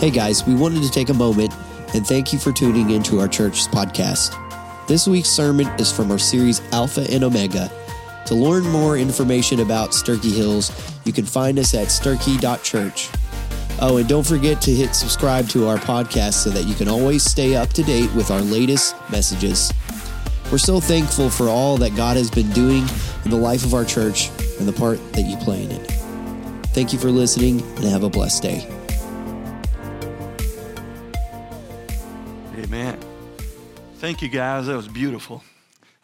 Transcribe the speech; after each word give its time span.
Hey 0.00 0.08
guys, 0.08 0.46
we 0.46 0.54
wanted 0.54 0.82
to 0.82 0.90
take 0.90 1.10
a 1.10 1.14
moment 1.14 1.52
and 1.94 2.06
thank 2.06 2.32
you 2.32 2.38
for 2.38 2.52
tuning 2.52 2.88
into 2.88 3.20
our 3.20 3.28
church's 3.28 3.68
podcast. 3.68 4.34
This 4.86 5.06
week's 5.06 5.28
sermon 5.28 5.66
is 5.78 5.92
from 5.92 6.10
our 6.10 6.18
series 6.18 6.62
Alpha 6.72 7.06
and 7.10 7.22
Omega. 7.22 7.70
To 8.24 8.34
learn 8.34 8.62
more 8.62 8.96
information 8.96 9.60
about 9.60 9.90
Sterchi 9.90 10.34
Hills, 10.34 10.72
you 11.04 11.12
can 11.12 11.26
find 11.26 11.58
us 11.58 11.74
at 11.74 11.88
sterchi.church. 11.88 13.10
Oh, 13.82 13.98
and 13.98 14.08
don't 14.08 14.26
forget 14.26 14.62
to 14.62 14.70
hit 14.70 14.94
subscribe 14.94 15.50
to 15.50 15.68
our 15.68 15.76
podcast 15.76 16.32
so 16.32 16.48
that 16.48 16.64
you 16.64 16.74
can 16.74 16.88
always 16.88 17.22
stay 17.22 17.54
up 17.54 17.68
to 17.74 17.82
date 17.82 18.10
with 18.14 18.30
our 18.30 18.40
latest 18.40 18.96
messages. 19.10 19.70
We're 20.50 20.56
so 20.56 20.80
thankful 20.80 21.28
for 21.28 21.50
all 21.50 21.76
that 21.76 21.94
God 21.94 22.16
has 22.16 22.30
been 22.30 22.50
doing 22.52 22.86
in 23.26 23.30
the 23.30 23.36
life 23.36 23.66
of 23.66 23.74
our 23.74 23.84
church 23.84 24.30
and 24.58 24.66
the 24.66 24.72
part 24.72 24.98
that 25.12 25.26
you 25.26 25.36
play 25.36 25.62
in 25.62 25.70
it. 25.70 25.90
Thank 26.68 26.94
you 26.94 26.98
for 26.98 27.10
listening 27.10 27.60
and 27.60 27.84
have 27.84 28.02
a 28.02 28.08
blessed 28.08 28.42
day. 28.42 28.79
Thank 34.10 34.22
you 34.22 34.28
guys. 34.28 34.66
That 34.66 34.74
was 34.74 34.88
beautiful. 34.88 35.44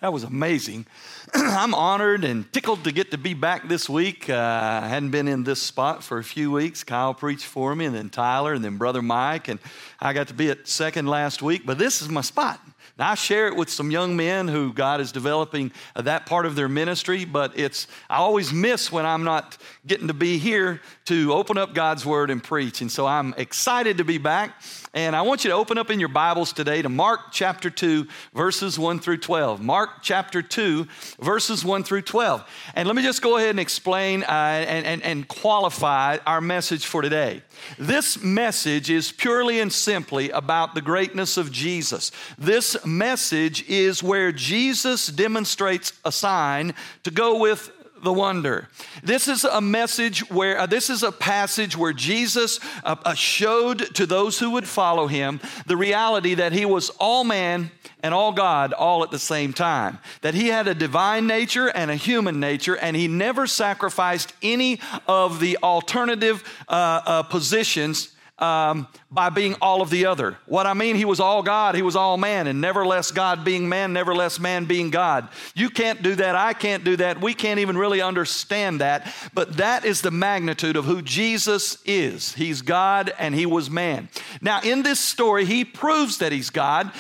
That 0.01 0.13
was 0.13 0.23
amazing. 0.23 0.87
I'm 1.35 1.75
honored 1.75 2.23
and 2.23 2.51
tickled 2.53 2.85
to 2.85 2.93
get 2.93 3.11
to 3.11 3.19
be 3.19 3.35
back 3.35 3.67
this 3.67 3.89
week. 3.89 4.31
Uh, 4.31 4.81
I 4.85 4.87
hadn't 4.87 5.11
been 5.11 5.27
in 5.27 5.43
this 5.43 5.61
spot 5.61 6.05
for 6.05 6.19
a 6.19 6.23
few 6.23 6.53
weeks. 6.53 6.85
Kyle 6.85 7.15
preached 7.15 7.47
for 7.47 7.75
me, 7.75 7.85
and 7.85 7.97
then 7.97 8.09
Tyler, 8.09 8.55
and 8.55 8.65
then 8.65 8.77
Brother 8.77 9.03
Mike, 9.03 9.49
and 9.49 9.59
I 9.99 10.13
got 10.13 10.29
to 10.29 10.35
be 10.35 10.51
at 10.51 10.69
second 10.69 11.09
last 11.09 11.43
week. 11.43 11.67
But 11.67 11.79
this 11.79 12.01
is 12.01 12.09
my 12.09 12.21
spot. 12.21 12.61
Now, 12.99 13.11
I 13.11 13.15
share 13.15 13.49
it 13.49 13.57
with 13.57 13.69
some 13.69 13.91
young 13.91 14.17
men 14.17 14.49
who 14.49 14.73
God 14.73 15.03
is 15.03 15.13
developing 15.13 15.71
uh, 15.95 16.03
that 16.03 16.25
part 16.25 16.47
of 16.47 16.55
their 16.55 16.69
ministry, 16.69 17.27
but 17.27 17.59
it's, 17.59 17.89
I 18.09 18.19
always 18.19 18.53
miss 18.53 18.91
when 18.91 19.05
I'm 19.05 19.25
not 19.25 19.59
getting 19.87 20.07
to 20.07 20.15
be 20.15 20.39
here 20.39 20.81
to 21.07 21.35
open 21.35 21.59
up 21.59 21.75
God's 21.75 22.07
word 22.07 22.31
and 22.31 22.43
preach. 22.43 22.81
And 22.81 22.91
so 22.91 23.05
I'm 23.05 23.35
excited 23.37 23.99
to 23.99 24.05
be 24.05 24.17
back. 24.17 24.63
And 24.97 25.15
I 25.15 25.21
want 25.21 25.45
you 25.45 25.51
to 25.51 25.57
open 25.57 25.77
up 25.77 25.91
in 25.91 26.01
your 26.01 26.09
Bibles 26.09 26.55
today 26.55 26.81
to 26.81 26.89
Mark 26.89 27.31
chapter 27.31 27.69
2, 27.69 28.07
verses 28.33 28.79
1 28.79 28.99
through 29.01 29.19
12. 29.19 29.61
Mark 29.61 29.91
chapter 30.01 30.41
2, 30.41 30.89
verses 31.21 31.63
1 31.63 31.85
through 31.85 32.01
12. 32.01 32.43
And 32.75 32.89
let 32.89 32.97
me 32.97 33.03
just 33.03 33.21
go 33.21 33.37
ahead 33.37 33.51
and 33.51 33.61
explain 33.61 34.23
uh, 34.23 34.27
and, 34.27 34.87
and, 34.87 35.03
and 35.03 35.29
qualify 35.29 36.17
our 36.27 36.41
message 36.41 36.87
for 36.87 37.03
today. 37.03 37.43
This 37.79 38.23
message 38.23 38.89
is 38.89 39.13
purely 39.13 39.61
and 39.61 39.71
simply 39.71 40.31
about 40.31 40.75
the 40.75 40.81
greatness 40.81 41.37
of 41.37 41.53
Jesus. 41.53 42.11
This 42.39 42.83
message 42.87 43.69
is 43.69 44.03
where 44.03 44.33
Jesus 44.33 45.09
demonstrates 45.09 45.93
a 46.07 46.11
sign 46.11 46.75
to 47.03 47.11
go 47.11 47.39
with 47.39 47.71
the 48.03 48.13
wonder. 48.13 48.69
This 49.03 49.29
is 49.29 49.45
a 49.45 49.61
message 49.61 50.29
where, 50.31 50.59
uh, 50.59 50.67
this 50.67 50.91
is 50.91 51.03
a 51.03 51.13
passage 51.13 51.77
where 51.77 51.93
Jesus 51.93 52.61
uh, 52.85 52.97
uh, 53.05 53.15
showed 53.15 53.95
to 53.95 54.07
those 54.07 54.39
who 54.39 54.51
would 54.51 54.67
follow 54.67 55.07
him 55.07 55.41
the 55.67 55.77
reality 55.77 56.35
that 56.35 56.53
he 56.53 56.65
was 56.65 56.91
all 56.99 57.25
man 57.25 57.71
and 58.03 58.13
all 58.15 58.33
God 58.33 58.73
all 58.73 59.03
at 59.03 59.11
the 59.11 59.19
same 59.19 59.53
time. 59.53 59.99
That 60.23 60.35
he 60.35 60.49
had 60.49 60.69
a 60.69 60.75
divine 60.75 61.27
nature 61.27 61.69
and 61.69 61.91
a 61.91 61.97
human 61.97 62.41
nature, 62.41 62.77
and 62.77 62.97
he 62.97 63.09
never 63.09 63.47
sacrificed 63.47 64.33
any 64.43 64.81
of 65.07 65.41
the 65.41 65.59
alternative 65.63 66.45
uh, 66.69 67.01
uh, 67.07 67.23
positions 67.25 68.13
um, 68.39 68.87
by 69.17 69.31
being 69.31 69.57
all 69.63 69.81
of 69.81 69.89
the 69.89 70.05
other. 70.05 70.37
What 70.45 70.67
I 70.67 70.75
mean, 70.75 70.95
he 70.95 71.07
was 71.07 71.21
all 71.21 71.43
God, 71.43 71.75
he 71.75 71.81
was 71.81 71.97
all 71.97 72.19
man, 72.19 72.47
and 72.47 72.61
never 72.61 72.85
less 72.85 73.11
God 73.11 73.47
being 73.47 73.67
man, 73.67 73.95
never 73.95 74.15
less 74.15 74.39
man 74.39 74.67
being 74.67 74.91
God. 74.91 75.31
You 75.55 75.71
can't 75.71 76.03
do 76.03 76.17
that, 76.17 76.37
I 76.37 76.53
can't 76.53 76.85
do 76.85 76.97
that, 76.97 77.23
we 77.23 77.33
can't 77.33 77.59
even 77.59 77.79
really 77.79 78.03
understand 78.03 78.83
that, 78.83 79.11
but 79.33 79.57
that 79.57 79.87
is 79.87 80.03
the 80.03 80.11
magnitude 80.11 80.77
of 80.77 80.85
who 80.85 81.01
Jesus 81.01 81.79
is. 81.87 82.35
He's 82.35 82.61
God 82.61 83.11
and 83.19 83.35
he 83.35 83.47
was 83.47 83.71
man. 83.71 84.11
Now, 84.43 84.61
in 84.61 84.83
this 84.83 85.01
story, 85.01 85.47
he 85.47 85.65
proves 85.65 86.19
that 86.19 86.31
he's 86.31 86.51
God 86.51 86.93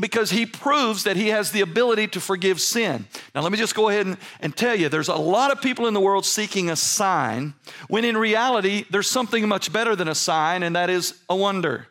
because 0.00 0.30
he 0.30 0.46
proves 0.46 1.04
that 1.04 1.14
he 1.14 1.28
has 1.28 1.52
the 1.52 1.60
ability 1.60 2.08
to 2.08 2.20
forgive 2.20 2.60
sin. 2.60 3.06
Now, 3.36 3.42
let 3.42 3.52
me 3.52 3.58
just 3.58 3.76
go 3.76 3.88
ahead 3.88 4.06
and, 4.06 4.16
and 4.40 4.56
tell 4.56 4.74
you 4.74 4.88
there's 4.88 5.06
a 5.06 5.14
lot 5.14 5.52
of 5.52 5.62
people 5.62 5.86
in 5.86 5.94
the 5.94 6.00
world 6.00 6.26
seeking 6.26 6.70
a 6.70 6.76
sign, 6.76 7.54
when 7.86 8.04
in 8.04 8.16
reality, 8.16 8.84
there's 8.90 9.08
something 9.08 9.46
much 9.46 9.72
better 9.72 9.94
than 9.94 10.08
a 10.08 10.14
sign 10.16 10.64
and 10.64 10.74
that 10.74 10.90
is 10.90 11.14
a 11.28 11.35
wonder. 11.36 11.86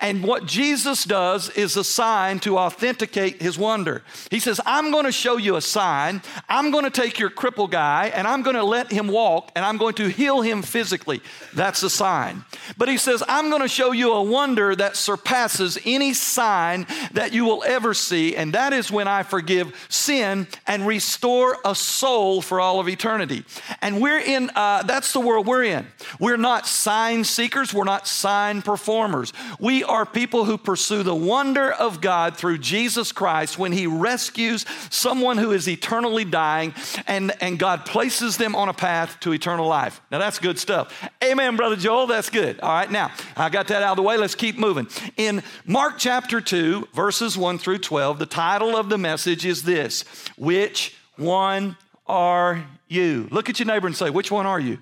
And 0.00 0.22
what 0.22 0.46
Jesus 0.46 1.04
does 1.04 1.50
is 1.50 1.76
a 1.76 1.84
sign 1.84 2.38
to 2.40 2.58
authenticate 2.58 3.40
his 3.40 3.58
wonder. 3.58 4.02
He 4.30 4.40
says, 4.40 4.60
I'm 4.66 4.90
going 4.90 5.04
to 5.04 5.12
show 5.12 5.36
you 5.36 5.56
a 5.56 5.60
sign. 5.60 6.22
I'm 6.48 6.70
going 6.70 6.84
to 6.84 6.90
take 6.90 7.18
your 7.18 7.30
cripple 7.30 7.70
guy 7.70 8.12
and 8.14 8.26
I'm 8.26 8.42
going 8.42 8.56
to 8.56 8.64
let 8.64 8.90
him 8.90 9.08
walk 9.08 9.52
and 9.54 9.64
I'm 9.64 9.76
going 9.76 9.94
to 9.94 10.08
heal 10.08 10.40
him 10.40 10.62
physically. 10.62 11.20
That's 11.54 11.82
a 11.82 11.90
sign. 11.90 12.44
But 12.76 12.88
he 12.88 12.96
says, 12.96 13.22
I'm 13.28 13.50
going 13.50 13.62
to 13.62 13.68
show 13.68 13.92
you 13.92 14.12
a 14.12 14.22
wonder 14.22 14.74
that 14.76 14.96
surpasses 14.96 15.78
any 15.84 16.14
sign 16.14 16.86
that 17.12 17.32
you 17.32 17.44
will 17.44 17.64
ever 17.64 17.94
see. 17.94 18.36
And 18.36 18.52
that 18.54 18.72
is 18.72 18.90
when 18.90 19.08
I 19.08 19.22
forgive 19.22 19.86
sin 19.88 20.46
and 20.66 20.86
restore 20.86 21.58
a 21.64 21.74
soul 21.74 22.42
for 22.42 22.60
all 22.60 22.80
of 22.80 22.88
eternity. 22.88 23.44
And 23.82 24.00
we're 24.00 24.20
in, 24.20 24.50
uh, 24.54 24.82
that's 24.82 25.12
the 25.12 25.20
world 25.20 25.46
we're 25.46 25.64
in. 25.64 25.86
We're 26.18 26.36
not 26.36 26.66
sign 26.66 27.24
seekers, 27.24 27.72
we're 27.72 27.84
not 27.84 28.06
sign 28.06 28.62
performers. 28.62 29.32
We 29.58 29.67
are 29.84 30.06
people 30.06 30.44
who 30.44 30.56
pursue 30.56 31.02
the 31.02 31.14
wonder 31.14 31.70
of 31.70 32.00
God 32.00 32.36
through 32.36 32.58
Jesus 32.58 33.12
Christ 33.12 33.58
when 33.58 33.72
He 33.72 33.86
rescues 33.86 34.64
someone 34.88 35.36
who 35.36 35.52
is 35.52 35.68
eternally 35.68 36.24
dying 36.24 36.74
and, 37.06 37.32
and 37.42 37.58
God 37.58 37.84
places 37.84 38.36
them 38.36 38.54
on 38.54 38.68
a 38.68 38.72
path 38.72 39.18
to 39.20 39.32
eternal 39.32 39.66
life. 39.66 40.00
Now, 40.10 40.18
that's 40.18 40.38
good 40.38 40.58
stuff. 40.58 41.08
Amen, 41.22 41.56
Brother 41.56 41.76
Joel. 41.76 42.06
That's 42.06 42.30
good. 42.30 42.60
All 42.60 42.70
right, 42.70 42.90
now, 42.90 43.10
I 43.36 43.48
got 43.48 43.68
that 43.68 43.82
out 43.82 43.90
of 43.90 43.96
the 43.96 44.02
way. 44.02 44.16
Let's 44.16 44.34
keep 44.34 44.58
moving. 44.58 44.88
In 45.16 45.42
Mark 45.66 45.94
chapter 45.98 46.40
2, 46.40 46.88
verses 46.94 47.36
1 47.36 47.58
through 47.58 47.78
12, 47.78 48.18
the 48.18 48.26
title 48.26 48.76
of 48.76 48.88
the 48.88 48.98
message 48.98 49.44
is 49.44 49.64
this 49.64 50.04
Which 50.36 50.96
one 51.16 51.76
are 52.06 52.64
you? 52.88 53.28
Look 53.30 53.50
at 53.50 53.58
your 53.58 53.66
neighbor 53.66 53.86
and 53.86 53.96
say, 53.96 54.08
Which 54.10 54.30
one 54.30 54.46
are 54.46 54.60
you? 54.60 54.78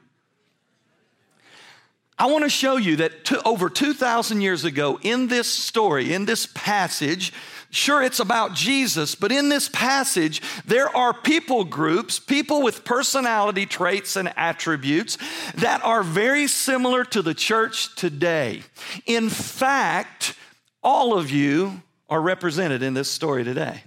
I 2.19 2.27
want 2.27 2.45
to 2.45 2.51
show 2.51 2.77
you 2.77 2.97
that 2.97 3.27
to, 3.27 3.43
over 3.43 3.69
2,000 3.69 4.41
years 4.41 4.65
ago, 4.65 4.99
in 5.03 5.29
this 5.29 5.47
story, 5.47 6.15
in 6.15 6.25
this 6.25 6.47
passage, 6.47 7.31
sure, 7.71 8.03
it's 8.03 8.21
about 8.21 8.55
Jesus, 8.55 9.15
but 9.15 9.31
in 9.31 9.51
this 9.51 9.69
passage, 9.69 10.41
there 10.65 10.95
are 10.97 11.13
people 11.13 11.65
groups, 11.65 12.19
people 12.19 12.63
with 12.63 12.85
personality 12.85 13.67
traits 13.67 14.17
and 14.17 14.33
attributes 14.35 15.19
that 15.57 15.85
are 15.85 16.03
very 16.03 16.47
similar 16.47 17.05
to 17.05 17.21
the 17.21 17.35
church 17.35 17.95
today. 17.97 18.63
In 19.05 19.29
fact, 19.29 20.35
all 20.83 21.19
of 21.19 21.31
you 21.31 21.83
are 22.09 22.23
represented 22.23 22.83
in 22.83 22.95
this 22.95 23.11
story 23.11 23.45
today. 23.45 23.83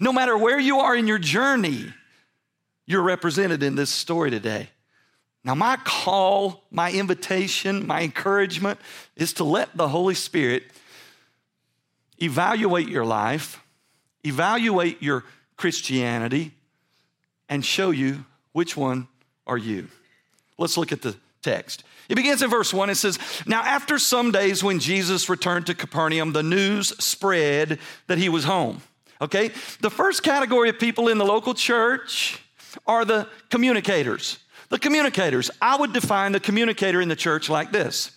No 0.00 0.14
matter 0.14 0.36
where 0.38 0.58
you 0.58 0.78
are 0.78 0.96
in 0.96 1.06
your 1.06 1.18
journey, 1.18 1.92
you're 2.86 3.02
represented 3.02 3.62
in 3.62 3.74
this 3.74 3.90
story 3.90 4.30
today. 4.30 4.70
Now, 5.46 5.54
my 5.54 5.76
call, 5.84 6.64
my 6.72 6.90
invitation, 6.90 7.86
my 7.86 8.02
encouragement 8.02 8.80
is 9.14 9.32
to 9.34 9.44
let 9.44 9.76
the 9.76 9.88
Holy 9.88 10.16
Spirit 10.16 10.64
evaluate 12.20 12.88
your 12.88 13.04
life, 13.04 13.62
evaluate 14.24 15.00
your 15.00 15.22
Christianity, 15.56 16.50
and 17.48 17.64
show 17.64 17.92
you 17.92 18.24
which 18.54 18.76
one 18.76 19.06
are 19.46 19.56
you. 19.56 19.86
Let's 20.58 20.76
look 20.76 20.90
at 20.90 21.02
the 21.02 21.14
text. 21.42 21.84
It 22.08 22.16
begins 22.16 22.42
in 22.42 22.50
verse 22.50 22.74
1. 22.74 22.90
It 22.90 22.96
says, 22.96 23.16
Now, 23.46 23.62
after 23.62 24.00
some 24.00 24.32
days 24.32 24.64
when 24.64 24.80
Jesus 24.80 25.28
returned 25.28 25.66
to 25.66 25.74
Capernaum, 25.74 26.32
the 26.32 26.42
news 26.42 26.88
spread 26.98 27.78
that 28.08 28.18
he 28.18 28.28
was 28.28 28.42
home. 28.42 28.82
Okay? 29.20 29.52
The 29.80 29.90
first 29.90 30.24
category 30.24 30.70
of 30.70 30.80
people 30.80 31.06
in 31.06 31.18
the 31.18 31.24
local 31.24 31.54
church 31.54 32.40
are 32.84 33.04
the 33.04 33.28
communicators. 33.48 34.40
The 34.68 34.78
communicators. 34.78 35.50
I 35.60 35.76
would 35.76 35.92
define 35.92 36.32
the 36.32 36.40
communicator 36.40 37.00
in 37.00 37.08
the 37.08 37.16
church 37.16 37.48
like 37.48 37.72
this. 37.72 38.10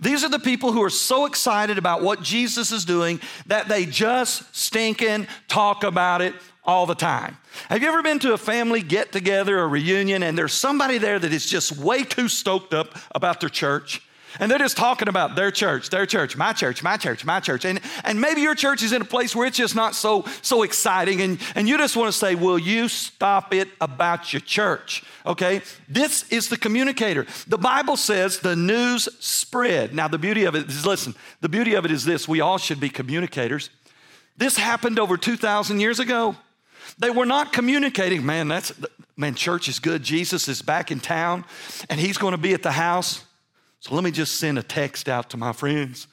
These 0.00 0.24
are 0.24 0.28
the 0.28 0.38
people 0.38 0.72
who 0.72 0.82
are 0.82 0.90
so 0.90 1.26
excited 1.26 1.78
about 1.78 2.02
what 2.02 2.22
Jesus 2.22 2.72
is 2.72 2.84
doing 2.84 3.20
that 3.46 3.68
they 3.68 3.86
just 3.86 4.54
stinking 4.56 5.26
talk 5.48 5.84
about 5.84 6.22
it 6.22 6.34
all 6.64 6.86
the 6.86 6.94
time. 6.94 7.36
Have 7.68 7.82
you 7.82 7.88
ever 7.88 8.02
been 8.02 8.18
to 8.20 8.32
a 8.32 8.38
family 8.38 8.82
get 8.82 9.12
together, 9.12 9.58
a 9.60 9.66
reunion, 9.66 10.22
and 10.22 10.36
there's 10.36 10.52
somebody 10.52 10.98
there 10.98 11.18
that 11.18 11.32
is 11.32 11.48
just 11.48 11.76
way 11.78 12.02
too 12.02 12.28
stoked 12.28 12.74
up 12.74 12.98
about 13.14 13.40
their 13.40 13.48
church? 13.48 14.02
And 14.38 14.50
they're 14.50 14.58
just 14.58 14.76
talking 14.76 15.08
about 15.08 15.36
their 15.36 15.50
church, 15.50 15.90
their 15.90 16.06
church, 16.06 16.36
my 16.36 16.52
church, 16.52 16.82
my 16.82 16.96
church, 16.96 17.24
my 17.24 17.40
church. 17.40 17.64
And, 17.64 17.80
and 18.04 18.20
maybe 18.20 18.40
your 18.40 18.54
church 18.54 18.82
is 18.82 18.92
in 18.92 19.02
a 19.02 19.04
place 19.06 19.34
where 19.34 19.46
it's 19.46 19.56
just 19.56 19.74
not 19.74 19.94
so, 19.94 20.24
so 20.42 20.62
exciting. 20.62 21.20
And, 21.20 21.40
and 21.54 21.68
you 21.68 21.78
just 21.78 21.96
want 21.96 22.12
to 22.12 22.18
say, 22.18 22.34
Will 22.34 22.58
you 22.58 22.88
stop 22.88 23.54
it 23.54 23.68
about 23.80 24.32
your 24.32 24.40
church? 24.40 25.02
Okay? 25.24 25.62
This 25.88 26.30
is 26.30 26.48
the 26.48 26.56
communicator. 26.56 27.26
The 27.46 27.58
Bible 27.58 27.96
says 27.96 28.40
the 28.40 28.56
news 28.56 29.08
spread. 29.18 29.94
Now, 29.94 30.08
the 30.08 30.18
beauty 30.18 30.44
of 30.44 30.54
it 30.54 30.68
is 30.68 30.86
listen, 30.86 31.14
the 31.40 31.48
beauty 31.48 31.74
of 31.74 31.84
it 31.84 31.90
is 31.90 32.04
this 32.04 32.28
we 32.28 32.40
all 32.40 32.58
should 32.58 32.80
be 32.80 32.88
communicators. 32.88 33.70
This 34.36 34.56
happened 34.56 34.98
over 34.98 35.16
2,000 35.16 35.80
years 35.80 35.98
ago. 35.98 36.36
They 36.98 37.10
were 37.10 37.26
not 37.26 37.52
communicating, 37.52 38.24
man, 38.24 38.48
that's, 38.48 38.72
man, 39.16 39.34
church 39.34 39.68
is 39.68 39.78
good. 39.78 40.02
Jesus 40.02 40.48
is 40.48 40.62
back 40.62 40.90
in 40.90 41.00
town 41.00 41.44
and 41.88 41.98
he's 41.98 42.18
going 42.18 42.32
to 42.32 42.38
be 42.38 42.54
at 42.54 42.62
the 42.62 42.72
house. 42.72 43.24
So 43.86 43.94
let 43.94 44.02
me 44.02 44.10
just 44.10 44.40
send 44.40 44.58
a 44.58 44.64
text 44.64 45.08
out 45.08 45.30
to 45.30 45.36
my 45.36 45.52
friends. 45.52 46.08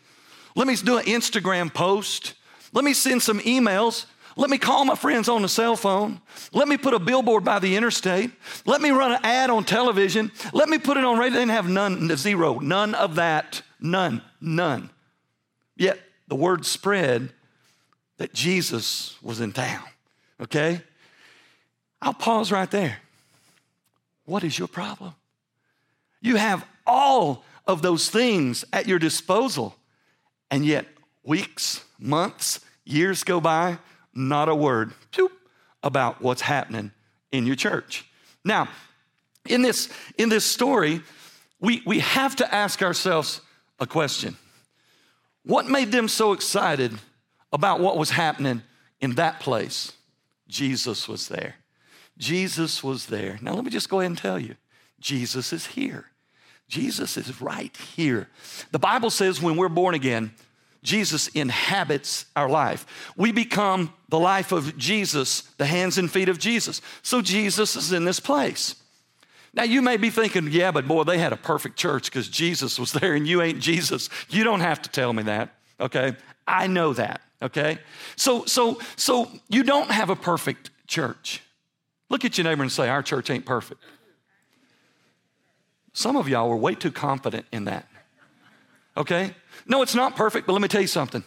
Let 0.56 0.68
me 0.68 0.76
do 0.76 1.00
an 1.00 1.06
Instagram 1.06 1.74
post. 1.74 2.36
Let 2.72 2.86
me 2.86 2.94
send 2.94 3.24
some 3.24 3.40
emails. 3.40 4.06
Let 4.36 4.52
me 4.52 4.60
call 4.60 4.86
my 4.86 4.94
friends 4.94 5.28
on 5.28 5.42
the 5.42 5.50
cell 5.50 5.76
phone. 5.76 6.22
Let 6.52 6.68
me 6.68 6.78
put 6.78 6.94
a 6.94 7.00
billboard 7.00 7.44
by 7.44 7.58
the 7.58 7.76
interstate. 7.76 8.30
Let 8.68 8.80
me 8.80 8.92
run 8.92 9.14
an 9.14 9.20
ad 9.24 9.50
on 9.50 9.64
television. 9.64 10.32
Let 10.54 10.70
me 10.70 10.78
put 10.78 10.98
it 10.98 11.04
on 11.04 11.18
radio. 11.18 11.34
They 11.34 11.40
didn't 11.40 11.56
have 11.56 11.68
none, 11.68 12.16
zero, 12.16 12.60
none 12.60 12.94
of 12.94 13.16
that. 13.16 13.64
None, 13.80 14.22
none. 14.40 14.92
Yet 15.76 16.00
the 16.28 16.36
word 16.36 16.68
spread 16.68 17.34
that 18.18 18.36
Jesus 18.36 19.18
was 19.24 19.42
in 19.42 19.52
town. 19.52 19.82
Okay? 20.40 20.80
I'll 22.04 22.14
pause 22.14 22.52
right 22.52 22.70
there. 22.70 23.00
What 24.26 24.44
is 24.44 24.60
your 24.60 24.68
problem? 24.68 25.16
You 26.22 26.36
have 26.36 26.64
all 26.86 27.44
of 27.66 27.82
those 27.82 28.10
things 28.10 28.66
at 28.74 28.88
your 28.88 29.00
disposal, 29.00 29.76
and 30.52 30.66
yet 30.66 30.86
weeks, 31.24 31.84
months, 31.98 32.60
years 32.86 33.24
go 33.24 33.40
by, 33.40 33.78
not 34.14 34.50
a 34.50 34.56
word 34.56 34.94
about 35.84 36.22
what's 36.22 36.42
happening 36.42 36.92
in 37.32 37.46
your 37.46 37.56
church. 37.56 38.06
Now, 38.44 38.70
in 39.48 39.62
this, 39.62 39.90
in 40.18 40.30
this 40.30 40.46
story, 40.46 41.02
we, 41.60 41.84
we 41.86 42.00
have 42.00 42.36
to 42.38 42.56
ask 42.56 42.82
ourselves 42.82 43.42
a 43.80 43.86
question 43.86 44.38
What 45.44 45.68
made 45.68 45.92
them 45.92 46.08
so 46.08 46.32
excited 46.32 46.94
about 47.52 47.80
what 47.80 47.98
was 47.98 48.12
happening 48.12 48.64
in 49.02 49.16
that 49.16 49.40
place? 49.40 49.92
Jesus 50.48 51.08
was 51.08 51.28
there. 51.28 51.56
Jesus 52.18 52.84
was 52.84 53.08
there. 53.08 53.40
Now, 53.42 53.54
let 53.54 53.66
me 53.66 53.72
just 53.72 53.90
go 53.90 54.00
ahead 54.00 54.12
and 54.12 54.18
tell 54.18 54.40
you 54.40 54.56
Jesus 55.00 55.52
is 55.52 55.68
here. 55.68 56.06
Jesus 56.68 57.18
is 57.18 57.42
right 57.42 57.76
here. 57.96 58.30
The 58.72 58.80
Bible 58.80 59.10
says 59.10 59.42
when 59.42 59.58
we're 59.58 59.70
born 59.70 59.96
again, 59.96 60.34
Jesus 60.84 61.28
inhabits 61.30 62.26
our 62.36 62.50
life. 62.50 63.14
We 63.16 63.32
become 63.32 63.94
the 64.10 64.20
life 64.20 64.52
of 64.52 64.78
Jesus, 64.78 65.42
the 65.58 65.66
hands 65.66 65.98
and 65.98 66.12
feet 66.12 66.30
of 66.30 66.38
Jesus. 66.38 66.82
So 67.02 67.22
Jesus 67.22 67.76
is 67.76 67.94
in 67.94 68.06
this 68.06 68.20
place. 68.20 68.76
Now, 69.54 69.64
you 69.64 69.82
may 69.82 69.98
be 69.98 70.10
thinking, 70.10 70.48
yeah, 70.52 70.72
but 70.72 70.88
boy, 70.88 71.04
they 71.04 71.20
had 71.20 71.32
a 71.32 71.38
perfect 71.38 71.78
church 71.78 72.06
because 72.06 72.28
Jesus 72.28 72.80
was 72.80 72.92
there 72.92 73.14
and 73.14 73.28
you 73.28 73.42
ain't 73.42 73.60
Jesus. 73.60 74.10
You 74.30 74.44
don't 74.44 74.62
have 74.62 74.82
to 74.82 74.90
tell 74.90 75.14
me 75.14 75.24
that, 75.24 75.54
okay? 75.80 76.16
I 76.48 76.68
know 76.68 76.94
that, 76.94 77.22
okay? 77.42 77.78
So, 78.16 78.46
so, 78.46 78.80
so 78.96 79.32
you 79.50 79.64
don't 79.64 79.92
have 79.92 80.10
a 80.10 80.16
perfect 80.16 80.72
church. 80.88 81.44
Look 82.10 82.26
at 82.26 82.38
your 82.38 82.46
neighbor 82.46 82.64
and 82.64 82.72
say, 82.72 82.90
Our 82.90 83.04
church 83.04 83.30
ain't 83.30 83.46
perfect. 83.46 83.82
Some 85.94 86.16
of 86.16 86.28
y'all 86.28 86.50
were 86.50 86.58
way 86.58 86.76
too 86.76 86.92
confident 86.92 87.46
in 87.52 87.66
that. 87.66 87.88
Okay? 88.98 89.36
No, 89.68 89.82
it's 89.82 89.96
not 89.96 90.16
perfect, 90.16 90.48
but 90.48 90.54
let 90.54 90.62
me 90.62 90.68
tell 90.68 90.82
you 90.82 90.88
something. 90.88 91.24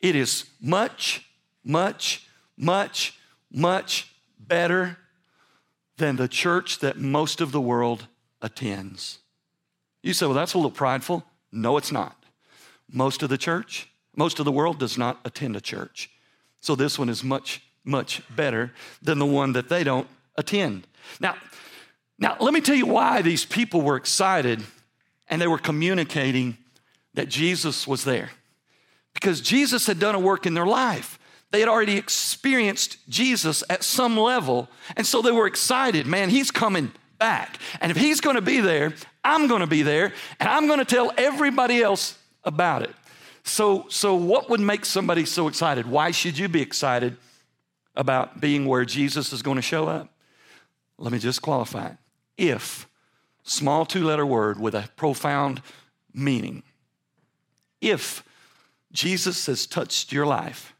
It 0.00 0.14
is 0.14 0.44
much, 0.60 1.28
much, 1.64 2.26
much, 2.56 3.18
much 3.50 4.12
better 4.38 4.98
than 5.96 6.16
the 6.16 6.28
church 6.28 6.78
that 6.78 6.96
most 6.96 7.40
of 7.40 7.52
the 7.52 7.60
world 7.60 8.06
attends. 8.40 9.18
You 10.02 10.14
say, 10.14 10.26
well, 10.26 10.34
that's 10.34 10.54
a 10.54 10.58
little 10.58 10.70
prideful. 10.70 11.24
No, 11.50 11.76
it's 11.76 11.92
not. 11.92 12.16
Most 12.90 13.22
of 13.22 13.28
the 13.28 13.38
church, 13.38 13.88
most 14.16 14.38
of 14.38 14.44
the 14.44 14.52
world 14.52 14.78
does 14.78 14.96
not 14.96 15.18
attend 15.24 15.56
a 15.56 15.60
church. 15.60 16.10
So 16.60 16.74
this 16.74 16.98
one 16.98 17.08
is 17.08 17.24
much, 17.24 17.62
much 17.84 18.22
better 18.34 18.72
than 19.02 19.18
the 19.18 19.26
one 19.26 19.52
that 19.52 19.68
they 19.68 19.84
don't 19.84 20.06
attend. 20.36 20.86
Now, 21.20 21.36
now 22.18 22.36
let 22.40 22.52
me 22.52 22.60
tell 22.60 22.74
you 22.74 22.86
why 22.86 23.22
these 23.22 23.44
people 23.44 23.80
were 23.80 23.96
excited 23.96 24.62
and 25.28 25.40
they 25.40 25.46
were 25.46 25.58
communicating 25.58 26.56
that 27.14 27.28
Jesus 27.28 27.86
was 27.86 28.04
there. 28.04 28.30
Because 29.14 29.40
Jesus 29.40 29.86
had 29.86 29.98
done 29.98 30.14
a 30.14 30.20
work 30.20 30.46
in 30.46 30.54
their 30.54 30.66
life. 30.66 31.18
They 31.50 31.60
had 31.60 31.68
already 31.68 31.96
experienced 31.96 32.98
Jesus 33.08 33.64
at 33.70 33.82
some 33.82 34.16
level, 34.16 34.68
and 34.96 35.06
so 35.06 35.22
they 35.22 35.30
were 35.30 35.46
excited. 35.46 36.06
Man, 36.06 36.28
he's 36.28 36.50
coming 36.50 36.92
back. 37.18 37.58
And 37.80 37.90
if 37.90 37.96
he's 37.96 38.20
gonna 38.20 38.42
be 38.42 38.60
there, 38.60 38.94
I'm 39.24 39.46
gonna 39.46 39.66
be 39.66 39.82
there, 39.82 40.12
and 40.38 40.48
I'm 40.48 40.68
gonna 40.68 40.84
tell 40.84 41.12
everybody 41.16 41.82
else 41.82 42.18
about 42.44 42.82
it. 42.82 42.94
So, 43.44 43.86
so 43.88 44.14
what 44.14 44.50
would 44.50 44.60
make 44.60 44.84
somebody 44.84 45.24
so 45.24 45.48
excited? 45.48 45.86
Why 45.86 46.10
should 46.10 46.36
you 46.36 46.48
be 46.48 46.60
excited 46.60 47.16
about 47.96 48.40
being 48.40 48.66
where 48.66 48.84
Jesus 48.84 49.32
is 49.32 49.40
gonna 49.42 49.62
show 49.62 49.88
up? 49.88 50.12
Let 50.98 51.12
me 51.12 51.18
just 51.18 51.40
qualify 51.40 51.88
it. 51.88 51.96
If, 52.38 52.88
small 53.42 53.84
two 53.84 54.04
letter 54.04 54.24
word 54.24 54.58
with 54.58 54.74
a 54.74 54.88
profound 54.96 55.60
meaning 56.14 56.62
if 57.80 58.24
Jesus 58.92 59.46
has 59.46 59.66
touched 59.66 60.12
your 60.12 60.26
life, 60.26 60.74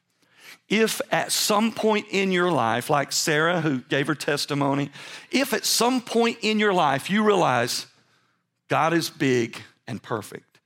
if 0.68 1.00
at 1.10 1.32
some 1.32 1.72
point 1.72 2.06
in 2.10 2.32
your 2.32 2.50
life, 2.50 2.90
like 2.90 3.12
Sarah 3.12 3.60
who 3.60 3.80
gave 3.80 4.06
her 4.06 4.14
testimony, 4.14 4.90
if 5.30 5.52
at 5.52 5.64
some 5.64 6.00
point 6.00 6.38
in 6.42 6.58
your 6.58 6.72
life 6.72 7.08
you 7.08 7.24
realize 7.24 7.86
God 8.68 8.92
is 8.92 9.08
big 9.10 9.56
and 9.86 10.02
perfect, 10.02 10.58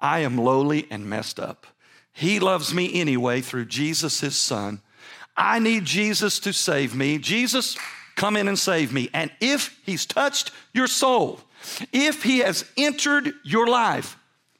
I 0.00 0.20
am 0.20 0.38
lowly 0.38 0.86
and 0.90 1.08
messed 1.08 1.38
up. 1.38 1.66
He 2.12 2.40
loves 2.40 2.74
me 2.74 3.00
anyway 3.00 3.40
through 3.40 3.66
Jesus, 3.66 4.20
his 4.20 4.36
son. 4.36 4.80
I 5.36 5.58
need 5.58 5.84
Jesus 5.84 6.38
to 6.40 6.52
save 6.52 6.94
me. 6.94 7.18
Jesus, 7.18 7.76
come 8.16 8.36
in 8.36 8.48
and 8.48 8.58
save 8.58 8.92
me. 8.92 9.08
And 9.12 9.30
if 9.40 9.78
he's 9.84 10.06
touched 10.06 10.50
your 10.72 10.86
soul, 10.86 11.40
if 11.92 12.22
he 12.22 12.38
has 12.38 12.64
entered 12.76 13.32
your 13.44 13.66
life, 13.66 14.16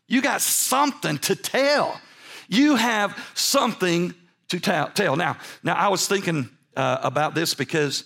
you 0.09 0.23
got 0.23 0.41
something 0.41 1.19
to 1.19 1.35
tell. 1.35 2.01
You 2.49 2.77
have 2.77 3.17
something 3.35 4.15
to 4.49 4.61
tell. 4.61 5.17
Now, 5.17 5.39
now 5.63 5.75
I 5.75 5.89
was 5.89 6.07
thinking 6.07 6.49
uh, 6.77 6.99
about 7.03 7.35
this 7.35 7.55
because 7.55 8.05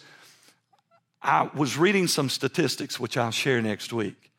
I 1.20 1.50
was 1.54 1.76
reading 1.76 2.06
some 2.06 2.28
statistics, 2.28 3.00
which 3.00 3.16
I'll 3.16 3.32
share 3.32 3.60
next 3.60 3.92
week. 3.92 4.30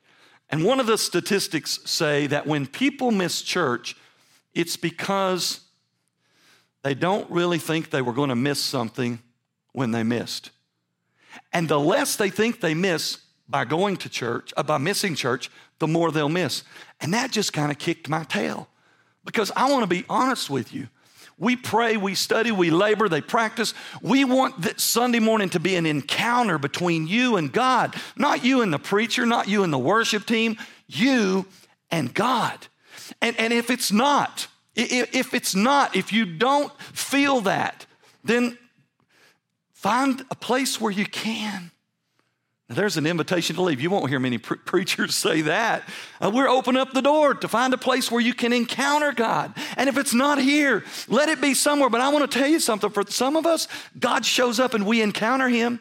And 0.49 0.63
one 0.63 0.79
of 0.79 0.85
the 0.85 0.97
statistics 0.97 1.79
say 1.85 2.27
that 2.27 2.47
when 2.47 2.65
people 2.65 3.11
miss 3.11 3.41
church, 3.41 3.95
it's 4.53 4.77
because 4.77 5.59
they 6.83 6.93
don't 6.93 7.29
really 7.29 7.57
think 7.57 7.89
they 7.89 8.01
were 8.01 8.13
going 8.13 8.29
to 8.29 8.35
miss 8.35 8.61
something 8.61 9.19
when 9.73 9.91
they 9.91 10.03
missed. 10.03 10.51
And 11.53 11.67
the 11.67 11.79
less 11.79 12.15
they 12.15 12.29
think 12.29 12.61
they 12.61 12.73
miss 12.73 13.19
by 13.49 13.65
going 13.65 13.97
to 13.97 14.09
church, 14.09 14.53
uh, 14.57 14.63
by 14.63 14.77
missing 14.77 15.15
church, 15.15 15.49
the 15.79 15.87
more 15.87 16.11
they'll 16.11 16.29
miss. 16.29 16.63
And 16.99 17.13
that 17.13 17.31
just 17.31 17.53
kind 17.53 17.71
of 17.71 17.77
kicked 17.77 18.09
my 18.09 18.23
tail 18.23 18.67
because 19.25 19.51
I 19.55 19.69
want 19.71 19.83
to 19.83 19.87
be 19.87 20.05
honest 20.09 20.49
with 20.49 20.73
you. 20.73 20.87
We 21.39 21.55
pray, 21.55 21.97
we 21.97 22.15
study, 22.15 22.51
we 22.51 22.71
labor, 22.71 23.07
they 23.07 23.21
practice. 23.21 23.75
We 24.01 24.25
want 24.25 24.63
that 24.63 24.79
Sunday 24.79 25.19
morning 25.19 25.49
to 25.49 25.59
be 25.59 25.75
an 25.75 25.85
encounter 25.85 26.57
between 26.57 27.05
you 27.05 27.37
and 27.37 27.53
God, 27.53 27.95
not 28.15 28.43
you 28.43 28.61
and 28.63 28.73
the 28.73 28.79
preacher, 28.79 29.23
not 29.25 29.47
you 29.47 29.63
and 29.63 29.71
the 29.71 29.77
worship 29.77 30.25
team, 30.25 30.57
you 30.87 31.45
and 31.91 32.11
God. 32.11 32.67
And, 33.21 33.39
and 33.39 33.53
if 33.53 33.69
it's 33.69 33.91
not, 33.91 34.47
if 34.75 35.35
it's 35.35 35.53
not, 35.53 35.95
if 35.95 36.11
you 36.11 36.25
don't 36.25 36.75
feel 36.81 37.41
that, 37.41 37.85
then 38.23 38.57
find 39.87 40.25
a 40.29 40.35
place 40.35 40.81
where 40.81 40.91
you 40.91 41.05
can. 41.05 41.71
There's 42.69 42.97
an 42.97 43.05
invitation 43.05 43.55
to 43.55 43.61
leave. 43.61 43.79
You 43.79 43.89
won't 43.89 44.09
hear 44.09 44.19
many 44.19 44.37
pre- 44.37 44.57
preachers 44.65 45.15
say 45.15 45.41
that. 45.43 45.83
Uh, 46.19 46.29
we're 46.33 46.49
opening 46.49 46.81
up 46.81 46.91
the 46.91 47.01
door 47.01 47.33
to 47.33 47.47
find 47.47 47.73
a 47.73 47.77
place 47.77 48.11
where 48.11 48.19
you 48.19 48.33
can 48.33 48.51
encounter 48.51 49.13
God. 49.13 49.53
And 49.77 49.87
if 49.87 49.97
it's 49.97 50.13
not 50.13 50.41
here, 50.41 50.83
let 51.07 51.29
it 51.29 51.39
be 51.39 51.53
somewhere. 51.53 51.89
But 51.89 52.01
I 52.01 52.09
want 52.09 52.29
to 52.29 52.37
tell 52.37 52.49
you 52.49 52.59
something. 52.59 52.89
For 52.89 53.03
some 53.07 53.37
of 53.37 53.45
us, 53.45 53.69
God 53.97 54.25
shows 54.25 54.59
up 54.59 54.73
and 54.73 54.85
we 54.85 55.01
encounter 55.01 55.47
Him. 55.47 55.79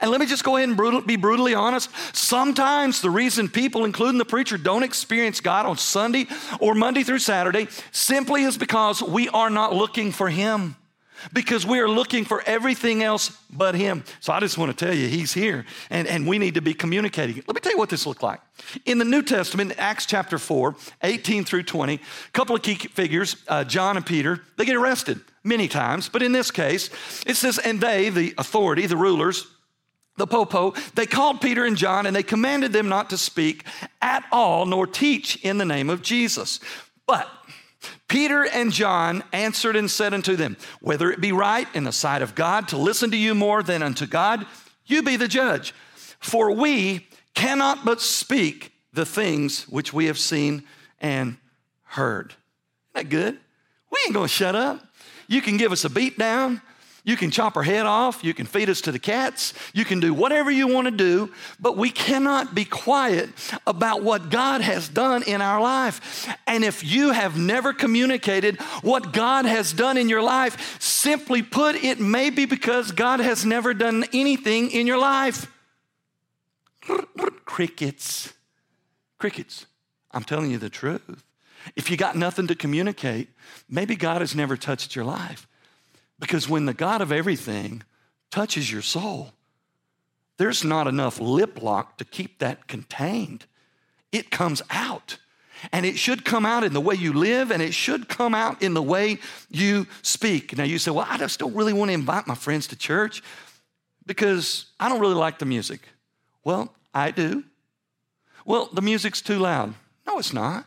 And 0.00 0.10
let 0.10 0.18
me 0.18 0.26
just 0.26 0.42
go 0.42 0.56
ahead 0.56 0.68
and 0.68 0.76
brutal, 0.76 1.00
be 1.00 1.14
brutally 1.14 1.54
honest. 1.54 1.90
Sometimes 2.12 3.00
the 3.00 3.10
reason 3.10 3.48
people, 3.48 3.84
including 3.84 4.18
the 4.18 4.24
preacher, 4.24 4.58
don't 4.58 4.82
experience 4.82 5.40
God 5.40 5.64
on 5.64 5.76
Sunday 5.76 6.26
or 6.58 6.74
Monday 6.74 7.04
through 7.04 7.20
Saturday 7.20 7.68
simply 7.92 8.42
is 8.42 8.58
because 8.58 9.00
we 9.00 9.28
are 9.28 9.50
not 9.50 9.72
looking 9.72 10.10
for 10.10 10.28
Him 10.28 10.74
because 11.32 11.66
we 11.66 11.78
are 11.80 11.88
looking 11.88 12.24
for 12.24 12.42
everything 12.46 13.02
else 13.02 13.36
but 13.50 13.74
Him. 13.74 14.04
So 14.20 14.32
I 14.32 14.40
just 14.40 14.58
want 14.58 14.76
to 14.76 14.84
tell 14.84 14.94
you, 14.94 15.08
He's 15.08 15.32
here 15.32 15.64
and, 15.90 16.06
and 16.06 16.26
we 16.26 16.38
need 16.38 16.54
to 16.54 16.62
be 16.62 16.74
communicating. 16.74 17.36
Let 17.36 17.54
me 17.54 17.60
tell 17.60 17.72
you 17.72 17.78
what 17.78 17.90
this 17.90 18.06
looked 18.06 18.22
like. 18.22 18.40
In 18.84 18.98
the 18.98 19.04
New 19.04 19.22
Testament, 19.22 19.74
Acts 19.78 20.06
chapter 20.06 20.38
4, 20.38 20.74
18 21.02 21.44
through 21.44 21.64
20, 21.64 21.94
a 21.94 22.00
couple 22.32 22.56
of 22.56 22.62
key 22.62 22.74
figures, 22.74 23.36
uh, 23.48 23.64
John 23.64 23.96
and 23.96 24.04
Peter, 24.04 24.40
they 24.56 24.64
get 24.64 24.76
arrested 24.76 25.20
many 25.44 25.68
times, 25.68 26.08
but 26.08 26.22
in 26.22 26.32
this 26.32 26.50
case, 26.50 26.90
it 27.26 27.36
says, 27.36 27.58
and 27.58 27.80
they, 27.80 28.08
the 28.08 28.34
authority, 28.38 28.86
the 28.86 28.96
rulers, 28.96 29.46
the 30.16 30.26
popo, 30.26 30.72
they 30.94 31.06
called 31.06 31.40
Peter 31.40 31.64
and 31.64 31.76
John 31.76 32.06
and 32.06 32.16
they 32.16 32.22
commanded 32.22 32.72
them 32.72 32.88
not 32.88 33.10
to 33.10 33.18
speak 33.18 33.64
at 34.00 34.24
all 34.32 34.66
nor 34.66 34.86
teach 34.86 35.36
in 35.44 35.58
the 35.58 35.64
name 35.64 35.90
of 35.90 36.02
Jesus. 36.02 36.58
But 37.06 37.28
Peter 38.08 38.44
and 38.44 38.72
John 38.72 39.24
answered 39.32 39.74
and 39.74 39.90
said 39.90 40.14
unto 40.14 40.36
them, 40.36 40.56
Whether 40.80 41.10
it 41.10 41.20
be 41.20 41.32
right 41.32 41.66
in 41.74 41.84
the 41.84 41.92
sight 41.92 42.22
of 42.22 42.34
God 42.34 42.68
to 42.68 42.76
listen 42.76 43.10
to 43.10 43.16
you 43.16 43.34
more 43.34 43.62
than 43.62 43.82
unto 43.82 44.06
God, 44.06 44.46
you 44.86 45.02
be 45.02 45.16
the 45.16 45.28
judge. 45.28 45.74
For 46.20 46.52
we 46.52 47.06
cannot 47.34 47.84
but 47.84 48.00
speak 48.00 48.72
the 48.92 49.04
things 49.04 49.68
which 49.68 49.92
we 49.92 50.06
have 50.06 50.18
seen 50.18 50.64
and 51.00 51.36
heard. 51.82 52.34
Isn't 52.94 52.94
that 52.94 53.08
good? 53.08 53.38
We 53.90 53.98
ain't 54.06 54.14
gonna 54.14 54.28
shut 54.28 54.54
up. 54.54 54.86
You 55.26 55.42
can 55.42 55.56
give 55.56 55.72
us 55.72 55.84
a 55.84 55.90
beat 55.90 56.18
down. 56.18 56.62
You 57.06 57.16
can 57.16 57.30
chop 57.30 57.56
our 57.56 57.62
head 57.62 57.86
off. 57.86 58.24
You 58.24 58.34
can 58.34 58.46
feed 58.46 58.68
us 58.68 58.80
to 58.82 58.92
the 58.92 58.98
cats. 58.98 59.54
You 59.72 59.84
can 59.84 60.00
do 60.00 60.12
whatever 60.12 60.50
you 60.50 60.66
want 60.66 60.86
to 60.86 60.90
do, 60.90 61.32
but 61.60 61.76
we 61.76 61.88
cannot 61.88 62.52
be 62.52 62.64
quiet 62.64 63.30
about 63.64 64.02
what 64.02 64.28
God 64.28 64.60
has 64.60 64.88
done 64.88 65.22
in 65.22 65.40
our 65.40 65.60
life. 65.60 66.28
And 66.48 66.64
if 66.64 66.82
you 66.82 67.12
have 67.12 67.38
never 67.38 67.72
communicated 67.72 68.60
what 68.82 69.12
God 69.12 69.44
has 69.44 69.72
done 69.72 69.96
in 69.96 70.08
your 70.08 70.20
life, 70.20 70.80
simply 70.82 71.42
put, 71.42 71.76
it 71.76 72.00
may 72.00 72.28
be 72.28 72.44
because 72.44 72.90
God 72.90 73.20
has 73.20 73.46
never 73.46 73.72
done 73.72 74.04
anything 74.12 74.72
in 74.72 74.88
your 74.88 74.98
life. 74.98 75.46
Crickets. 77.44 78.34
Crickets. 79.18 79.66
I'm 80.10 80.24
telling 80.24 80.50
you 80.50 80.58
the 80.58 80.70
truth. 80.70 81.22
If 81.76 81.88
you 81.88 81.96
got 81.96 82.16
nothing 82.16 82.48
to 82.48 82.56
communicate, 82.56 83.28
maybe 83.68 83.94
God 83.94 84.22
has 84.22 84.34
never 84.34 84.56
touched 84.56 84.96
your 84.96 85.04
life. 85.04 85.46
Because 86.18 86.48
when 86.48 86.66
the 86.66 86.74
God 86.74 87.00
of 87.02 87.12
everything 87.12 87.82
touches 88.30 88.70
your 88.70 88.82
soul, 88.82 89.32
there's 90.38 90.64
not 90.64 90.86
enough 90.86 91.20
lip 91.20 91.62
lock 91.62 91.98
to 91.98 92.04
keep 92.04 92.38
that 92.38 92.66
contained. 92.66 93.46
It 94.12 94.30
comes 94.30 94.62
out. 94.70 95.18
And 95.72 95.86
it 95.86 95.98
should 95.98 96.24
come 96.24 96.44
out 96.44 96.64
in 96.64 96.74
the 96.74 96.80
way 96.80 96.94
you 96.94 97.14
live, 97.14 97.50
and 97.50 97.62
it 97.62 97.72
should 97.72 98.08
come 98.08 98.34
out 98.34 98.62
in 98.62 98.74
the 98.74 98.82
way 98.82 99.18
you 99.48 99.86
speak. 100.02 100.56
Now, 100.56 100.64
you 100.64 100.78
say, 100.78 100.90
Well, 100.90 101.06
I 101.08 101.16
just 101.16 101.38
don't 101.38 101.54
really 101.54 101.72
want 101.72 101.88
to 101.88 101.94
invite 101.94 102.26
my 102.26 102.34
friends 102.34 102.66
to 102.68 102.76
church 102.76 103.22
because 104.04 104.66
I 104.78 104.88
don't 104.88 105.00
really 105.00 105.14
like 105.14 105.38
the 105.38 105.46
music. 105.46 105.88
Well, 106.44 106.74
I 106.92 107.10
do. 107.10 107.42
Well, 108.44 108.68
the 108.72 108.82
music's 108.82 109.22
too 109.22 109.38
loud. 109.38 109.74
No, 110.06 110.18
it's 110.18 110.32
not. 110.32 110.66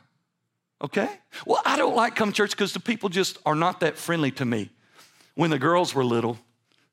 Okay? 0.82 1.10
Well, 1.46 1.62
I 1.66 1.78
don't 1.78 1.96
like 1.96 2.16
come 2.16 2.32
to 2.32 2.36
church 2.36 2.52
because 2.52 2.74
the 2.74 2.80
people 2.80 3.10
just 3.10 3.38
are 3.46 3.56
not 3.56 3.80
that 3.82 3.98
friendly 3.98 4.32
to 4.32 4.46
me. 4.46 4.70
When 5.40 5.52
the 5.52 5.58
girls 5.58 5.96
were 5.96 6.04
little 6.04 6.38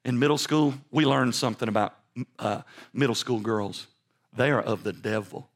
in 0.04 0.20
middle 0.20 0.38
school, 0.38 0.74
we 0.92 1.04
learned 1.04 1.34
something 1.34 1.68
about 1.68 1.96
uh, 2.38 2.62
middle 2.92 3.16
school 3.16 3.40
girls. 3.40 3.88
They 4.32 4.52
are 4.52 4.62
of 4.62 4.84
the 4.84 4.92
devil. 4.92 5.48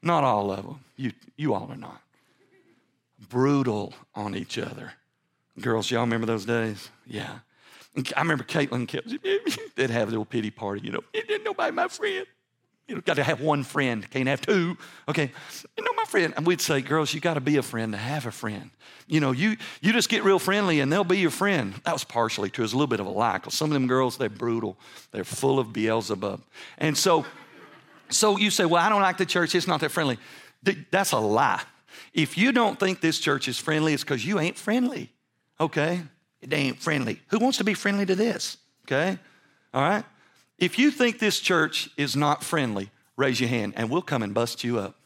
not 0.00 0.22
all 0.22 0.52
of 0.52 0.64
them. 0.64 0.78
You, 0.96 1.10
you 1.36 1.54
all 1.54 1.66
are 1.72 1.76
not. 1.76 2.00
Brutal 3.28 3.94
on 4.14 4.36
each 4.36 4.58
other. 4.58 4.92
Girls, 5.60 5.90
y'all 5.90 6.02
remember 6.02 6.24
those 6.24 6.44
days? 6.44 6.88
Yeah. 7.04 7.40
I 8.16 8.20
remember 8.20 8.44
Caitlin 8.44 8.86
kept, 8.86 9.12
they'd 9.74 9.90
have 9.90 10.06
a 10.06 10.10
little 10.12 10.24
pity 10.24 10.52
party, 10.52 10.82
you 10.84 10.92
know, 10.92 11.02
nobody 11.42 11.72
my 11.72 11.88
friend. 11.88 12.26
You 12.88 12.94
know, 12.94 13.00
got 13.00 13.14
to 13.14 13.24
have 13.24 13.40
one 13.40 13.64
friend, 13.64 14.08
can't 14.10 14.28
have 14.28 14.40
two. 14.40 14.76
Okay, 15.08 15.32
you 15.76 15.84
know 15.84 15.92
my 15.96 16.04
friend, 16.04 16.32
and 16.36 16.46
we'd 16.46 16.60
say, 16.60 16.80
girls, 16.80 17.12
you 17.12 17.20
got 17.20 17.34
to 17.34 17.40
be 17.40 17.56
a 17.56 17.62
friend 17.62 17.92
to 17.92 17.98
have 17.98 18.26
a 18.26 18.30
friend. 18.30 18.70
You 19.08 19.18
know, 19.18 19.32
you 19.32 19.56
you 19.80 19.92
just 19.92 20.08
get 20.08 20.22
real 20.22 20.38
friendly, 20.38 20.78
and 20.78 20.92
they'll 20.92 21.02
be 21.02 21.18
your 21.18 21.32
friend. 21.32 21.74
That 21.84 21.92
was 21.92 22.04
partially 22.04 22.48
true. 22.48 22.62
It 22.62 22.66
was 22.66 22.72
a 22.74 22.76
little 22.76 22.86
bit 22.86 23.00
of 23.00 23.06
a 23.06 23.10
lie, 23.10 23.38
because 23.38 23.54
some 23.54 23.70
of 23.70 23.74
them 23.74 23.88
girls, 23.88 24.18
they're 24.18 24.28
brutal. 24.28 24.78
They're 25.10 25.24
full 25.24 25.58
of 25.58 25.72
Beelzebub, 25.72 26.40
and 26.78 26.96
so, 26.96 27.26
so 28.08 28.36
you 28.36 28.50
say, 28.52 28.66
well, 28.66 28.80
I 28.80 28.88
don't 28.88 29.02
like 29.02 29.18
the 29.18 29.26
church. 29.26 29.56
It's 29.56 29.66
not 29.66 29.80
that 29.80 29.90
friendly. 29.90 30.18
That's 30.92 31.10
a 31.10 31.18
lie. 31.18 31.62
If 32.14 32.38
you 32.38 32.52
don't 32.52 32.78
think 32.78 33.00
this 33.00 33.18
church 33.18 33.48
is 33.48 33.58
friendly, 33.58 33.94
it's 33.94 34.04
because 34.04 34.24
you 34.24 34.38
ain't 34.38 34.56
friendly. 34.56 35.10
Okay, 35.58 36.02
it 36.40 36.52
ain't 36.52 36.78
friendly. 36.80 37.20
Who 37.28 37.40
wants 37.40 37.58
to 37.58 37.64
be 37.64 37.74
friendly 37.74 38.06
to 38.06 38.14
this? 38.14 38.58
Okay, 38.84 39.18
all 39.74 39.82
right. 39.82 40.04
If 40.58 40.78
you 40.78 40.90
think 40.90 41.18
this 41.18 41.40
church 41.40 41.90
is 41.96 42.16
not 42.16 42.42
friendly, 42.42 42.90
raise 43.16 43.40
your 43.40 43.48
hand 43.48 43.74
and 43.76 43.90
we'll 43.90 44.02
come 44.02 44.22
and 44.22 44.32
bust 44.32 44.64
you 44.64 44.78
up. 44.78 44.96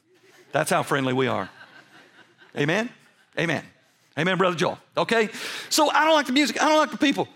That's 0.52 0.71
how 0.71 0.83
friendly 0.83 1.12
we 1.12 1.26
are. 1.26 1.49
Amen? 2.57 2.90
Amen. 3.38 3.64
Amen, 4.19 4.38
Brother 4.38 4.57
Joel. 4.57 4.78
Okay? 4.97 5.28
So 5.69 5.90
I 5.90 6.04
don't 6.04 6.14
like 6.14 6.26
the 6.26 6.33
music. 6.33 6.62
I 6.62 6.69
don't 6.69 6.78
like 6.78 6.90
the 6.90 6.99
people. 6.99 7.28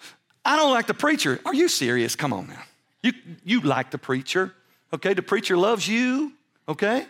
I 0.44 0.56
don't 0.56 0.72
like 0.72 0.86
the 0.86 0.94
preacher. 0.94 1.40
Are 1.44 1.54
you 1.54 1.68
serious? 1.68 2.16
Come 2.16 2.32
on 2.32 2.48
now. 2.48 2.62
You, 3.02 3.12
you 3.44 3.60
like 3.60 3.90
the 3.90 3.98
preacher. 3.98 4.52
Okay? 4.92 5.14
The 5.14 5.22
preacher 5.22 5.56
loves 5.56 5.88
you. 5.88 6.32
Okay? 6.68 7.06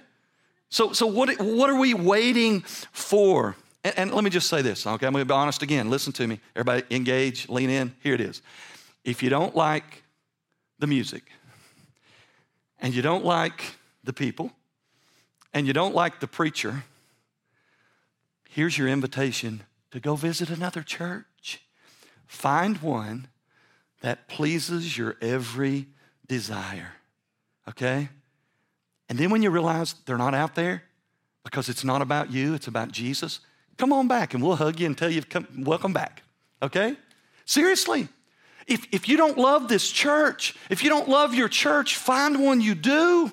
So, 0.68 0.92
so 0.92 1.06
what, 1.06 1.40
what 1.40 1.70
are 1.70 1.78
we 1.78 1.94
waiting 1.94 2.61
for? 2.62 3.56
And, 3.82 3.99
and 3.99 4.14
let 4.14 4.25
me 4.25 4.30
just 4.30 4.49
say 4.49 4.62
this, 4.62 4.87
okay? 4.87 5.06
I'm 5.06 5.12
going 5.12 5.23
to 5.23 5.28
be 5.28 5.34
honest 5.34 5.62
again. 5.62 5.90
Listen 5.90 6.12
to 6.14 6.26
me. 6.26 6.40
Everybody 6.56 6.82
engage, 6.94 7.49
lean 7.49 7.70
in. 7.70 7.94
Here 8.02 8.14
it 8.14 8.20
is. 8.20 8.42
If 9.04 9.23
you 9.23 9.30
don't 9.30 9.54
like 9.54 10.03
the 10.78 10.87
music, 10.87 11.25
and 12.81 12.95
you 12.95 13.02
don't 13.02 13.25
like 13.25 13.76
the 14.02 14.12
people, 14.12 14.52
and 15.52 15.66
you 15.66 15.73
don't 15.73 15.95
like 15.95 16.21
the 16.21 16.26
preacher, 16.26 16.85
here's 18.49 18.76
your 18.76 18.88
invitation 18.88 19.62
to 19.90 20.00
go 20.00 20.16
visit 20.16 20.50
another 20.50 20.83
church. 20.83 21.62
Find 22.26 22.78
one 22.78 23.28
that 24.00 24.28
pleases 24.28 24.99
your 24.99 25.16
every 25.21 25.87
desire, 26.26 26.93
okay? 27.69 28.09
And 29.09 29.19
then 29.19 29.31
when 29.31 29.43
you 29.43 29.50
realize 29.50 29.95
they're 30.07 30.19
not 30.19 30.35
out 30.35 30.54
there 30.54 30.83
because 31.45 31.69
it's 31.69 31.85
not 31.85 32.02
about 32.02 32.33
you, 32.33 32.54
it's 32.54 32.66
about 32.66 32.90
Jesus, 32.90 33.40
come 33.76 33.93
on 33.93 34.09
back 34.09 34.35
and 34.35 34.43
we'll 34.43 34.57
hug 34.57 34.81
you 34.81 34.87
and 34.87 34.97
tell 34.97 35.11
you, 35.11 35.23
come, 35.23 35.47
welcome 35.59 35.93
back, 35.93 36.23
okay? 36.62 36.97
Seriously. 37.45 38.09
If, 38.66 38.87
if 38.92 39.09
you 39.09 39.16
don't 39.16 39.37
love 39.37 39.68
this 39.68 39.90
church, 39.90 40.54
if 40.71 40.83
you 40.83 40.88
don't 40.88 41.09
love 41.09 41.35
your 41.35 41.49
church, 41.49 41.97
find 41.97 42.42
one 42.42 42.61
you 42.61 42.75
do. 42.75 43.33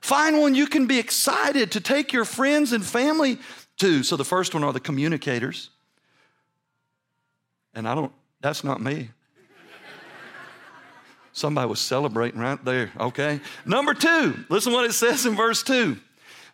Find 0.00 0.38
one 0.38 0.54
you 0.54 0.66
can 0.66 0.86
be 0.86 0.98
excited 0.98 1.72
to 1.72 1.80
take 1.80 2.12
your 2.12 2.24
friends 2.24 2.72
and 2.72 2.84
family 2.84 3.38
to. 3.78 4.02
So 4.02 4.16
the 4.16 4.24
first 4.24 4.54
one 4.54 4.62
are 4.62 4.72
the 4.72 4.80
communicators. 4.80 5.70
And 7.74 7.88
I 7.88 7.94
don't, 7.94 8.12
that's 8.40 8.62
not 8.62 8.80
me. 8.80 9.10
Somebody 11.32 11.68
was 11.68 11.80
celebrating 11.80 12.40
right 12.40 12.64
there, 12.64 12.90
okay? 12.98 13.40
Number 13.64 13.94
two, 13.94 14.44
listen 14.48 14.72
what 14.72 14.84
it 14.84 14.92
says 14.92 15.24
in 15.26 15.36
verse 15.36 15.62
two. 15.62 15.98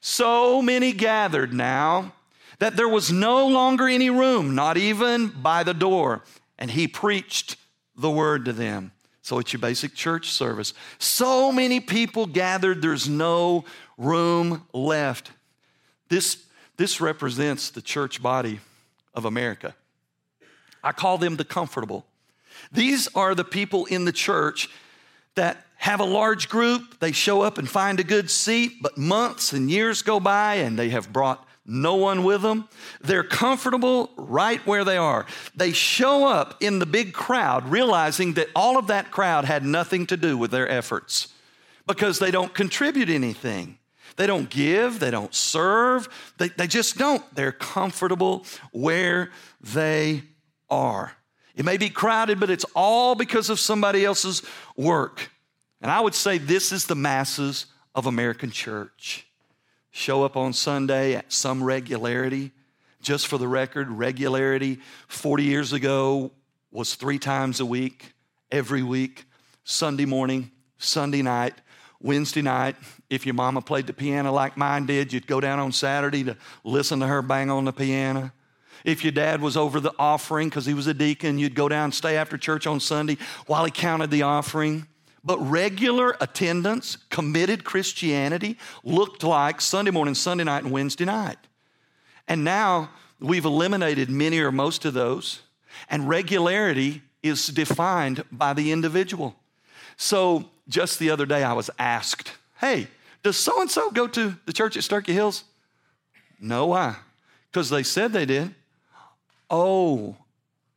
So 0.01 0.61
many 0.61 0.93
gathered 0.93 1.55
now 1.55 2.13
that 2.59 2.77
there 2.77 2.89
was 2.89 3.11
no 3.11 3.47
longer 3.47 3.89
any 3.89 4.11
room, 4.11 4.55
not 4.55 4.77
even 4.77 5.29
by 5.29 5.63
the 5.63 5.73
door. 5.73 6.23
And 6.59 6.71
he 6.71 6.87
preached 6.87 7.57
the 7.97 8.11
word 8.11 8.45
to 8.47 8.53
them. 8.53 8.93
So 9.23 9.39
it's 9.39 9.53
your 9.53 9.61
basic 9.61 9.95
church 9.95 10.31
service. 10.31 10.75
So 10.99 11.51
many 11.51 11.81
people 11.81 12.27
gathered, 12.27 12.83
there's 12.83 13.09
no 13.09 13.65
room 13.97 14.67
left. 14.73 15.31
This, 16.09 16.45
this 16.77 17.01
represents 17.01 17.71
the 17.71 17.81
church 17.81 18.23
body 18.23 18.61
of 19.15 19.25
America. 19.25 19.75
I 20.83 20.93
call 20.93 21.17
them 21.17 21.37
the 21.37 21.45
comfortable. 21.45 22.05
These 22.71 23.09
are 23.15 23.35
the 23.35 23.45
people 23.45 23.87
in 23.87 24.05
the 24.05 24.13
church 24.13 24.69
that 25.37 25.65
have 25.77 26.01
a 26.01 26.05
large 26.05 26.49
group, 26.49 26.99
they 27.01 27.13
show 27.13 27.43
up 27.43 27.59
and 27.59 27.69
find 27.69 28.01
a 28.01 28.05
good 28.05 28.31
seat, 28.31 28.73
but 28.81 28.97
months 28.97 29.53
and 29.53 29.71
years 29.71 30.03
go 30.03 30.19
by 30.19 30.55
and 30.55 30.79
they 30.79 30.91
have 30.91 31.13
brought 31.13 31.47
no 31.67 31.95
one 31.95 32.25
with 32.25 32.43
them. 32.43 32.69
They're 33.01 33.25
comfortable 33.25 34.11
right 34.17 34.65
where 34.67 34.85
they 34.85 34.97
are. 34.97 35.27
They 35.55 35.73
show 35.73 36.27
up 36.27 36.63
in 36.63 36.79
the 36.79 36.87
big 36.87 37.13
crowd, 37.13 37.69
realizing 37.69 38.35
that 38.35 38.49
all 38.55 38.79
of 38.79 38.89
that 38.89 39.11
crowd 39.11 39.45
had 39.45 39.65
nothing 39.65 40.07
to 40.07 40.17
do 40.17 40.37
with 40.37 40.51
their 40.51 40.69
efforts 40.69 41.29
because 41.87 42.19
they 42.19 42.31
don't 42.31 42.55
contribute 42.55 43.09
anything. 43.09 43.79
They 44.17 44.27
don't 44.27 44.49
give, 44.49 45.01
they 45.01 45.11
don't 45.11 45.35
serve, 45.35 46.09
they, 46.39 46.49
they 46.49 46.67
just 46.67 46.97
don't. 46.99 47.23
They're 47.35 47.53
comfortable 47.53 48.45
where 48.73 49.31
they 49.61 50.23
are. 50.71 51.17
It 51.57 51.65
may 51.65 51.77
be 51.77 51.89
crowded, 51.89 52.39
but 52.39 52.51
it's 52.51 52.67
all 52.75 53.15
because 53.15 53.49
of 53.51 53.59
somebody 53.59 54.05
else's 54.05 54.43
work. 54.77 55.31
And 55.81 55.91
I 55.91 56.01
would 56.01 56.15
say 56.15 56.39
this 56.39 56.73
is 56.73 56.87
the 56.87 56.95
masses 56.95 57.67
of 57.95 58.07
American 58.07 58.51
church 58.51 59.27
show 59.95 60.25
up 60.25 60.37
on 60.37 60.53
Sunday 60.53 61.15
at 61.15 61.33
some 61.33 61.63
regularity. 61.63 62.51
Just 63.01 63.29
for 63.29 63.39
the 63.39 63.47
record, 63.47 63.89
regularity 63.89 64.81
40 65.07 65.45
years 65.45 65.73
ago 65.73 66.33
was 66.73 66.97
three 66.97 67.21
times 67.21 67.61
a 67.61 67.67
week, 67.67 68.13
every 68.51 68.83
week, 68.83 69.25
Sunday 69.63 70.05
morning, 70.05 70.51
Sunday 70.79 71.23
night, 71.23 71.55
Wednesday 72.01 72.43
night. 72.43 72.75
If 73.09 73.25
your 73.25 73.37
mama 73.37 73.63
played 73.63 73.87
the 73.87 73.93
piano 73.93 74.33
like 74.33 74.57
mine 74.57 74.85
did, 74.87 75.13
you'd 75.13 75.29
go 75.29 75.41
down 75.41 75.61
on 75.61 75.71
Saturday 75.71 76.25
to 76.25 76.37
listen 76.65 76.99
to 76.99 77.07
her 77.07 77.23
bang 77.23 77.49
on 77.49 77.65
the 77.65 77.73
piano. 77.73 78.33
If 78.85 79.05
your 79.05 79.13
dad 79.13 79.41
was 79.41 79.57
over 79.57 79.79
the 79.79 79.95
offering 79.97 80.49
because 80.49 80.67
he 80.67 80.75
was 80.75 80.89
a 80.89 80.95
deacon, 80.95 81.39
you'd 81.39 81.55
go 81.55 81.69
down 81.69 81.85
and 81.85 81.95
stay 81.95 82.17
after 82.17 82.37
church 82.37 82.67
on 82.67 82.81
Sunday 82.81 83.17
while 83.47 83.65
he 83.65 83.71
counted 83.71 84.11
the 84.11 84.23
offering. 84.23 84.89
But 85.25 85.39
regular 85.39 86.17
attendance, 86.21 86.99
committed 87.09 87.65
Christianity 87.65 88.59
looked 88.83 89.25
like 89.25 89.61
Sunday 89.61 89.91
morning, 89.91 90.15
Sunday 90.15 90.45
night, 90.45 90.65
and 90.65 90.73
Wednesday 90.73 91.07
night. 91.07 91.39
And 92.29 92.45
now 92.45 92.91
we've 93.21 93.45
eliminated 93.45 94.11
many 94.11 94.39
or 94.41 94.53
most 94.53 94.85
of 94.85 94.93
those, 94.93 95.41
and 95.89 96.09
regularity 96.09 97.03
is 97.23 97.47
defined 97.47 98.25
by 98.31 98.53
the 98.53 98.71
individual. 98.71 99.35
So 99.97 100.51
just 100.69 100.99
the 100.99 101.11
other 101.11 101.25
day, 101.27 101.43
I 101.43 101.55
was 101.55 101.71
asked, 101.79 102.33
Hey, 102.61 102.89
Does 103.23 103.39
so 103.39 103.61
and 103.61 103.71
so 103.71 103.91
go 103.91 104.07
to 104.07 104.37
the 104.45 104.53
church 104.53 104.77
at 104.77 104.83
Sterchi 104.83 105.15
Hills? 105.15 105.45
No, 106.39 106.67
why? 106.67 106.97
Because 107.51 107.71
they 107.71 107.83
said 107.83 108.13
they 108.13 108.27
did. 108.27 108.55
Oh, 109.51 110.17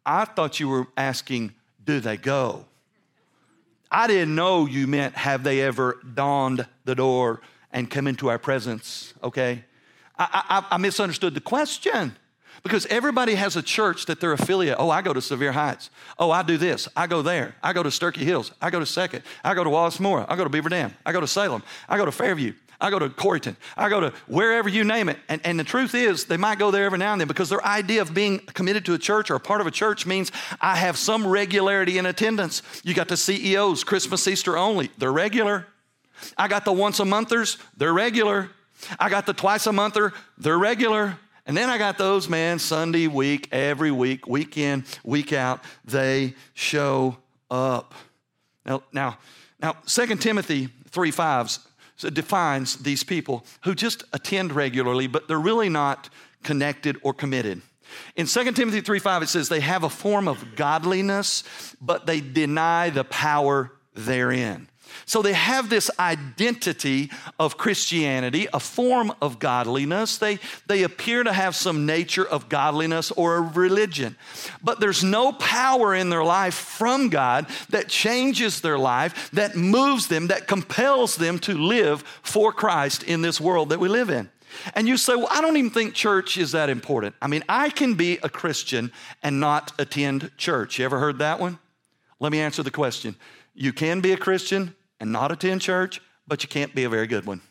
I 0.05 0.23
thought 0.23 0.59
you 0.59 0.69
were 0.69 0.87
asking, 0.95 1.53
do 1.83 1.99
they 1.99 2.15
go? 2.15 2.65
I 3.91 4.07
didn't 4.07 4.35
know 4.35 4.65
you 4.65 4.87
meant 4.87 5.15
have 5.15 5.43
they 5.43 5.61
ever 5.61 5.99
dawned 6.13 6.67
the 6.85 6.95
door 6.95 7.41
and 7.71 7.89
come 7.89 8.07
into 8.07 8.29
our 8.29 8.39
presence, 8.39 9.13
okay? 9.23 9.63
I, 10.17 10.63
I, 10.69 10.75
I 10.75 10.77
misunderstood 10.77 11.33
the 11.33 11.41
question. 11.41 12.15
Because 12.63 12.87
everybody 12.87 13.35
has 13.35 13.55
a 13.55 13.61
church 13.61 14.07
that 14.07 14.19
they're 14.19 14.33
affiliate. 14.33 14.77
Oh, 14.79 14.89
I 14.89 15.03
go 15.03 15.13
to 15.13 15.21
Sevier 15.21 15.51
Heights. 15.51 15.91
Oh, 16.17 16.31
I 16.31 16.41
do 16.41 16.57
this. 16.57 16.87
I 16.95 17.05
go 17.05 17.21
there. 17.21 17.55
I 17.61 17.71
go 17.71 17.83
to 17.83 17.89
Sterchi 17.89 18.23
Hills. 18.23 18.51
I 18.59 18.71
go 18.71 18.79
to 18.79 18.85
Second. 18.85 19.23
I 19.43 19.53
go 19.53 19.63
to 19.63 19.69
Wallace 19.69 19.99
Moore. 19.99 20.25
I 20.27 20.35
go 20.35 20.43
to 20.43 20.49
Beaver 20.49 20.69
Dam. 20.69 20.93
I 21.05 21.11
go 21.11 21.21
to 21.21 21.27
Salem. 21.27 21.61
I 21.87 21.97
go 21.97 22.05
to 22.05 22.11
Fairview. 22.11 22.53
I 22.79 22.91
go 22.91 22.99
to 22.99 23.09
Corryton, 23.09 23.55
I 23.75 23.89
go 23.89 23.99
to 23.99 24.13
wherever 24.27 24.69
you 24.69 24.83
name 24.83 25.09
it. 25.09 25.17
And, 25.27 25.41
and 25.43 25.59
the 25.59 25.63
truth 25.63 25.95
is, 25.95 26.25
they 26.25 26.37
might 26.37 26.59
go 26.59 26.69
there 26.69 26.85
every 26.85 26.99
now 26.99 27.11
and 27.11 27.19
then 27.19 27.27
because 27.27 27.49
their 27.49 27.65
idea 27.65 28.01
of 28.01 28.13
being 28.13 28.39
committed 28.39 28.85
to 28.85 28.93
a 28.93 28.99
church 28.99 29.31
or 29.31 29.35
a 29.35 29.39
part 29.39 29.61
of 29.61 29.67
a 29.67 29.71
church 29.71 30.05
means 30.05 30.31
I 30.61 30.75
have 30.75 30.97
some 30.97 31.25
regularity 31.25 31.97
in 31.97 32.05
attendance. 32.05 32.61
You 32.83 32.93
got 32.93 33.07
the 33.07 33.17
CEOs, 33.17 33.83
Christmas, 33.83 34.27
Easter 34.27 34.57
only. 34.57 34.91
They're 34.97 35.11
regular. 35.11 35.65
I 36.37 36.47
got 36.47 36.65
the 36.65 36.73
once 36.73 36.99
a 36.99 37.05
monthers. 37.05 37.57
They're 37.75 37.93
regular. 37.93 38.51
I 38.99 39.09
got 39.09 39.25
the 39.25 39.33
twice 39.33 39.65
a 39.65 39.73
monther. 39.73 40.13
They're 40.37 40.57
regular. 40.57 41.17
And 41.47 41.55
then 41.55 41.69
I 41.69 41.77
got 41.77 41.97
those, 41.97 42.27
man, 42.27 42.59
Sunday, 42.59 43.07
week, 43.07 43.47
every 43.51 43.89
week, 43.89 44.27
week 44.27 44.57
in, 44.57 44.83
week 45.03 45.31
out, 45.31 45.63
they 45.85 46.35
show 46.53 47.17
up. 47.49 47.93
Now, 48.65 48.83
now, 48.91 49.17
now 49.61 49.77
2 49.85 50.17
Timothy 50.17 50.69
3 50.89 51.11
5 51.11 51.57
defines 51.97 52.77
these 52.77 53.03
people 53.03 53.45
who 53.63 53.75
just 53.75 54.03
attend 54.13 54.51
regularly, 54.53 55.07
but 55.07 55.27
they're 55.27 55.39
really 55.39 55.69
not 55.69 56.09
connected 56.43 56.97
or 57.01 57.13
committed. 57.13 57.61
In 58.15 58.25
2 58.25 58.51
Timothy 58.51 58.81
3 58.81 58.99
5, 58.99 59.23
it 59.23 59.29
says 59.29 59.49
they 59.49 59.59
have 59.59 59.83
a 59.83 59.89
form 59.89 60.27
of 60.27 60.55
godliness, 60.55 61.43
but 61.81 62.05
they 62.05 62.21
deny 62.21 62.89
the 62.89 63.03
power 63.03 63.71
therein. 63.93 64.67
So 65.05 65.21
they 65.21 65.33
have 65.33 65.69
this 65.69 65.89
identity 65.99 67.11
of 67.39 67.57
Christianity, 67.57 68.47
a 68.53 68.59
form 68.59 69.13
of 69.21 69.39
godliness. 69.39 70.17
They, 70.17 70.39
they 70.67 70.83
appear 70.83 71.23
to 71.23 71.33
have 71.33 71.55
some 71.55 71.85
nature 71.85 72.25
of 72.25 72.49
godliness 72.49 73.11
or 73.11 73.35
a 73.35 73.41
religion. 73.41 74.15
But 74.63 74.79
there's 74.79 75.03
no 75.03 75.31
power 75.33 75.93
in 75.93 76.09
their 76.09 76.23
life 76.23 76.55
from 76.55 77.09
God 77.09 77.47
that 77.69 77.87
changes 77.87 78.61
their 78.61 78.77
life, 78.77 79.29
that 79.31 79.55
moves 79.55 80.07
them, 80.07 80.27
that 80.27 80.47
compels 80.47 81.15
them 81.15 81.39
to 81.39 81.53
live 81.53 82.01
for 82.21 82.51
Christ 82.51 83.03
in 83.03 83.21
this 83.21 83.39
world 83.39 83.69
that 83.69 83.79
we 83.79 83.89
live 83.89 84.09
in. 84.09 84.29
And 84.73 84.87
you 84.87 84.97
say, 84.97 85.15
Well, 85.15 85.27
I 85.29 85.41
don't 85.41 85.57
even 85.57 85.71
think 85.71 85.93
church 85.93 86.37
is 86.37 86.51
that 86.53 86.69
important. 86.69 87.15
I 87.21 87.27
mean, 87.27 87.43
I 87.47 87.69
can 87.69 87.95
be 87.95 88.19
a 88.23 88.29
Christian 88.29 88.91
and 89.23 89.39
not 89.39 89.71
attend 89.79 90.31
church. 90.37 90.79
You 90.79 90.85
ever 90.85 90.99
heard 90.99 91.19
that 91.19 91.39
one? 91.39 91.59
Let 92.19 92.31
me 92.31 92.39
answer 92.39 92.63
the 92.63 92.71
question. 92.71 93.15
You 93.53 93.73
can 93.73 94.01
be 94.01 94.13
a 94.13 94.17
Christian 94.17 94.75
and 94.99 95.11
not 95.11 95.31
attend 95.31 95.61
church, 95.61 96.01
but 96.27 96.43
you 96.43 96.49
can't 96.49 96.73
be 96.75 96.83
a 96.83 96.89
very 96.89 97.07
good 97.07 97.25
one. 97.25 97.41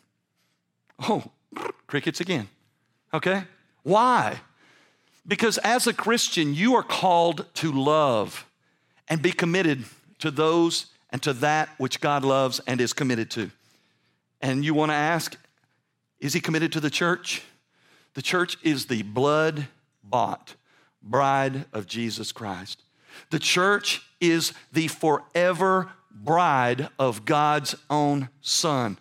Oh, 0.99 1.23
crickets 1.87 2.19
again. 2.19 2.49
Okay? 3.13 3.43
Why? 3.83 4.41
Because 5.27 5.57
as 5.59 5.87
a 5.87 5.93
Christian, 5.93 6.53
you 6.53 6.75
are 6.75 6.83
called 6.83 7.45
to 7.55 7.71
love 7.71 8.45
and 9.07 9.21
be 9.21 9.31
committed 9.31 9.85
to 10.19 10.31
those 10.31 10.87
and 11.09 11.21
to 11.23 11.33
that 11.33 11.69
which 11.77 12.01
God 12.01 12.23
loves 12.23 12.59
and 12.67 12.81
is 12.81 12.93
committed 12.93 13.31
to. 13.31 13.51
And 14.41 14.63
you 14.63 14.73
want 14.73 14.91
to 14.91 14.95
ask, 14.95 15.37
is 16.19 16.33
he 16.33 16.39
committed 16.39 16.71
to 16.73 16.79
the 16.79 16.89
church? 16.89 17.43
The 18.13 18.21
church 18.21 18.57
is 18.63 18.85
the 18.85 19.03
blood 19.03 19.67
bought 20.03 20.55
bride 21.01 21.65
of 21.73 21.87
Jesus 21.87 22.31
Christ. 22.31 22.83
The 23.29 23.39
church 23.39 24.01
is 24.19 24.53
the 24.71 24.87
forever 24.87 25.91
bride 26.23 26.89
of 26.99 27.25
God's 27.25 27.75
own 27.89 28.29
son. 28.41 28.97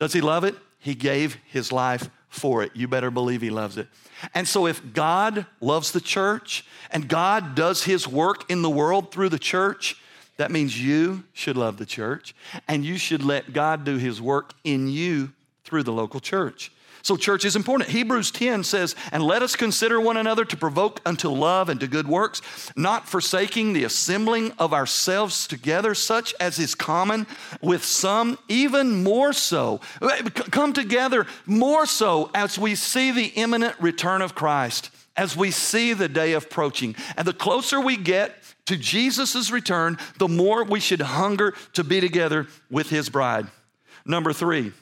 Does 0.00 0.12
he 0.12 0.20
love 0.20 0.44
it? 0.44 0.54
He 0.78 0.94
gave 0.94 1.36
his 1.46 1.72
life 1.72 2.08
for 2.28 2.62
it. 2.62 2.72
You 2.74 2.88
better 2.88 3.10
believe 3.10 3.40
he 3.40 3.50
loves 3.50 3.76
it. 3.76 3.88
And 4.34 4.46
so, 4.46 4.66
if 4.66 4.92
God 4.92 5.46
loves 5.60 5.92
the 5.92 6.00
church 6.00 6.64
and 6.90 7.08
God 7.08 7.54
does 7.54 7.84
his 7.84 8.06
work 8.06 8.50
in 8.50 8.62
the 8.62 8.70
world 8.70 9.12
through 9.12 9.28
the 9.28 9.38
church, 9.38 9.96
that 10.36 10.50
means 10.50 10.80
you 10.80 11.24
should 11.32 11.56
love 11.56 11.78
the 11.78 11.86
church 11.86 12.34
and 12.66 12.84
you 12.84 12.96
should 12.96 13.24
let 13.24 13.52
God 13.52 13.84
do 13.84 13.96
his 13.96 14.20
work 14.20 14.54
in 14.64 14.88
you 14.88 15.32
through 15.64 15.82
the 15.82 15.92
local 15.92 16.20
church. 16.20 16.72
So, 17.08 17.16
church 17.16 17.46
is 17.46 17.56
important. 17.56 17.88
Hebrews 17.88 18.30
10 18.32 18.64
says, 18.64 18.94
And 19.12 19.22
let 19.22 19.40
us 19.40 19.56
consider 19.56 19.98
one 19.98 20.18
another 20.18 20.44
to 20.44 20.56
provoke 20.58 21.00
unto 21.06 21.30
love 21.30 21.70
and 21.70 21.80
to 21.80 21.86
good 21.86 22.06
works, 22.06 22.42
not 22.76 23.08
forsaking 23.08 23.72
the 23.72 23.84
assembling 23.84 24.52
of 24.58 24.74
ourselves 24.74 25.46
together, 25.46 25.94
such 25.94 26.34
as 26.38 26.58
is 26.58 26.74
common 26.74 27.26
with 27.62 27.82
some, 27.82 28.38
even 28.46 29.02
more 29.02 29.32
so. 29.32 29.80
Come 30.50 30.74
together 30.74 31.26
more 31.46 31.86
so 31.86 32.30
as 32.34 32.58
we 32.58 32.74
see 32.74 33.10
the 33.10 33.28
imminent 33.28 33.80
return 33.80 34.20
of 34.20 34.34
Christ, 34.34 34.90
as 35.16 35.34
we 35.34 35.50
see 35.50 35.94
the 35.94 36.10
day 36.10 36.34
approaching. 36.34 36.94
And 37.16 37.26
the 37.26 37.32
closer 37.32 37.80
we 37.80 37.96
get, 37.96 38.36
to 38.66 38.76
Jesus' 38.76 39.50
return, 39.50 39.96
the 40.18 40.28
more 40.28 40.62
we 40.62 40.78
should 40.78 41.00
hunger 41.00 41.54
to 41.72 41.82
be 41.82 42.02
together 42.02 42.48
with 42.70 42.90
his 42.90 43.08
bride. 43.08 43.46
Number 44.04 44.34
three, 44.34 44.74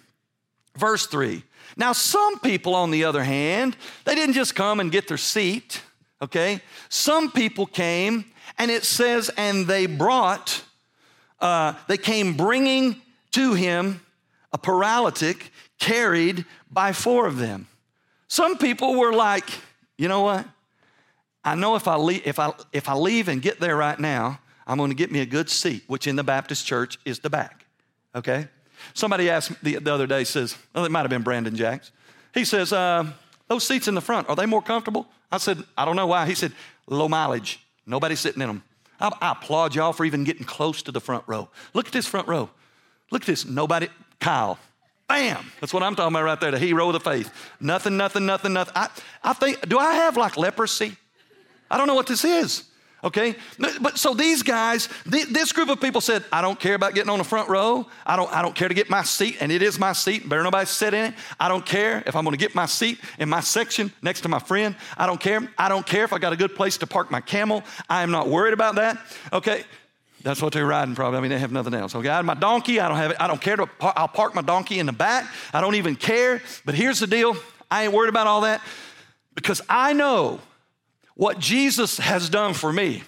verse 0.77 1.07
three. 1.07 1.45
Now, 1.77 1.93
some 1.93 2.39
people, 2.39 2.75
on 2.75 2.91
the 2.91 3.05
other 3.05 3.23
hand, 3.23 3.77
they 4.05 4.15
didn't 4.15 4.35
just 4.35 4.55
come 4.55 4.81
and 4.81 4.91
get 4.91 5.09
their 5.09 5.19
seat, 5.19 5.83
okay? 6.23 6.61
Some 6.89 7.31
people 7.31 7.67
came, 7.67 8.25
and 8.57 8.71
it 8.71 8.85
says, 8.85 9.31
and 9.37 9.67
they 9.67 9.87
brought, 9.87 10.63
uh, 11.41 11.75
they 11.87 11.99
came 11.99 12.35
bringing 12.35 13.03
to 13.33 13.53
him 13.53 14.01
a 14.53 14.59
paralytic 14.59 15.53
carried 15.79 16.47
by 16.71 16.93
four 16.93 17.27
of 17.27 17.37
them. 17.37 17.69
Some 18.29 18.57
people 18.57 18.95
were 18.95 19.13
like, 19.13 19.45
you 19.99 20.09
know 20.09 20.23
what? 20.23 20.47
I 21.45 21.55
know 21.55 21.77
if 21.77 21.87
I 21.87 21.97
leave, 21.97 22.23
if 22.27 22.39
I, 22.39 22.53
if 22.73 22.89
I 22.89 22.95
leave 22.95 23.29
and 23.29 23.43
get 23.43 23.61
there 23.61 23.77
right 23.77 24.01
now, 24.01 24.41
I'm 24.67 24.79
going 24.79 24.91
to 24.91 24.97
get 24.97 25.13
me 25.13 25.21
a 25.21 25.27
good 25.27 25.51
seat, 25.51 25.85
which 25.87 26.07
in 26.07 26.17
the 26.17 26.25
Baptist 26.25 26.67
church 26.67 26.99
is 27.05 27.21
the 27.21 27.31
back. 27.31 27.67
Okay? 28.15 28.49
Somebody 28.95 29.31
asked 29.31 29.51
me 29.51 29.57
the, 29.63 29.81
the 29.81 29.93
other 29.93 30.07
day, 30.07 30.25
says, 30.25 30.57
well, 30.75 30.85
it 30.85 30.91
might 30.91 31.01
have 31.01 31.11
been 31.11 31.23
Brandon 31.23 31.55
Jacks. 31.55 31.93
He 32.35 32.45
says, 32.45 32.73
uh, 32.73 33.07
those 33.49 33.65
seats 33.65 33.89
in 33.89 33.95
the 33.95 34.01
front, 34.01 34.29
are 34.29 34.37
they 34.37 34.47
more 34.47 34.63
comfortable? 34.63 35.07
I 35.31 35.39
said, 35.39 35.63
I 35.77 35.85
don't 35.85 35.97
know 35.97 36.07
why. 36.07 36.27
He 36.27 36.35
said, 36.35 36.53
low 36.87 37.09
mileage. 37.09 37.61
Nobody's 37.87 38.21
sitting 38.21 38.43
in 38.43 38.49
them. 38.49 38.63
I, 39.01 39.11
I 39.21 39.33
applaud 39.33 39.75
y'all 39.75 39.93
for 39.93 40.05
even 40.05 40.25
getting 40.25 40.45
close 40.45 40.83
to 40.83 40.93
the 40.93 41.01
front 41.01 41.25
row. 41.27 41.49
Look 41.75 41.87
at 41.87 41.93
this 41.93 42.07
front 42.07 42.29
row. 42.29 42.51
Look 43.11 43.23
at 43.23 43.27
this. 43.27 43.45
Nobody, 43.45 43.89
Kyle. 44.21 44.59
Bam! 45.09 45.53
That's 45.61 45.73
what 45.73 45.85
I'm 45.85 45.95
talking 45.95 46.15
about 46.15 46.25
right 46.25 46.41
there, 46.41 46.51
the 46.51 46.59
hero 46.59 46.89
of 46.89 46.93
the 46.93 47.01
faith. 47.01 47.33
Nothing, 47.61 47.97
nothing, 47.97 48.27
nothing, 48.27 48.53
nothing. 48.53 48.73
I, 48.75 48.89
I 49.23 49.33
think, 49.35 49.69
do 49.69 49.79
I 49.79 49.95
have 49.95 50.17
like 50.17 50.37
leprosy? 50.37 50.97
I 51.71 51.79
don't 51.79 51.87
know 51.87 51.95
what 51.95 52.09
this 52.09 52.25
is. 52.25 52.65
Okay? 53.07 53.37
But 53.59 53.99
so 53.99 54.15
these 54.15 54.43
guys, 54.43 54.89
this 55.07 55.53
group 55.53 55.69
of 55.69 55.81
people 55.81 56.01
said, 56.01 56.25
I 56.33 56.43
don't 56.43 56.59
care 56.59 56.75
about 56.75 56.95
getting 56.95 57.09
on 57.09 57.19
the 57.19 57.25
front 57.25 57.49
row. 57.49 57.87
I 58.05 58.17
don't, 58.17 58.31
I 58.33 58.43
don't 58.43 58.55
care 58.55 58.67
to 58.67 58.75
get 58.75 58.91
my 58.91 59.05
seat, 59.05 59.37
and 59.41 59.53
it 59.53 59.63
is 59.63 59.79
my 59.79 59.93
seat. 59.93 60.29
Better 60.29 60.43
nobody 60.43 60.67
sit 60.67 60.93
in 60.93 61.07
it. 61.07 61.15
I 61.39 61.47
don't 61.47 61.65
care 61.65 62.03
if 62.05 62.17
I'm 62.17 62.25
gonna 62.25 62.37
get 62.37 62.57
my 62.57 62.67
seat 62.67 62.99
in 63.21 63.29
my 63.29 63.39
section 63.39 63.93
next 64.03 64.23
to 64.23 64.29
my 64.29 64.41
friend. 64.41 64.75
I 64.99 65.07
don't 65.07 65.21
care. 65.21 65.49
I 65.57 65.69
don't 65.69 65.87
care 65.87 66.03
if 66.03 66.13
I 66.13 66.19
got 66.19 66.33
a 66.33 66.37
good 66.37 66.57
place 66.57 66.79
to 66.79 66.87
park 66.89 67.13
my 67.13 67.21
camel. 67.21 67.63
I 67.89 68.03
am 68.03 68.11
not 68.11 68.29
worried 68.29 68.55
about 68.55 68.75
that. 68.75 68.99
Okay? 69.33 69.65
That's 70.23 70.43
what 70.43 70.53
they're 70.53 70.67
riding 70.67 70.97
probably. 70.97 71.19
I 71.19 71.21
mean, 71.21 71.31
they 71.31 71.39
have 71.39 71.53
nothing 71.53 71.75
else. 71.75 71.95
Okay, 71.95 72.09
I 72.09 72.17
have 72.17 72.25
my 72.25 72.35
donkey. 72.35 72.81
I 72.81 72.89
don't 72.89 72.97
have 72.97 73.13
it. 73.13 73.17
I 73.21 73.29
don't 73.29 73.41
care 73.41 73.55
to. 73.55 73.69
I'll 73.81 74.09
park 74.09 74.35
my 74.35 74.43
donkey 74.43 74.81
in 74.81 74.87
the 74.87 74.93
back. 74.93 75.31
I 75.53 75.61
don't 75.61 75.77
even 75.77 75.95
care. 75.95 76.43
But 76.65 76.75
here's 76.75 76.99
the 76.99 77.07
deal. 77.07 77.37
I 77.71 77.85
ain't 77.85 77.93
worried 77.93 78.09
about 78.09 78.27
all 78.27 78.41
that 78.41 78.61
because 79.37 79.63
I 79.69 79.93
know 79.93 80.41
what 81.17 81.39
Jesus 81.39 81.99
has 81.99 82.31
done 82.31 82.55
for 82.55 82.73
me. 82.73 83.03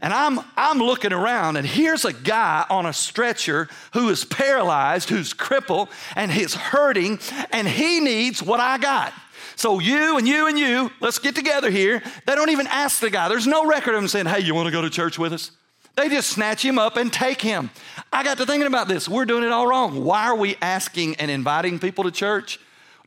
And 0.00 0.12
I'm, 0.12 0.40
I'm 0.56 0.78
looking 0.78 1.12
around, 1.12 1.56
and 1.56 1.64
here's 1.64 2.04
a 2.04 2.12
guy 2.12 2.66
on 2.68 2.86
a 2.86 2.92
stretcher 2.92 3.68
who 3.92 4.08
is 4.08 4.24
paralyzed, 4.24 5.08
who's 5.08 5.32
crippled, 5.32 5.88
and 6.16 6.32
he's 6.32 6.54
hurting, 6.54 7.20
and 7.52 7.68
he 7.68 8.00
needs 8.00 8.42
what 8.42 8.58
I 8.58 8.78
got. 8.78 9.12
So 9.54 9.78
you 9.78 10.18
and 10.18 10.26
you 10.26 10.48
and 10.48 10.58
you, 10.58 10.90
let's 11.00 11.20
get 11.20 11.36
together 11.36 11.70
here. 11.70 12.02
They 12.26 12.34
don't 12.34 12.50
even 12.50 12.66
ask 12.66 12.98
the 12.98 13.10
guy. 13.10 13.28
There's 13.28 13.46
no 13.46 13.64
record 13.64 13.94
of 13.94 14.02
him 14.02 14.08
saying, 14.08 14.26
hey, 14.26 14.40
you 14.40 14.56
want 14.56 14.66
to 14.66 14.72
go 14.72 14.82
to 14.82 14.90
church 14.90 15.20
with 15.20 15.32
us? 15.32 15.52
They 15.94 16.08
just 16.08 16.30
snatch 16.30 16.64
him 16.64 16.78
up 16.78 16.96
and 16.96 17.12
take 17.12 17.40
him. 17.40 17.70
I 18.12 18.24
got 18.24 18.38
to 18.38 18.46
thinking 18.46 18.66
about 18.66 18.88
this. 18.88 19.08
We're 19.08 19.26
doing 19.26 19.44
it 19.44 19.52
all 19.52 19.68
wrong. 19.68 20.04
Why 20.04 20.24
are 20.24 20.36
we 20.36 20.56
asking 20.62 21.16
and 21.16 21.30
inviting 21.30 21.78
people 21.78 22.04
to 22.04 22.10
church? 22.10 22.58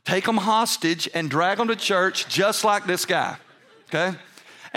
Take 0.04 0.24
them 0.24 0.36
hostage 0.36 1.08
and 1.12 1.28
drag 1.28 1.58
them 1.58 1.68
to 1.68 1.76
church 1.76 2.28
just 2.28 2.64
like 2.64 2.86
this 2.86 3.04
guy. 3.04 3.36
Okay? 3.88 4.16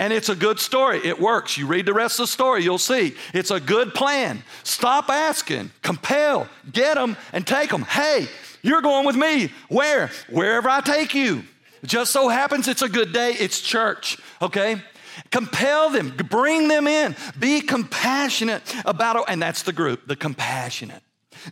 And 0.00 0.14
it's 0.14 0.30
a 0.30 0.34
good 0.34 0.58
story. 0.58 0.98
It 1.04 1.20
works. 1.20 1.58
You 1.58 1.66
read 1.66 1.84
the 1.84 1.92
rest 1.92 2.18
of 2.18 2.22
the 2.22 2.32
story, 2.32 2.64
you'll 2.64 2.78
see. 2.78 3.14
It's 3.34 3.50
a 3.50 3.60
good 3.60 3.92
plan. 3.92 4.42
Stop 4.64 5.10
asking, 5.10 5.72
compel, 5.82 6.48
get 6.72 6.94
them, 6.94 7.18
and 7.34 7.46
take 7.46 7.68
them. 7.68 7.82
Hey, 7.82 8.26
You're 8.62 8.80
going 8.80 9.04
with 9.06 9.16
me. 9.16 9.50
Where? 9.68 10.10
Wherever 10.30 10.70
I 10.70 10.80
take 10.80 11.14
you. 11.14 11.44
Just 11.84 12.12
so 12.12 12.28
happens 12.28 12.66
it's 12.66 12.82
a 12.82 12.88
good 12.88 13.12
day, 13.12 13.32
it's 13.32 13.60
church, 13.60 14.18
okay? 14.40 14.82
Compel 15.30 15.90
them, 15.90 16.14
bring 16.30 16.68
them 16.68 16.86
in, 16.86 17.14
be 17.38 17.60
compassionate 17.60 18.62
about 18.86 19.16
it. 19.16 19.24
And 19.28 19.40
that's 19.40 19.62
the 19.64 19.72
group, 19.72 20.06
the 20.06 20.16
compassionate. 20.16 21.02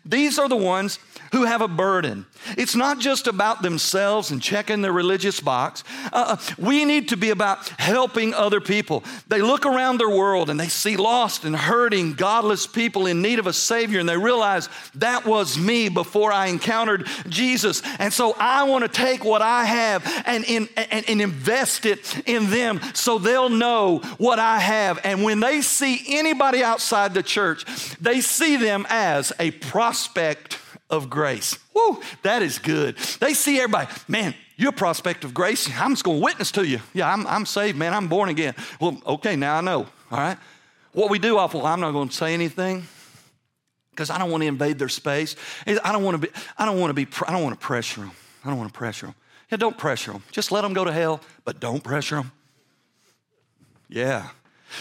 These 0.05 0.39
are 0.39 0.49
the 0.49 0.57
ones 0.57 0.99
who 1.33 1.45
have 1.45 1.61
a 1.61 1.69
burden. 1.69 2.27
It's 2.57 2.75
not 2.75 3.01
just 3.01 3.27
about 3.27 3.63
themselves 3.63 4.31
and 4.31 4.41
checking 4.41 4.81
their 4.81 4.93
religious 4.93 5.41
box. 5.41 5.85
Uh, 6.13 6.37
uh, 6.39 6.55
we 6.57 6.85
need 6.85 7.09
to 7.09 7.17
be 7.17 7.31
about 7.31 7.69
helping 7.71 8.33
other 8.33 8.61
people. 8.61 9.05
They 9.27 9.43
look 9.43 9.67
around 9.67 9.99
their 9.99 10.09
world 10.09 10.49
and 10.49 10.59
they 10.59 10.69
see 10.69 10.97
lost 10.97 11.45
and 11.45 11.55
hurting, 11.55 12.15
godless 12.15 12.67
people 12.67 13.07
in 13.07 13.21
need 13.23 13.39
of 13.39 13.47
a 13.47 13.53
Savior, 13.53 14.01
and 14.01 14.09
they 14.09 14.17
realize 14.17 14.69
that 14.95 15.27
was 15.27 15.59
me 15.59 15.89
before 15.89 16.33
I 16.33 16.47
encountered 16.47 17.07
Jesus. 17.29 17.83
And 17.99 18.13
so 18.13 18.35
I 18.39 18.65
want 18.65 18.85
to 18.85 18.89
take 18.89 19.25
what 19.25 19.43
I 19.43 19.65
have 19.65 20.23
and, 20.27 20.45
in, 20.45 20.69
and, 20.77 21.09
and 21.09 21.21
invest 21.21 21.87
it 21.87 22.23
in 22.27 22.51
them 22.51 22.81
so 22.95 23.19
they'll 23.19 23.51
know 23.51 23.99
what 24.19 24.39
I 24.39 24.59
have. 24.59 25.01
And 25.05 25.23
when 25.23 25.41
they 25.41 25.61
see 25.61 26.03
anybody 26.19 26.63
outside 26.63 27.15
the 27.15 27.23
church, 27.23 27.65
they 27.97 28.21
see 28.21 28.57
them 28.57 28.87
as 28.89 29.33
a 29.39 29.51
prospect 29.79 30.59
of 30.91 31.09
grace. 31.09 31.57
Woo, 31.73 32.03
that 32.25 32.43
is 32.43 32.59
good. 32.59 32.97
They 33.21 33.33
see 33.33 33.61
everybody, 33.61 33.89
man, 34.09 34.35
you're 34.57 34.71
a 34.71 34.73
prospect 34.73 35.23
of 35.23 35.33
grace. 35.33 35.71
I'm 35.79 35.93
just 35.93 36.03
going 36.03 36.19
to 36.19 36.25
witness 36.25 36.51
to 36.53 36.67
you. 36.67 36.81
Yeah, 36.95 37.13
I'm, 37.13 37.25
I'm 37.29 37.47
saved, 37.47 37.79
man. 37.79 37.95
I'm 37.95 38.09
born 38.09 38.29
again. 38.29 38.57
Well, 38.81 39.01
okay, 39.07 39.37
now 39.37 39.59
I 39.59 39.61
know. 39.61 39.87
All 40.11 40.19
right. 40.19 40.37
What 40.95 41.11
we 41.11 41.21
do 41.21 41.39
awful, 41.39 41.65
I'm 41.65 41.79
not 41.79 41.93
going 41.93 42.09
to 42.09 42.15
say 42.15 42.35
anything 42.35 42.89
because 43.93 44.11
I 44.11 44.19
don't 44.19 44.33
want 44.33 44.43
to 44.43 44.49
invade 44.49 44.81
their 44.81 44.89
space. 44.89 45.37
I 45.65 45.93
don't 45.93 46.03
want 46.03 46.21
to 46.21 46.27
be, 46.27 46.35
I 46.59 46.67
don't 46.67 46.81
want 46.81 46.91
to 46.91 46.95
be, 46.95 47.07
I 47.29 47.31
don't 47.31 47.45
want 47.45 47.61
to 47.61 47.65
pressure 47.65 48.01
them. 48.01 48.11
I 48.45 48.49
don't 48.49 48.59
want 48.59 48.73
to 48.73 48.77
pressure 48.77 49.07
them. 49.07 49.15
Yeah, 49.49 49.59
don't 49.59 49.79
pressure 49.79 50.11
them. 50.11 50.25
Just 50.33 50.51
let 50.51 50.63
them 50.63 50.73
go 50.73 50.85
to 50.85 50.93
hell, 50.93 51.21
but 51.45 51.61
don't 51.61 51.85
pressure 51.85 52.17
them. 52.17 52.33
Yeah. 53.89 54.27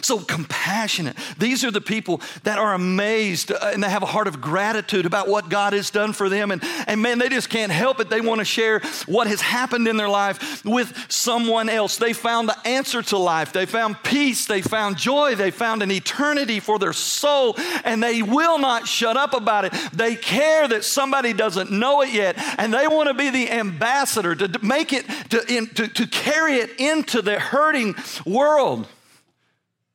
So 0.02 0.20
compassionate. 0.20 1.18
These 1.38 1.64
are 1.64 1.72
the 1.72 1.82
people 1.82 2.22
that 2.44 2.60
are 2.60 2.74
amazed 2.74 3.52
uh, 3.52 3.72
and 3.74 3.84
they 3.84 3.90
have 3.90 4.04
a 4.04 4.08
heart 4.08 4.28
of 4.28 4.42
gratitude 4.42 5.06
about 5.06 5.28
what 5.28 5.50
God 5.50 5.74
has 5.74 5.90
done 5.90 6.14
for 6.14 6.30
them. 6.30 6.52
And, 6.52 6.64
and 6.88 7.02
man, 7.02 7.20
they 7.20 7.30
just 7.30 7.50
can't 7.50 7.72
help 7.72 8.00
it. 8.00 8.10
They 8.10 8.22
want 8.22 8.40
to 8.40 8.46
share 8.46 8.82
what 9.06 9.28
has 9.28 9.42
happened 9.42 9.88
in 9.88 9.98
their 9.98 10.10
life 10.10 10.64
with 10.66 11.12
someone 11.12 11.70
else. 11.70 11.98
They 11.98 12.14
found 12.14 12.50
the 12.50 12.68
answer 12.68 13.02
to 13.04 13.18
life. 13.18 13.54
They 13.54 13.66
found 13.66 14.02
peace. 14.04 14.46
They 14.46 14.62
found 14.62 14.98
joy. 14.98 15.36
They 15.36 15.52
found 15.52 15.82
an 15.82 15.92
eternity 15.92 16.60
for 16.60 16.80
their 16.80 16.94
soul. 16.94 17.56
And 17.84 18.02
they 18.04 18.22
will 18.22 18.60
not 18.60 18.88
shut 18.88 19.18
up 19.18 19.34
about 19.34 19.66
it. 19.66 19.74
They 19.94 20.16
care 20.16 20.68
that 20.68 20.84
somebody 20.84 21.34
doesn't 21.34 21.72
know 21.72 22.02
it 22.02 22.12
yet. 22.12 22.36
And 22.58 22.74
they 22.74 22.88
want 22.88 23.08
to 23.08 23.14
be 23.14 23.30
the 23.30 23.52
ambassador 23.52 24.36
to 24.36 24.60
make 24.64 24.94
it, 24.94 25.06
to, 25.30 25.44
in, 25.48 25.68
to, 25.68 25.88
to 25.88 26.08
carry 26.08 26.56
it 26.56 26.80
into 26.80 27.22
the 27.22 27.40
hurting 27.40 27.96
world. 28.26 28.88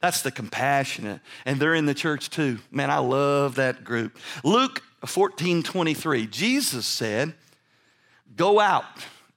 That's 0.02 0.22
the 0.22 0.32
compassionate. 0.32 1.20
And 1.46 1.58
they're 1.58 1.74
in 1.74 1.86
the 1.86 1.94
church 1.94 2.28
too. 2.28 2.58
Man, 2.70 2.90
I 2.90 2.98
love 2.98 3.54
that 3.54 3.84
group. 3.84 4.18
Luke 4.44 4.82
14 5.06 5.62
23, 5.62 6.26
Jesus 6.26 6.84
said, 6.86 7.32
Go 8.36 8.58
out 8.60 8.84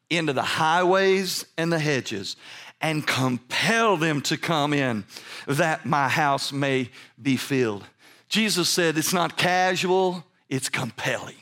into 0.09 0.33
the 0.33 0.41
highways 0.41 1.45
and 1.57 1.71
the 1.71 1.79
hedges 1.79 2.35
and 2.81 3.05
compel 3.05 3.95
them 3.95 4.21
to 4.21 4.37
come 4.37 4.73
in 4.73 5.05
that 5.47 5.85
my 5.85 6.09
house 6.09 6.51
may 6.51 6.89
be 7.21 7.37
filled. 7.37 7.85
Jesus 8.27 8.67
said 8.67 8.97
it's 8.97 9.13
not 9.13 9.37
casual, 9.37 10.25
it's 10.49 10.69
compelling. 10.69 11.35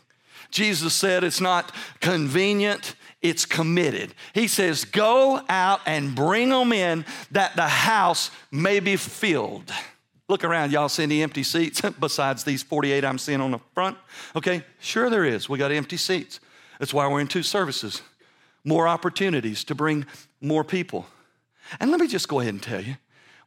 Jesus 0.52 0.94
said 0.94 1.24
it's 1.24 1.42
not 1.42 1.72
convenient, 2.02 2.96
it's 3.24 3.46
committed. 3.46 4.14
He 4.34 4.48
says, 4.48 4.86
Go 4.86 5.42
out 5.50 5.80
and 5.88 6.14
bring 6.14 6.50
them 6.50 6.72
in 6.74 7.06
that 7.32 7.56
the 7.56 7.68
house 7.68 8.30
may 8.52 8.80
be 8.80 8.98
filled. 8.98 9.72
Look 10.30 10.44
around, 10.44 10.72
y'all 10.72 10.90
see 10.90 11.04
any 11.04 11.24
empty 11.24 11.44
seats 11.44 11.82
besides 12.00 12.44
these 12.44 12.62
48 12.62 13.04
I'm 13.04 13.18
seeing 13.18 13.42
on 13.42 13.52
the 13.52 13.60
front? 13.74 13.98
Okay, 14.36 14.64
sure 14.80 15.10
there 15.10 15.26
is. 15.26 15.50
We 15.50 15.58
got 15.58 15.72
empty 15.72 15.98
seats. 15.98 16.40
That's 16.80 16.94
why 16.94 17.08
we're 17.08 17.22
in 17.22 17.28
two 17.28 17.44
services. 17.44 18.02
More 18.64 18.88
opportunities 18.88 19.64
to 19.66 19.76
bring 19.76 20.06
more 20.42 20.64
people. 20.64 21.08
And 21.80 21.92
let 21.92 22.00
me 22.00 22.08
just 22.08 22.28
go 22.28 22.40
ahead 22.40 22.54
and 22.54 22.62
tell 22.64 22.82
you, 22.82 22.98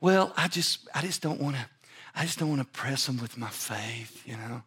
well, 0.00 0.32
I 0.36 0.48
just 0.48 0.88
I 0.94 1.02
just 1.02 1.22
don't 1.22 1.40
want 1.40 1.56
to 1.56 1.66
I 2.14 2.22
just 2.22 2.38
don't 2.38 2.48
want 2.48 2.60
to 2.60 2.66
press 2.66 3.06
them 3.06 3.18
with 3.18 3.36
my 3.36 3.48
faith, 3.48 4.22
you 4.26 4.36
know. 4.36 4.62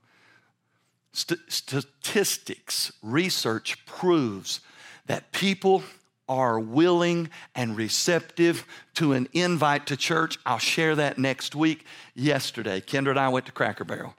St- 1.14 1.40
statistics, 1.48 2.92
research 3.02 3.84
proves 3.86 4.62
that 5.10 5.32
people 5.32 5.82
are 6.30 6.60
willing 6.60 7.32
and 7.56 7.76
receptive 7.76 8.64
to 8.94 9.14
an 9.14 9.28
invite 9.34 9.88
to 9.88 9.98
church. 9.98 10.38
I'll 10.46 10.60
share 10.60 10.96
that 10.98 11.18
next 11.18 11.56
week. 11.56 11.84
Yesterday, 12.14 12.80
Kendra 12.80 13.10
and 13.10 13.20
I 13.20 13.30
went 13.30 13.48
to 13.48 13.52
Cracker 13.52 13.84
Barrel, 13.84 14.14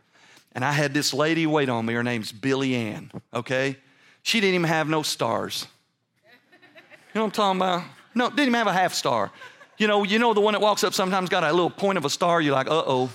and 0.52 0.64
I 0.64 0.72
had 0.72 0.92
this 0.92 1.14
lady 1.14 1.46
wait 1.46 1.68
on 1.68 1.86
me. 1.86 1.94
Her 1.94 2.02
name's 2.02 2.32
Billy 2.32 2.74
Ann, 2.74 3.12
okay? 3.32 3.76
She 4.22 4.40
didn't 4.40 4.56
even 4.56 4.68
have 4.68 4.88
no 4.88 5.02
stars. 5.02 5.68
You 7.14 7.20
know 7.20 7.20
what 7.22 7.26
I'm 7.26 7.30
talking 7.30 7.58
about? 7.60 7.84
No, 8.16 8.28
didn't 8.28 8.40
even 8.40 8.54
have 8.54 8.66
a 8.66 8.72
half 8.72 8.92
star. 8.92 9.30
You 9.78 9.86
know, 9.86 10.02
you 10.02 10.18
know 10.18 10.34
the 10.34 10.40
one 10.40 10.54
that 10.54 10.60
walks 10.60 10.82
up 10.82 10.92
sometimes 10.92 11.28
got 11.28 11.44
a 11.44 11.52
little 11.52 11.70
point 11.70 11.98
of 11.98 12.04
a 12.04 12.10
star. 12.10 12.40
You're 12.40 12.54
like, 12.54 12.66
uh 12.66 12.82
oh. 12.84 13.10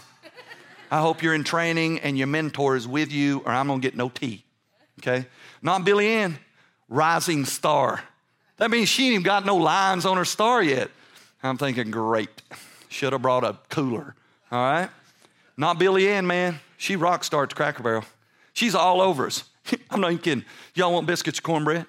I 0.89 1.01
hope 1.01 1.21
you're 1.21 1.35
in 1.35 1.43
training 1.43 1.99
and 1.99 2.17
your 2.17 2.27
mentor 2.27 2.77
is 2.77 2.87
with 2.87 3.11
you, 3.11 3.39
or 3.45 3.51
I'm 3.51 3.67
gonna 3.67 3.81
get 3.81 3.97
no 3.97 4.07
tea. 4.07 4.45
Okay? 4.99 5.25
Not 5.61 5.83
Billy 5.83 6.07
Ann 6.07 6.39
rising 6.89 7.45
star. 7.45 8.03
That 8.57 8.71
means 8.71 8.89
she 8.89 9.05
ain't 9.05 9.13
even 9.13 9.23
got 9.23 9.45
no 9.45 9.57
lines 9.57 10.05
on 10.05 10.17
her 10.17 10.25
star 10.25 10.63
yet. 10.63 10.89
I'm 11.43 11.57
thinking, 11.57 11.91
great. 11.91 12.29
Should 12.89 13.13
have 13.13 13.21
brought 13.21 13.43
a 13.43 13.57
cooler. 13.69 14.15
All 14.51 14.59
right? 14.59 14.89
Not 15.57 15.79
Billy 15.79 16.07
Ann, 16.07 16.25
man. 16.25 16.59
She 16.77 16.95
rock 16.95 17.23
star 17.23 17.43
at 17.43 17.55
Cracker 17.55 17.83
Barrel. 17.83 18.05
She's 18.53 18.75
all 18.75 19.01
over 19.01 19.27
us. 19.27 19.43
I'm 19.89 20.01
not 20.01 20.11
even 20.11 20.23
kidding. 20.23 20.45
Y'all 20.73 20.93
want 20.93 21.07
biscuits, 21.07 21.39
cornbread? 21.39 21.85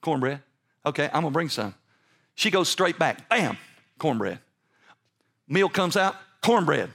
Cornbread. 0.00 0.40
Okay, 0.86 1.06
I'm 1.12 1.22
gonna 1.22 1.30
bring 1.30 1.48
some. 1.48 1.74
She 2.34 2.50
goes 2.50 2.68
straight 2.68 2.98
back. 2.98 3.28
Bam, 3.28 3.58
cornbread. 3.98 4.38
Meal 5.46 5.68
comes 5.68 5.96
out, 5.96 6.16
cornbread. 6.42 6.90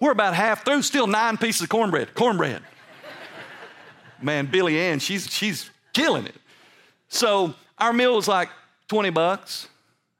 We're 0.00 0.12
about 0.12 0.34
half 0.34 0.64
through, 0.64 0.82
still 0.82 1.06
nine 1.06 1.36
pieces 1.36 1.62
of 1.62 1.68
cornbread. 1.68 2.14
Cornbread. 2.14 2.62
Man, 4.20 4.46
Billy 4.46 4.80
Ann, 4.80 4.98
she's 4.98 5.30
she's 5.30 5.70
killing 5.92 6.26
it. 6.26 6.36
So 7.12 7.54
our 7.76 7.92
meal 7.92 8.16
was 8.16 8.26
like 8.26 8.48
20 8.88 9.10
bucks. 9.10 9.68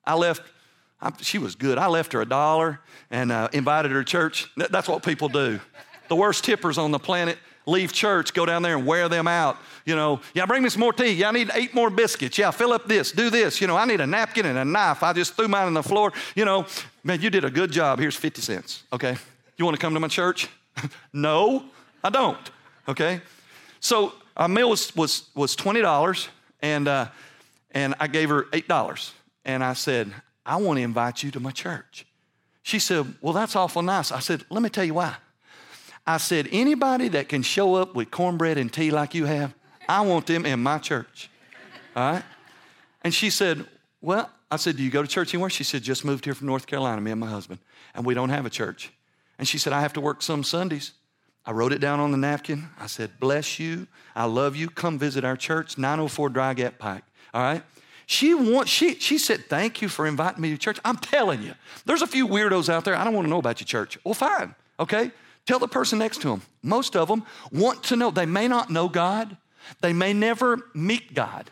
I 0.04 0.14
left, 0.14 0.42
I, 1.00 1.10
she 1.22 1.38
was 1.38 1.54
good. 1.54 1.78
I 1.78 1.86
left 1.86 2.12
her 2.12 2.20
a 2.20 2.26
dollar 2.26 2.80
and 3.10 3.32
uh, 3.32 3.48
invited 3.54 3.92
her 3.92 4.04
to 4.04 4.04
church. 4.04 4.50
That's 4.56 4.88
what 4.88 5.02
people 5.02 5.28
do. 5.28 5.58
The 6.08 6.16
worst 6.16 6.44
tippers 6.44 6.76
on 6.76 6.90
the 6.90 6.98
planet 6.98 7.38
leave 7.64 7.92
church, 7.92 8.34
go 8.34 8.44
down 8.44 8.60
there 8.62 8.76
and 8.76 8.86
wear 8.86 9.08
them 9.08 9.26
out. 9.26 9.56
You 9.86 9.96
know, 9.96 10.20
yeah, 10.34 10.44
bring 10.44 10.62
me 10.62 10.68
some 10.68 10.80
more 10.80 10.92
tea. 10.92 11.12
Yeah, 11.12 11.28
I 11.28 11.32
need 11.32 11.50
eight 11.54 11.72
more 11.72 11.88
biscuits. 11.88 12.36
Yeah, 12.36 12.50
fill 12.50 12.72
up 12.74 12.86
this, 12.86 13.10
do 13.10 13.30
this. 13.30 13.60
You 13.60 13.68
know, 13.68 13.76
I 13.76 13.86
need 13.86 14.00
a 14.00 14.06
napkin 14.06 14.44
and 14.44 14.58
a 14.58 14.64
knife. 14.64 15.02
I 15.02 15.14
just 15.14 15.34
threw 15.34 15.48
mine 15.48 15.68
on 15.68 15.74
the 15.74 15.82
floor. 15.82 16.12
You 16.34 16.44
know, 16.44 16.66
man, 17.04 17.22
you 17.22 17.30
did 17.30 17.44
a 17.44 17.50
good 17.50 17.72
job. 17.72 18.00
Here's 18.00 18.16
50 18.16 18.42
cents. 18.42 18.82
Okay. 18.92 19.16
You 19.56 19.64
want 19.64 19.76
to 19.76 19.80
come 19.80 19.94
to 19.94 20.00
my 20.00 20.08
church? 20.08 20.48
no, 21.12 21.64
I 22.04 22.10
don't. 22.10 22.50
Okay. 22.86 23.22
So 23.80 24.12
our 24.36 24.48
meal 24.48 24.68
was, 24.68 24.94
was, 24.94 25.30
was 25.34 25.56
$20, 25.56 26.28
and, 26.62 26.88
uh, 26.88 27.08
and 27.72 27.94
I 28.00 28.06
gave 28.06 28.30
her 28.30 28.44
$8. 28.44 29.12
And 29.44 29.62
I 29.62 29.72
said, 29.72 30.12
I 30.46 30.56
want 30.56 30.78
to 30.78 30.82
invite 30.82 31.22
you 31.22 31.30
to 31.32 31.40
my 31.40 31.50
church. 31.50 32.06
She 32.62 32.78
said, 32.78 33.14
Well, 33.20 33.32
that's 33.32 33.56
awful 33.56 33.82
nice. 33.82 34.12
I 34.12 34.20
said, 34.20 34.44
Let 34.48 34.62
me 34.62 34.68
tell 34.68 34.84
you 34.84 34.94
why. 34.94 35.16
I 36.06 36.16
said, 36.16 36.48
Anybody 36.52 37.08
that 37.08 37.28
can 37.28 37.42
show 37.42 37.74
up 37.74 37.94
with 37.94 38.10
cornbread 38.10 38.58
and 38.58 38.72
tea 38.72 38.90
like 38.90 39.14
you 39.14 39.24
have, 39.26 39.54
I 39.88 40.02
want 40.02 40.26
them 40.26 40.46
in 40.46 40.62
my 40.62 40.78
church. 40.78 41.28
All 41.96 42.12
right? 42.12 42.22
And 43.02 43.12
she 43.12 43.30
said, 43.30 43.66
Well, 44.00 44.30
I 44.50 44.56
said, 44.56 44.76
Do 44.76 44.82
you 44.82 44.90
go 44.90 45.02
to 45.02 45.08
church 45.08 45.34
anywhere? 45.34 45.50
She 45.50 45.64
said, 45.64 45.82
Just 45.82 46.04
moved 46.04 46.24
here 46.24 46.34
from 46.34 46.46
North 46.46 46.66
Carolina, 46.66 47.00
me 47.00 47.10
and 47.10 47.20
my 47.20 47.28
husband, 47.28 47.58
and 47.94 48.06
we 48.06 48.14
don't 48.14 48.30
have 48.30 48.46
a 48.46 48.50
church. 48.50 48.92
And 49.38 49.48
she 49.48 49.58
said, 49.58 49.72
I 49.72 49.80
have 49.80 49.92
to 49.94 50.00
work 50.00 50.22
some 50.22 50.44
Sundays. 50.44 50.92
I 51.44 51.52
wrote 51.52 51.72
it 51.72 51.80
down 51.80 52.00
on 52.00 52.12
the 52.12 52.18
napkin. 52.18 52.68
I 52.78 52.86
said, 52.86 53.18
Bless 53.18 53.58
you. 53.58 53.86
I 54.14 54.24
love 54.24 54.54
you. 54.54 54.68
Come 54.68 54.98
visit 54.98 55.24
our 55.24 55.36
church, 55.36 55.76
904 55.76 56.28
Dry 56.28 56.54
Gap 56.54 56.78
Pike. 56.78 57.04
All 57.34 57.42
right? 57.42 57.62
She 58.06 58.34
wants, 58.34 58.70
she, 58.70 58.94
she 58.96 59.18
said, 59.18 59.46
Thank 59.46 59.82
you 59.82 59.88
for 59.88 60.06
inviting 60.06 60.40
me 60.40 60.50
to 60.50 60.58
church. 60.58 60.78
I'm 60.84 60.96
telling 60.96 61.42
you, 61.42 61.54
there's 61.84 62.02
a 62.02 62.06
few 62.06 62.28
weirdos 62.28 62.68
out 62.68 62.84
there. 62.84 62.94
I 62.94 63.04
don't 63.04 63.14
want 63.14 63.26
to 63.26 63.30
know 63.30 63.38
about 63.38 63.60
your 63.60 63.66
church. 63.66 63.98
Well, 64.04 64.14
fine. 64.14 64.54
Okay? 64.78 65.10
Tell 65.46 65.58
the 65.58 65.68
person 65.68 65.98
next 65.98 66.20
to 66.22 66.28
them. 66.28 66.42
Most 66.62 66.94
of 66.94 67.08
them 67.08 67.24
want 67.50 67.82
to 67.84 67.96
know. 67.96 68.10
They 68.10 68.26
may 68.26 68.46
not 68.48 68.70
know 68.70 68.88
God, 68.88 69.36
they 69.80 69.92
may 69.92 70.12
never 70.12 70.68
meet 70.74 71.14
God, 71.14 71.50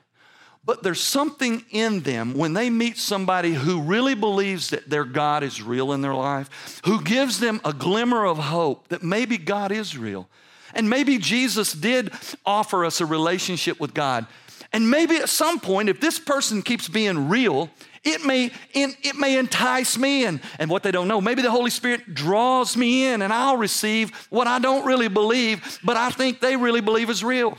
but 0.64 0.82
there's 0.82 1.00
something 1.00 1.64
in 1.70 2.00
them 2.00 2.34
when 2.34 2.52
they 2.52 2.68
meet 2.68 2.98
somebody 2.98 3.54
who 3.54 3.80
really 3.80 4.14
believes 4.14 4.70
that 4.70 4.90
their 4.90 5.04
God 5.04 5.42
is 5.42 5.62
real 5.62 5.92
in 5.92 6.02
their 6.02 6.14
life, 6.14 6.80
who 6.84 7.02
gives 7.02 7.40
them 7.40 7.60
a 7.64 7.72
glimmer 7.72 8.26
of 8.26 8.38
hope 8.38 8.88
that 8.88 9.02
maybe 9.02 9.38
God 9.38 9.72
is 9.72 9.96
real. 9.96 10.28
And 10.74 10.88
maybe 10.88 11.18
Jesus 11.18 11.72
did 11.72 12.12
offer 12.44 12.84
us 12.84 13.00
a 13.00 13.06
relationship 13.06 13.80
with 13.80 13.94
God. 13.94 14.26
And 14.72 14.88
maybe 14.88 15.16
at 15.16 15.28
some 15.28 15.58
point, 15.58 15.88
if 15.88 16.00
this 16.00 16.18
person 16.18 16.62
keeps 16.62 16.88
being 16.88 17.28
real, 17.28 17.70
it 18.04 18.24
may, 18.24 18.50
it 18.72 19.16
may 19.16 19.38
entice 19.38 19.98
me, 19.98 20.24
and, 20.24 20.40
and 20.58 20.70
what 20.70 20.82
they 20.82 20.90
don't 20.90 21.08
know, 21.08 21.20
maybe 21.20 21.42
the 21.42 21.50
Holy 21.50 21.70
Spirit 21.70 22.14
draws 22.14 22.76
me 22.76 23.06
in 23.06 23.22
and 23.22 23.32
I'll 23.32 23.56
receive 23.56 24.10
what 24.30 24.46
I 24.46 24.58
don't 24.58 24.86
really 24.86 25.08
believe, 25.08 25.80
but 25.82 25.96
I 25.96 26.10
think 26.10 26.40
they 26.40 26.56
really 26.56 26.80
believe 26.80 27.10
is 27.10 27.24
real. 27.24 27.58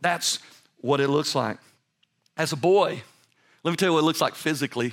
That's 0.00 0.38
what 0.80 1.00
it 1.00 1.08
looks 1.08 1.34
like. 1.34 1.58
As 2.36 2.52
a 2.52 2.56
boy, 2.56 3.02
let 3.62 3.70
me 3.70 3.76
tell 3.76 3.88
you 3.88 3.92
what 3.94 4.00
it 4.00 4.04
looks 4.04 4.20
like 4.20 4.34
physically. 4.34 4.92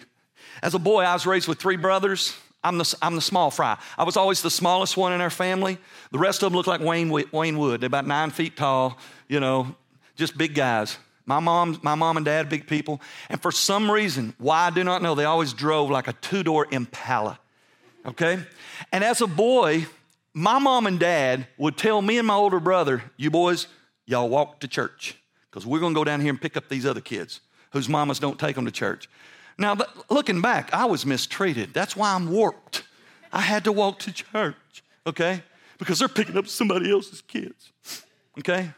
As 0.61 0.73
a 0.73 0.79
boy, 0.79 1.03
I 1.03 1.13
was 1.13 1.25
raised 1.25 1.47
with 1.47 1.59
three 1.59 1.75
brothers. 1.75 2.35
I'm 2.63 2.77
the, 2.77 2.95
I'm 3.01 3.15
the 3.15 3.21
small 3.21 3.49
fry. 3.49 3.77
I 3.97 4.03
was 4.03 4.15
always 4.15 4.43
the 4.43 4.51
smallest 4.51 4.95
one 4.95 5.13
in 5.13 5.21
our 5.21 5.31
family. 5.31 5.79
The 6.11 6.19
rest 6.19 6.43
of 6.43 6.51
them 6.51 6.55
looked 6.55 6.67
like 6.67 6.81
Wayne, 6.81 7.09
Wayne 7.31 7.57
Wood. 7.57 7.81
They're 7.81 7.87
about 7.87 8.05
nine 8.05 8.29
feet 8.29 8.55
tall, 8.55 8.99
you 9.27 9.39
know, 9.39 9.75
just 10.15 10.37
big 10.37 10.53
guys. 10.53 10.97
My 11.25 11.39
mom, 11.39 11.79
my 11.81 11.95
mom 11.95 12.17
and 12.17 12.25
dad, 12.25 12.49
big 12.49 12.67
people. 12.67 13.01
And 13.29 13.41
for 13.41 13.51
some 13.51 13.89
reason, 13.89 14.35
why 14.37 14.67
I 14.67 14.69
do 14.69 14.83
not 14.83 15.01
know, 15.01 15.15
they 15.15 15.25
always 15.25 15.53
drove 15.53 15.89
like 15.89 16.07
a 16.07 16.13
two 16.13 16.43
door 16.43 16.67
Impala. 16.69 17.39
Okay? 18.05 18.39
And 18.91 19.03
as 19.03 19.21
a 19.21 19.27
boy, 19.27 19.87
my 20.33 20.59
mom 20.59 20.85
and 20.85 20.99
dad 20.99 21.47
would 21.57 21.77
tell 21.77 22.01
me 22.01 22.19
and 22.19 22.27
my 22.27 22.35
older 22.35 22.59
brother, 22.59 23.03
you 23.17 23.31
boys, 23.31 23.67
y'all 24.05 24.29
walk 24.29 24.59
to 24.59 24.67
church 24.67 25.15
because 25.51 25.65
we're 25.65 25.79
going 25.79 25.93
to 25.93 25.99
go 25.99 26.05
down 26.05 26.21
here 26.21 26.29
and 26.29 26.41
pick 26.41 26.55
up 26.55 26.69
these 26.69 26.85
other 26.85 27.01
kids 27.01 27.41
whose 27.73 27.89
mamas 27.89 28.19
don't 28.19 28.39
take 28.39 28.55
them 28.55 28.65
to 28.65 28.71
church. 28.71 29.09
Now, 29.57 29.77
looking 30.09 30.41
back, 30.41 30.73
I 30.73 30.85
was 30.85 31.05
mistreated. 31.05 31.73
That's 31.73 31.95
why 31.95 32.13
I'm 32.13 32.31
warped. 32.31 32.83
I 33.31 33.41
had 33.41 33.65
to 33.65 33.71
walk 33.71 33.99
to 33.99 34.13
church, 34.13 34.83
okay? 35.05 35.43
Because 35.77 35.99
they're 35.99 36.07
picking 36.07 36.37
up 36.37 36.47
somebody 36.47 36.91
else's 36.91 37.21
kids, 37.21 37.71
okay? 38.39 38.71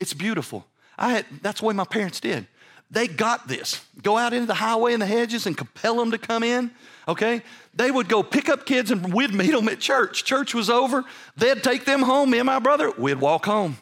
It's 0.00 0.14
beautiful. 0.14 0.66
I 0.98 1.10
had, 1.10 1.26
that's 1.42 1.60
the 1.60 1.66
way 1.66 1.74
my 1.74 1.84
parents 1.84 2.20
did. 2.20 2.46
They 2.90 3.06
got 3.06 3.48
this. 3.48 3.84
Go 4.02 4.16
out 4.16 4.32
into 4.32 4.46
the 4.46 4.54
highway 4.54 4.92
and 4.92 5.02
the 5.02 5.06
hedges 5.06 5.46
and 5.46 5.56
compel 5.56 5.96
them 5.96 6.10
to 6.10 6.18
come 6.18 6.42
in, 6.42 6.70
okay? 7.08 7.42
They 7.74 7.90
would 7.90 8.08
go 8.08 8.22
pick 8.22 8.48
up 8.48 8.66
kids 8.66 8.90
and 8.90 9.12
we'd 9.12 9.34
meet 9.34 9.52
them 9.52 9.68
at 9.68 9.80
church. 9.80 10.24
Church 10.24 10.54
was 10.54 10.70
over. 10.70 11.04
They'd 11.36 11.62
take 11.62 11.84
them 11.86 12.02
home, 12.02 12.30
me 12.30 12.38
and 12.38 12.46
my 12.46 12.58
brother, 12.58 12.90
we'd 12.92 13.20
walk 13.20 13.46
home. 13.46 13.78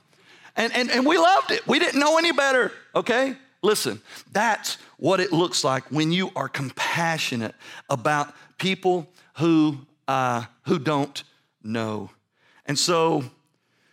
And, 0.57 0.73
and, 0.75 0.91
and 0.91 1.07
we 1.07 1.17
loved 1.19 1.51
it. 1.51 1.67
We 1.67 1.79
didn't 1.79 1.99
know 1.99 2.19
any 2.19 2.33
better, 2.33 2.73
okay? 2.95 3.37
Listen, 3.63 4.01
that's 4.33 4.77
what 4.97 5.21
it 5.21 5.33
looks 5.33 5.65
like 5.65 5.85
when 5.91 6.13
you 6.13 6.31
are 6.37 6.49
compassionate 6.49 7.55
about 7.89 8.35
people 8.59 9.09
who, 9.39 9.79
uh, 10.09 10.45
who 10.63 10.79
don't 10.79 11.23
know. 11.63 12.11
And 12.67 12.79
so, 12.79 13.25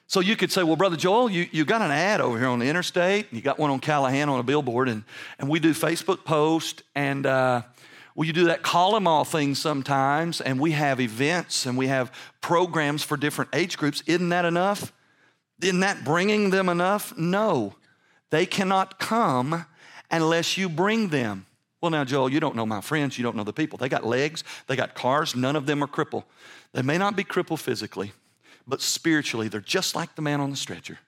so 0.07 0.19
you 0.19 0.35
could 0.35 0.51
say, 0.51 0.63
well, 0.63 0.75
Brother 0.75 0.97
Joel, 0.97 1.29
you, 1.29 1.47
you 1.51 1.65
got 1.65 1.81
an 1.81 1.91
ad 1.91 2.19
over 2.19 2.37
here 2.37 2.47
on 2.47 2.59
the 2.59 2.67
interstate, 2.67 3.31
you 3.31 3.41
got 3.41 3.59
one 3.59 3.69
on 3.69 3.79
Callahan 3.79 4.27
on 4.27 4.39
a 4.39 4.43
billboard, 4.43 4.89
and, 4.89 5.03
and 5.37 5.47
we 5.47 5.59
do 5.59 5.73
Facebook 5.73 6.25
posts, 6.25 6.83
and 6.95 7.25
uh, 7.25 7.61
well, 8.15 8.25
you 8.25 8.33
do 8.33 8.45
that 8.45 8.63
call 8.63 8.93
them 8.93 9.07
all 9.07 9.23
thing 9.23 9.55
sometimes, 9.55 10.41
and 10.41 10.59
we 10.59 10.71
have 10.71 10.99
events 10.99 11.65
and 11.65 11.77
we 11.77 11.87
have 11.87 12.11
programs 12.41 13.03
for 13.03 13.15
different 13.15 13.49
age 13.53 13.77
groups. 13.77 14.03
Isn't 14.07 14.29
that 14.29 14.45
enough? 14.45 14.91
Isn't 15.61 15.81
that 15.81 16.03
bringing 16.03 16.49
them 16.49 16.69
enough? 16.69 17.17
No. 17.17 17.75
They 18.29 18.45
cannot 18.45 18.99
come 18.99 19.65
unless 20.11 20.57
you 20.57 20.69
bring 20.69 21.09
them. 21.09 21.45
Well, 21.81 21.91
now, 21.91 22.03
Joel, 22.03 22.29
you 22.29 22.39
don't 22.39 22.55
know 22.55 22.65
my 22.65 22.81
friends. 22.81 23.17
You 23.17 23.23
don't 23.23 23.35
know 23.35 23.43
the 23.43 23.53
people. 23.53 23.77
They 23.77 23.89
got 23.89 24.05
legs, 24.05 24.43
they 24.67 24.75
got 24.75 24.95
cars. 24.95 25.35
None 25.35 25.55
of 25.55 25.65
them 25.65 25.83
are 25.83 25.87
crippled. 25.87 26.23
They 26.73 26.81
may 26.81 26.97
not 26.97 27.15
be 27.15 27.23
crippled 27.23 27.61
physically, 27.61 28.11
but 28.67 28.81
spiritually, 28.81 29.47
they're 29.47 29.61
just 29.61 29.95
like 29.95 30.15
the 30.15 30.21
man 30.21 30.41
on 30.41 30.51
the 30.51 30.57
stretcher. 30.57 30.99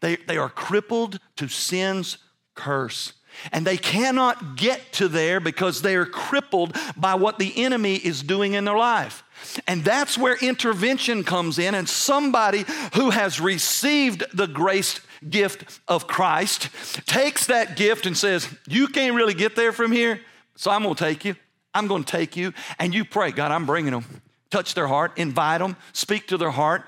They, 0.00 0.16
they 0.16 0.38
are 0.38 0.48
crippled 0.48 1.18
to 1.36 1.48
sin's 1.48 2.18
curse. 2.54 3.12
And 3.52 3.66
they 3.66 3.76
cannot 3.76 4.56
get 4.56 4.92
to 4.92 5.08
there 5.08 5.40
because 5.40 5.82
they 5.82 5.96
are 5.96 6.06
crippled 6.06 6.76
by 6.96 7.16
what 7.16 7.38
the 7.38 7.64
enemy 7.64 7.96
is 7.96 8.22
doing 8.22 8.54
in 8.54 8.64
their 8.64 8.76
life. 8.76 9.23
And 9.66 9.84
that's 9.84 10.16
where 10.18 10.36
intervention 10.36 11.24
comes 11.24 11.58
in, 11.58 11.74
and 11.74 11.88
somebody 11.88 12.64
who 12.94 13.10
has 13.10 13.40
received 13.40 14.24
the 14.32 14.46
grace 14.46 15.00
gift 15.28 15.80
of 15.88 16.06
Christ 16.06 16.70
takes 17.06 17.46
that 17.46 17.76
gift 17.76 18.06
and 18.06 18.16
says, 18.16 18.48
You 18.68 18.88
can't 18.88 19.14
really 19.14 19.34
get 19.34 19.56
there 19.56 19.72
from 19.72 19.92
here, 19.92 20.20
so 20.56 20.70
I'm 20.70 20.82
gonna 20.82 20.94
take 20.94 21.24
you. 21.24 21.36
I'm 21.74 21.86
gonna 21.86 22.04
take 22.04 22.36
you. 22.36 22.52
And 22.78 22.94
you 22.94 23.04
pray, 23.04 23.32
God, 23.32 23.50
I'm 23.50 23.66
bringing 23.66 23.92
them. 23.92 24.04
Touch 24.50 24.74
their 24.74 24.86
heart, 24.86 25.18
invite 25.18 25.58
them, 25.58 25.76
speak 25.92 26.28
to 26.28 26.36
their 26.36 26.50
heart, 26.50 26.84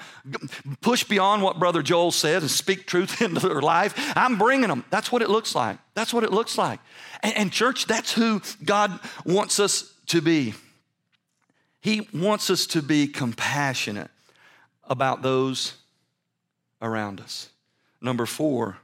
push 0.82 1.02
beyond 1.02 1.42
what 1.42 1.58
Brother 1.58 1.82
Joel 1.82 2.12
says 2.12 2.44
and 2.44 2.50
speak 2.50 2.86
truth 2.86 3.20
into 3.22 3.48
their 3.48 3.60
life. 3.60 4.12
I'm 4.14 4.38
bringing 4.38 4.68
them. 4.68 4.84
That's 4.90 5.10
what 5.10 5.20
it 5.20 5.28
looks 5.28 5.54
like. 5.54 5.78
That's 5.94 6.14
what 6.14 6.22
it 6.22 6.32
looks 6.32 6.56
like. 6.56 6.78
And, 7.24 7.36
and 7.36 7.52
church, 7.52 7.86
that's 7.86 8.12
who 8.12 8.40
God 8.64 9.00
wants 9.24 9.58
us 9.58 9.92
to 10.08 10.20
be. 10.20 10.54
He 11.86 12.08
wants 12.12 12.50
us 12.50 12.66
to 12.66 12.82
be 12.82 13.06
compassionate 13.06 14.10
about 14.88 15.22
those 15.22 15.74
around 16.82 17.20
us. 17.20 17.48
Number 18.00 18.26
four, 18.26 18.78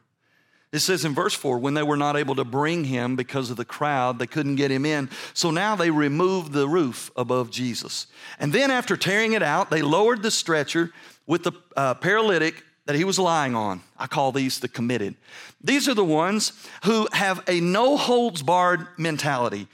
it 0.70 0.78
says 0.78 1.04
in 1.04 1.12
verse 1.12 1.34
4 1.34 1.58
when 1.58 1.74
they 1.74 1.82
were 1.82 1.96
not 1.96 2.16
able 2.16 2.36
to 2.36 2.44
bring 2.44 2.84
him 2.84 3.16
because 3.16 3.50
of 3.50 3.56
the 3.56 3.64
crowd, 3.64 4.20
they 4.20 4.28
couldn't 4.28 4.54
get 4.54 4.70
him 4.70 4.86
in. 4.86 5.10
So 5.34 5.50
now 5.50 5.74
they 5.74 5.90
removed 5.90 6.52
the 6.52 6.68
roof 6.68 7.10
above 7.16 7.50
Jesus. 7.50 8.06
And 8.38 8.52
then, 8.52 8.70
after 8.70 8.96
tearing 8.96 9.32
it 9.32 9.42
out, 9.42 9.68
they 9.68 9.82
lowered 9.82 10.22
the 10.22 10.30
stretcher 10.30 10.92
with 11.26 11.42
the 11.42 11.52
uh, 11.76 11.94
paralytic 11.94 12.62
that 12.86 12.94
he 12.94 13.02
was 13.02 13.18
lying 13.18 13.56
on. 13.56 13.80
I 13.98 14.06
call 14.06 14.30
these 14.30 14.60
the 14.60 14.68
committed. 14.68 15.16
These 15.60 15.88
are 15.88 15.94
the 15.94 16.04
ones 16.04 16.52
who 16.84 17.08
have 17.10 17.42
a 17.48 17.58
no 17.60 17.96
holds 17.96 18.44
barred 18.44 18.86
mentality. 18.96 19.66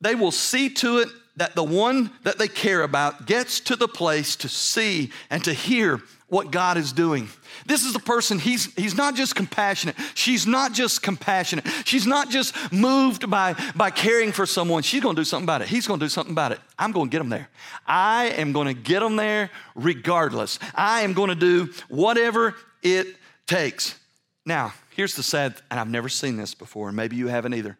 They 0.00 0.14
will 0.14 0.30
see 0.30 0.70
to 0.70 0.98
it 0.98 1.08
that 1.36 1.54
the 1.54 1.64
one 1.64 2.10
that 2.24 2.38
they 2.38 2.48
care 2.48 2.82
about 2.82 3.26
gets 3.26 3.60
to 3.60 3.76
the 3.76 3.88
place 3.88 4.36
to 4.36 4.48
see 4.48 5.10
and 5.30 5.42
to 5.44 5.52
hear 5.52 6.02
what 6.28 6.52
God 6.52 6.76
is 6.76 6.92
doing. 6.92 7.28
This 7.66 7.84
is 7.84 7.92
the 7.92 7.98
person, 7.98 8.38
he's, 8.38 8.72
he's 8.74 8.94
not 8.94 9.16
just 9.16 9.34
compassionate. 9.34 9.96
She's 10.14 10.46
not 10.46 10.72
just 10.72 11.02
compassionate. 11.02 11.66
She's 11.84 12.06
not 12.06 12.30
just 12.30 12.54
moved 12.72 13.28
by, 13.28 13.54
by 13.74 13.90
caring 13.90 14.30
for 14.32 14.46
someone. 14.46 14.82
She's 14.82 15.02
gonna 15.02 15.16
do 15.16 15.24
something 15.24 15.44
about 15.44 15.62
it. 15.62 15.68
He's 15.68 15.86
gonna 15.86 16.00
do 16.00 16.08
something 16.08 16.32
about 16.32 16.52
it. 16.52 16.60
I'm 16.78 16.92
gonna 16.92 17.10
get 17.10 17.18
them 17.18 17.28
there. 17.28 17.48
I 17.86 18.26
am 18.36 18.52
gonna 18.52 18.74
get 18.74 19.00
them 19.00 19.16
there 19.16 19.50
regardless. 19.74 20.60
I 20.74 21.02
am 21.02 21.12
gonna 21.12 21.34
do 21.34 21.70
whatever 21.88 22.54
it 22.82 23.08
takes. 23.46 23.98
Now, 24.46 24.72
here's 24.90 25.16
the 25.16 25.22
sad, 25.24 25.56
and 25.70 25.80
I've 25.80 25.90
never 25.90 26.08
seen 26.08 26.36
this 26.36 26.54
before, 26.54 26.88
and 26.88 26.96
maybe 26.96 27.16
you 27.16 27.26
haven't 27.26 27.54
either. 27.54 27.76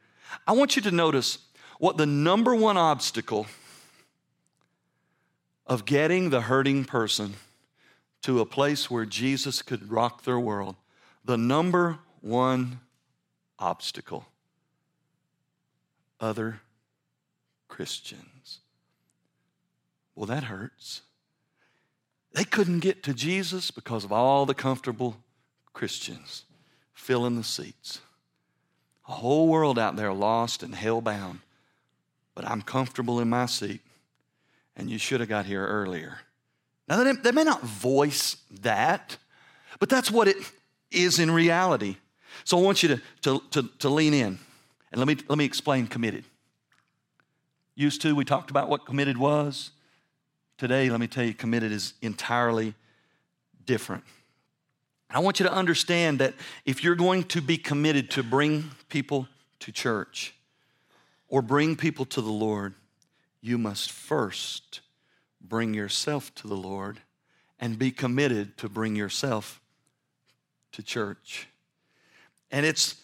I 0.47 0.53
want 0.53 0.75
you 0.75 0.83
to 0.83 0.91
notice 0.91 1.39
what 1.81 1.97
the 1.97 2.05
number 2.05 2.55
one 2.55 2.77
obstacle 2.77 3.47
of 5.67 5.87
getting 5.87 6.29
the 6.29 6.43
hurting 6.43 6.85
person 6.85 7.33
to 8.21 8.41
a 8.41 8.45
place 8.45 8.91
where 8.91 9.07
Jesus 9.07 9.63
could 9.63 9.91
rock 9.91 10.25
their 10.25 10.39
world. 10.39 10.77
The 11.25 11.39
number 11.39 11.99
one 12.21 12.81
obstacle 13.59 14.27
other 16.21 16.61
Christians. 17.67 18.59
Well, 20.15 20.27
that 20.27 20.45
hurts. 20.45 21.01
They 22.35 22.45
couldn't 22.45 22.81
get 22.81 23.03
to 23.05 23.15
Jesus 23.15 23.71
because 23.71 24.05
of 24.05 24.13
all 24.13 24.45
the 24.45 24.53
comfortable 24.53 25.17
Christians 25.73 26.45
filling 26.93 27.37
the 27.37 27.43
seats. 27.43 28.03
A 29.09 29.13
whole 29.13 29.49
world 29.49 29.79
out 29.79 29.97
there 29.97 30.13
lost 30.13 30.63
and 30.63 30.75
hell 30.75 31.01
bound. 31.01 31.41
But 32.41 32.51
I'm 32.51 32.63
comfortable 32.63 33.21
in 33.21 33.29
my 33.29 33.45
seat, 33.45 33.83
and 34.75 34.89
you 34.89 34.97
should 34.97 35.21
have 35.21 35.29
got 35.29 35.45
here 35.45 35.67
earlier. 35.67 36.21
Now, 36.89 37.05
they, 37.05 37.13
they 37.13 37.33
may 37.33 37.45
not 37.45 37.61
voice 37.61 38.39
that, 38.63 39.19
but 39.79 39.91
that's 39.91 40.11
what 40.11 40.27
it 40.27 40.39
is 40.91 41.19
in 41.19 41.31
reality. 41.31 41.97
So 42.45 42.59
I 42.59 42.63
want 42.63 42.83
you 42.83 42.89
to, 42.97 43.03
to, 43.21 43.43
to, 43.51 43.69
to 43.81 43.91
lean 43.91 44.15
in 44.15 44.39
and 44.91 44.99
let 44.99 45.07
me, 45.07 45.19
let 45.29 45.37
me 45.37 45.45
explain 45.45 45.87
committed. 45.87 46.25
Used 47.75 48.01
to, 48.01 48.17
we 48.17 48.25
talked 48.25 48.49
about 48.49 48.71
what 48.71 48.87
committed 48.87 49.19
was. 49.19 49.73
Today, 50.57 50.89
let 50.89 50.99
me 50.99 51.09
tell 51.09 51.25
you, 51.25 51.35
committed 51.35 51.73
is 51.73 51.93
entirely 52.01 52.73
different. 53.67 54.03
I 55.11 55.19
want 55.19 55.41
you 55.41 55.45
to 55.45 55.53
understand 55.53 56.21
that 56.21 56.33
if 56.65 56.83
you're 56.83 56.95
going 56.95 57.25
to 57.25 57.43
be 57.43 57.59
committed 57.59 58.11
to 58.13 58.23
bring 58.23 58.71
people 58.89 59.29
to 59.59 59.71
church 59.73 60.33
or 61.31 61.41
bring 61.41 61.77
people 61.77 62.05
to 62.05 62.21
the 62.21 62.31
Lord, 62.31 62.75
you 63.41 63.57
must 63.57 63.91
first 63.91 64.81
bring 65.41 65.73
yourself 65.73 66.35
to 66.35 66.47
the 66.47 66.57
Lord 66.57 67.01
and 67.59 67.79
be 67.79 67.91
committed 67.91 68.59
to 68.59 68.69
bring 68.69 68.95
yourself 68.95 69.63
to 70.73 70.83
church. 70.83 71.49
And 72.51 72.67
it's 72.67 72.97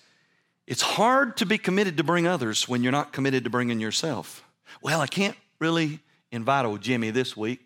it's 0.66 0.82
hard 0.82 1.36
to 1.38 1.46
be 1.46 1.56
committed 1.56 1.96
to 1.96 2.04
bring 2.04 2.26
others 2.26 2.68
when 2.68 2.82
you're 2.82 2.92
not 2.92 3.12
committed 3.12 3.44
to 3.44 3.50
bringing 3.50 3.80
yourself. 3.80 4.44
Well, 4.82 5.00
I 5.00 5.06
can't 5.06 5.36
really 5.60 6.00
invite 6.32 6.66
old 6.66 6.82
Jimmy 6.82 7.10
this 7.10 7.36
week, 7.36 7.60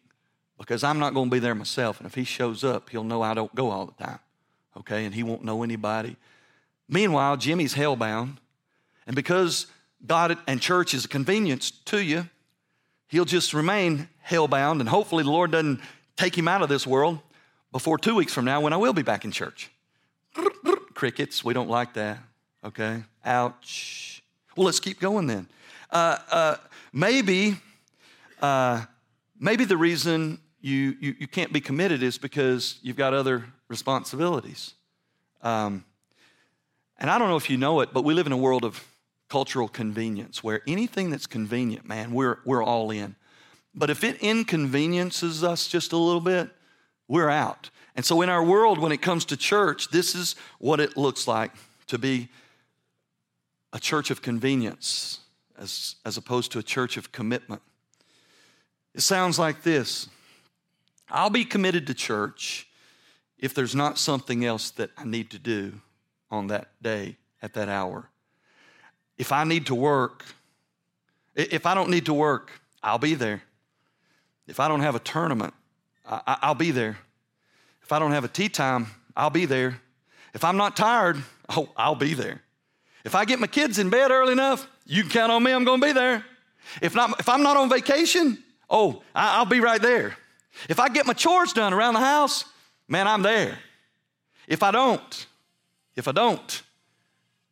because 0.58 0.84
I'm 0.84 0.98
not 0.98 1.14
going 1.14 1.30
to 1.30 1.34
be 1.34 1.38
there 1.38 1.54
myself. 1.54 1.98
And 1.98 2.06
if 2.06 2.14
he 2.14 2.24
shows 2.24 2.62
up, 2.62 2.90
he'll 2.90 3.02
know 3.02 3.22
I 3.22 3.32
don't 3.32 3.54
go 3.54 3.70
all 3.70 3.86
the 3.86 4.04
time, 4.04 4.18
okay? 4.76 5.06
And 5.06 5.14
he 5.14 5.22
won't 5.22 5.42
know 5.42 5.62
anybody. 5.62 6.16
Meanwhile, 6.86 7.38
Jimmy's 7.38 7.74
hellbound. 7.74 8.36
And 9.06 9.16
because 9.16 9.66
God 10.06 10.38
and 10.46 10.60
church 10.60 10.94
is 10.94 11.04
a 11.04 11.08
convenience 11.08 11.70
to 11.70 12.02
you, 12.02 12.28
he'll 13.08 13.24
just 13.24 13.52
remain 13.54 14.08
hellbound. 14.26 14.80
And 14.80 14.88
hopefully, 14.88 15.24
the 15.24 15.30
Lord 15.30 15.50
doesn't 15.50 15.80
take 16.16 16.36
him 16.36 16.48
out 16.48 16.62
of 16.62 16.68
this 16.68 16.86
world 16.86 17.18
before 17.72 17.98
two 17.98 18.14
weeks 18.14 18.32
from 18.32 18.44
now 18.44 18.60
when 18.60 18.72
I 18.72 18.76
will 18.76 18.92
be 18.92 19.02
back 19.02 19.24
in 19.24 19.30
church. 19.30 19.70
Crickets, 20.94 21.44
we 21.44 21.54
don't 21.54 21.70
like 21.70 21.94
that, 21.94 22.18
okay? 22.64 23.02
Ouch. 23.24 24.22
Well, 24.56 24.66
let's 24.66 24.80
keep 24.80 25.00
going 25.00 25.26
then. 25.26 25.48
Uh, 25.90 26.18
uh, 26.30 26.56
maybe, 26.92 27.56
uh, 28.40 28.84
maybe 29.38 29.64
the 29.64 29.76
reason 29.76 30.40
you, 30.60 30.96
you, 31.00 31.14
you, 31.20 31.26
can't 31.26 31.52
be 31.52 31.60
committed 31.60 32.02
is 32.02 32.18
because 32.18 32.78
you've 32.82 32.96
got 32.96 33.14
other 33.14 33.44
responsibilities. 33.68 34.74
Um, 35.42 35.84
and 36.98 37.10
I 37.10 37.18
don't 37.18 37.28
know 37.28 37.36
if 37.36 37.48
you 37.48 37.56
know 37.56 37.80
it, 37.80 37.94
but 37.94 38.04
we 38.04 38.12
live 38.12 38.26
in 38.26 38.32
a 38.32 38.36
world 38.36 38.64
of 38.64 38.84
cultural 39.30 39.68
convenience 39.68 40.44
where 40.44 40.60
anything 40.66 41.08
that's 41.08 41.26
convenient, 41.26 41.86
man, 41.86 42.12
we're, 42.12 42.38
we're 42.44 42.62
all 42.62 42.90
in. 42.90 43.16
But 43.74 43.88
if 43.88 44.04
it 44.04 44.16
inconveniences 44.16 45.42
us 45.42 45.68
just 45.68 45.92
a 45.92 45.96
little 45.96 46.20
bit, 46.20 46.50
we're 47.08 47.30
out. 47.30 47.70
And 47.96 48.04
so, 48.04 48.22
in 48.22 48.28
our 48.28 48.44
world, 48.44 48.78
when 48.78 48.92
it 48.92 49.00
comes 49.00 49.24
to 49.26 49.36
church, 49.36 49.90
this 49.90 50.14
is 50.14 50.36
what 50.58 50.80
it 50.80 50.96
looks 50.96 51.26
like 51.26 51.52
to 51.86 51.98
be 51.98 52.28
a 53.72 53.80
church 53.80 54.10
of 54.10 54.22
convenience 54.22 55.20
as, 55.58 55.96
as 56.04 56.16
opposed 56.16 56.52
to 56.52 56.58
a 56.58 56.62
church 56.62 56.96
of 56.96 57.12
commitment. 57.12 57.62
It 58.94 59.02
sounds 59.02 59.38
like 59.38 59.62
this 59.62 60.08
I'll 61.08 61.30
be 61.30 61.44
committed 61.44 61.86
to 61.86 61.94
church 61.94 62.68
if 63.38 63.54
there's 63.54 63.74
not 63.74 63.98
something 63.98 64.44
else 64.44 64.70
that 64.72 64.90
I 64.96 65.04
need 65.04 65.30
to 65.30 65.38
do 65.38 65.80
on 66.30 66.48
that 66.48 66.68
day 66.82 67.16
at 67.42 67.54
that 67.54 67.68
hour. 67.68 68.09
If 69.20 69.32
I 69.32 69.44
need 69.44 69.66
to 69.66 69.74
work, 69.74 70.24
if 71.34 71.66
I 71.66 71.74
don't 71.74 71.90
need 71.90 72.06
to 72.06 72.14
work, 72.14 72.62
I'll 72.82 72.96
be 72.96 73.14
there. 73.14 73.42
If 74.46 74.58
I 74.58 74.66
don't 74.66 74.80
have 74.80 74.94
a 74.94 74.98
tournament, 74.98 75.52
I, 76.06 76.48
will 76.48 76.54
be 76.54 76.70
there. 76.70 76.96
If 77.82 77.92
I 77.92 77.98
don't 77.98 78.12
have 78.12 78.24
a 78.24 78.28
tee 78.28 78.48
time, 78.48 78.86
I'll 79.14 79.28
be 79.28 79.44
there. 79.44 79.78
If 80.32 80.42
I'm 80.42 80.56
not 80.56 80.74
tired, 80.74 81.22
oh, 81.50 81.68
I'll 81.76 81.94
be 81.94 82.14
there. 82.14 82.40
If 83.04 83.14
I 83.14 83.26
get 83.26 83.38
my 83.38 83.46
kids 83.46 83.78
in 83.78 83.90
bed 83.90 84.10
early 84.10 84.32
enough, 84.32 84.66
you 84.86 85.02
can 85.02 85.10
count 85.10 85.32
on 85.32 85.42
me, 85.42 85.52
I'm 85.52 85.64
gonna 85.64 85.86
be 85.86 85.92
there. 85.92 86.24
If, 86.80 86.94
not, 86.94 87.20
if 87.20 87.28
I'm 87.28 87.42
not 87.42 87.58
on 87.58 87.68
vacation, 87.68 88.42
oh, 88.70 89.02
I'll 89.14 89.44
be 89.44 89.60
right 89.60 89.82
there. 89.82 90.16
If 90.66 90.80
I 90.80 90.88
get 90.88 91.04
my 91.04 91.12
chores 91.12 91.52
done 91.52 91.74
around 91.74 91.92
the 91.92 92.00
house, 92.00 92.46
man, 92.88 93.06
I'm 93.06 93.20
there. 93.20 93.58
If 94.48 94.62
I 94.62 94.70
don't, 94.70 95.26
if 95.94 96.08
I 96.08 96.12
don't, 96.12 96.62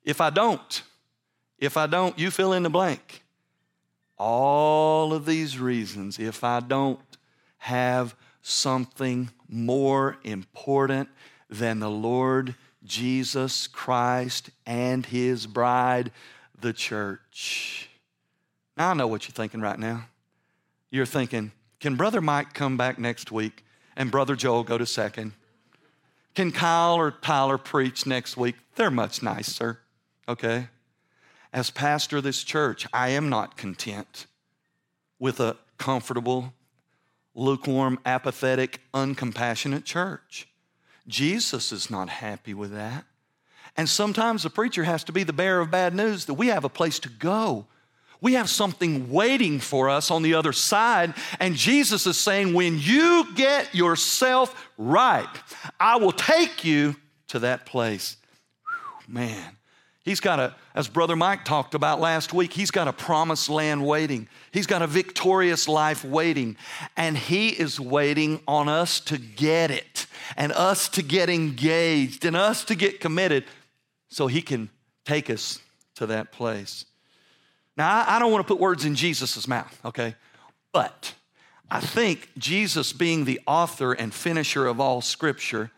if 0.02 0.22
I 0.22 0.30
don't, 0.30 0.82
if 1.58 1.76
I 1.76 1.86
don't, 1.86 2.18
you 2.18 2.30
fill 2.30 2.52
in 2.52 2.62
the 2.62 2.70
blank. 2.70 3.22
All 4.16 5.12
of 5.12 5.26
these 5.26 5.58
reasons, 5.58 6.18
if 6.18 6.42
I 6.42 6.60
don't 6.60 7.00
have 7.58 8.14
something 8.42 9.30
more 9.48 10.18
important 10.24 11.08
than 11.50 11.80
the 11.80 11.90
Lord 11.90 12.54
Jesus 12.84 13.66
Christ 13.66 14.50
and 14.66 15.04
his 15.06 15.46
bride, 15.46 16.10
the 16.60 16.72
church. 16.72 17.88
Now 18.76 18.90
I 18.90 18.94
know 18.94 19.06
what 19.06 19.26
you're 19.26 19.32
thinking 19.32 19.60
right 19.60 19.78
now. 19.78 20.06
You're 20.90 21.06
thinking, 21.06 21.52
can 21.80 21.96
Brother 21.96 22.20
Mike 22.20 22.54
come 22.54 22.76
back 22.76 22.98
next 22.98 23.30
week 23.30 23.64
and 23.96 24.10
Brother 24.10 24.36
Joel 24.36 24.62
go 24.62 24.78
to 24.78 24.86
second? 24.86 25.32
Can 26.34 26.52
Kyle 26.52 26.94
or 26.94 27.10
Tyler 27.10 27.58
preach 27.58 28.06
next 28.06 28.36
week? 28.36 28.56
They're 28.76 28.90
much 28.90 29.22
nicer, 29.22 29.80
okay? 30.28 30.68
As 31.52 31.70
pastor 31.70 32.18
of 32.18 32.24
this 32.24 32.42
church, 32.44 32.86
I 32.92 33.10
am 33.10 33.28
not 33.28 33.56
content 33.56 34.26
with 35.18 35.40
a 35.40 35.56
comfortable, 35.78 36.52
lukewarm, 37.34 37.98
apathetic, 38.04 38.80
uncompassionate 38.92 39.84
church. 39.84 40.48
Jesus 41.06 41.72
is 41.72 41.90
not 41.90 42.08
happy 42.08 42.52
with 42.52 42.72
that. 42.72 43.04
And 43.76 43.88
sometimes 43.88 44.42
the 44.42 44.50
preacher 44.50 44.84
has 44.84 45.04
to 45.04 45.12
be 45.12 45.22
the 45.22 45.32
bearer 45.32 45.60
of 45.60 45.70
bad 45.70 45.94
news 45.94 46.24
that 46.26 46.34
we 46.34 46.48
have 46.48 46.64
a 46.64 46.68
place 46.68 46.98
to 47.00 47.08
go. 47.08 47.66
We 48.20 48.34
have 48.34 48.50
something 48.50 49.10
waiting 49.10 49.60
for 49.60 49.88
us 49.88 50.10
on 50.10 50.22
the 50.22 50.34
other 50.34 50.52
side. 50.52 51.14
And 51.38 51.54
Jesus 51.54 52.06
is 52.06 52.18
saying, 52.18 52.52
when 52.52 52.78
you 52.78 53.28
get 53.36 53.74
yourself 53.74 54.68
right, 54.76 55.28
I 55.78 55.96
will 55.96 56.12
take 56.12 56.64
you 56.64 56.96
to 57.28 57.38
that 57.40 57.64
place. 57.64 58.16
Whew, 59.06 59.14
man, 59.14 59.57
he's 60.08 60.20
got 60.20 60.40
a, 60.40 60.54
as 60.74 60.88
Brother 60.88 61.14
Mike 61.14 61.44
talked 61.44 61.74
about 61.74 62.00
last 62.00 62.32
week, 62.32 62.54
he's 62.54 62.70
got 62.70 62.88
a 62.88 62.92
promised 62.92 63.50
land 63.50 63.84
waiting. 63.86 64.26
He's 64.50 64.66
got 64.66 64.80
a 64.80 64.86
victorious 64.86 65.68
life 65.68 66.02
waiting. 66.02 66.56
And 66.96 67.16
he 67.16 67.50
is 67.50 67.78
waiting 67.78 68.40
on 68.48 68.68
us 68.68 69.00
to 69.00 69.18
get 69.18 69.70
it 69.70 70.06
and 70.36 70.50
us 70.52 70.88
to 70.90 71.02
get 71.02 71.28
engaged 71.28 72.24
and 72.24 72.34
us 72.34 72.64
to 72.64 72.74
get 72.74 73.00
committed 73.00 73.44
so 74.08 74.26
he 74.26 74.40
can 74.40 74.70
take 75.04 75.28
us 75.28 75.60
to 75.96 76.06
that 76.06 76.32
place. 76.32 76.86
Now, 77.76 78.04
I, 78.08 78.18
don't 78.18 78.32
want 78.32 78.44
to 78.44 78.48
put 78.52 78.60
words 78.60 78.84
in 78.84 78.94
Jesus' 78.94 79.46
mouth, 79.46 79.78
okay? 79.84 80.16
But 80.72 81.14
I 81.70 81.80
think 81.80 82.30
Jesus, 82.38 82.94
being 82.94 83.26
the 83.26 83.40
author 83.46 83.92
and 83.92 84.12
finisher 84.12 84.66
of 84.66 84.80
all 84.80 85.02
scripture, 85.02 85.70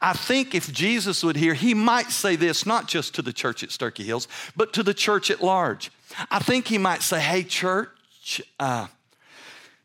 I 0.00 0.12
think 0.12 0.54
if 0.54 0.72
Jesus 0.72 1.22
would 1.24 1.36
hear, 1.36 1.54
he 1.54 1.74
might 1.74 2.10
say 2.10 2.36
this 2.36 2.66
not 2.66 2.88
just 2.88 3.14
to 3.14 3.22
the 3.22 3.32
church 3.32 3.62
at 3.62 3.70
Sterchi 3.70 4.04
Hills, 4.04 4.28
but 4.56 4.72
to 4.74 4.82
the 4.82 4.94
church 4.94 5.30
at 5.30 5.42
large. 5.42 5.90
I 6.30 6.38
think 6.38 6.68
he 6.68 6.78
might 6.78 7.02
say, 7.02 7.20
Hey, 7.20 7.44
church, 7.44 8.42
uh, 8.58 8.86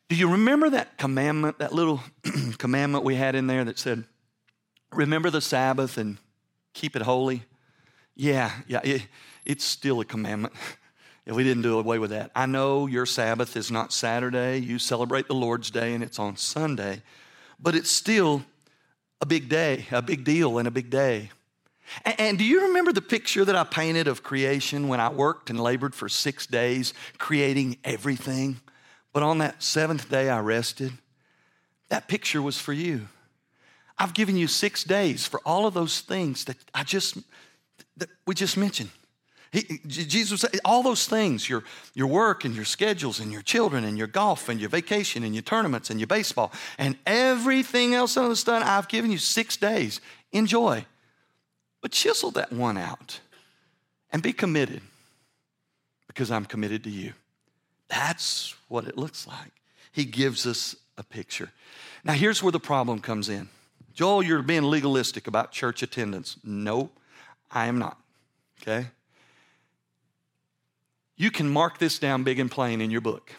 do 0.09 0.15
you 0.15 0.29
remember 0.29 0.69
that 0.69 0.97
commandment, 0.97 1.59
that 1.59 1.73
little 1.73 2.01
commandment 2.57 3.03
we 3.03 3.15
had 3.15 3.35
in 3.35 3.47
there 3.47 3.63
that 3.63 3.79
said, 3.79 4.03
Remember 4.91 5.29
the 5.29 5.41
Sabbath 5.41 5.97
and 5.97 6.17
keep 6.73 6.95
it 6.95 7.01
holy? 7.01 7.43
Yeah, 8.15 8.51
yeah, 8.67 8.81
it, 8.83 9.07
it's 9.45 9.65
still 9.65 9.99
a 9.99 10.05
commandment. 10.05 10.53
we 11.27 11.43
didn't 11.43 11.63
do 11.63 11.79
away 11.79 11.99
with 11.99 12.11
that. 12.11 12.31
I 12.35 12.45
know 12.45 12.87
your 12.87 13.05
Sabbath 13.05 13.57
is 13.57 13.71
not 13.71 13.91
Saturday, 13.91 14.59
you 14.59 14.79
celebrate 14.79 15.27
the 15.27 15.33
Lord's 15.33 15.71
Day 15.71 15.93
and 15.93 16.03
it's 16.03 16.19
on 16.19 16.37
Sunday, 16.37 17.01
but 17.59 17.75
it's 17.75 17.89
still 17.89 18.43
a 19.21 19.25
big 19.25 19.49
day, 19.49 19.85
a 19.91 20.01
big 20.01 20.23
deal, 20.23 20.57
and 20.57 20.67
a 20.67 20.71
big 20.71 20.89
day. 20.89 21.31
And, 22.03 22.19
and 22.19 22.37
do 22.37 22.43
you 22.43 22.67
remember 22.67 22.91
the 22.91 23.01
picture 23.01 23.45
that 23.45 23.55
I 23.55 23.63
painted 23.63 24.07
of 24.07 24.23
creation 24.23 24.87
when 24.87 24.99
I 24.99 25.09
worked 25.09 25.49
and 25.49 25.59
labored 25.59 25.95
for 25.95 26.09
six 26.09 26.45
days 26.45 26.93
creating 27.17 27.77
everything? 27.83 28.59
But 29.13 29.23
on 29.23 29.37
that 29.39 29.63
seventh 29.63 30.09
day, 30.09 30.29
I 30.29 30.39
rested. 30.39 30.91
That 31.89 32.07
picture 32.07 32.41
was 32.41 32.59
for 32.59 32.73
you. 32.73 33.07
I've 33.97 34.13
given 34.13 34.35
you 34.35 34.47
six 34.47 34.83
days 34.83 35.25
for 35.25 35.39
all 35.45 35.65
of 35.65 35.73
those 35.73 36.01
things 36.01 36.45
that 36.45 36.57
I 36.73 36.83
just 36.83 37.17
that 37.97 38.09
we 38.27 38.35
just 38.35 38.57
mentioned. 38.57 38.89
He, 39.55 39.79
Jesus 39.87 40.41
said, 40.41 40.59
all 40.65 40.83
those 40.83 41.07
things 41.07 41.47
your, 41.47 41.63
your 41.93 42.07
work 42.07 42.43
and 42.43 42.53
your 42.53 42.65
schedules 42.65 43.21
and 43.21 43.31
your 43.31 43.41
children 43.41 43.85
and 43.85 43.97
your 43.97 44.07
golf 44.07 44.49
and 44.49 44.59
your 44.59 44.67
vacation 44.69 45.23
and 45.23 45.33
your 45.33 45.43
tournaments 45.43 45.89
and 45.89 45.97
your 45.97 46.07
baseball 46.07 46.51
and 46.77 46.97
everything 47.05 47.93
else 47.93 48.17
on 48.17 48.27
the 48.27 48.35
done, 48.45 48.63
I've 48.63 48.89
given 48.89 49.11
you 49.11 49.17
six 49.17 49.55
days. 49.55 50.01
Enjoy. 50.33 50.85
But 51.79 51.91
chisel 51.91 52.31
that 52.31 52.51
one 52.51 52.77
out 52.77 53.21
and 54.11 54.21
be 54.21 54.33
committed 54.33 54.81
because 56.07 56.31
I'm 56.31 56.43
committed 56.43 56.83
to 56.83 56.89
you. 56.89 57.13
That's 57.87 58.55
what 58.67 58.85
it 58.85 58.97
looks 58.97 59.25
like. 59.25 59.53
He 59.93 60.03
gives 60.03 60.45
us 60.45 60.75
a 60.97 61.03
picture. 61.03 61.49
Now, 62.03 62.11
here's 62.11 62.43
where 62.43 62.51
the 62.51 62.59
problem 62.59 62.99
comes 62.99 63.29
in. 63.29 63.47
Joel, 63.93 64.21
you're 64.21 64.41
being 64.41 64.63
legalistic 64.63 65.27
about 65.27 65.53
church 65.53 65.81
attendance. 65.81 66.35
No, 66.43 66.89
I 67.49 67.67
am 67.67 67.79
not. 67.79 67.97
Okay? 68.61 68.87
You 71.17 71.31
can 71.31 71.49
mark 71.49 71.77
this 71.77 71.99
down 71.99 72.23
big 72.23 72.39
and 72.39 72.51
plain 72.51 72.81
in 72.81 72.91
your 72.91 73.01
book. 73.01 73.31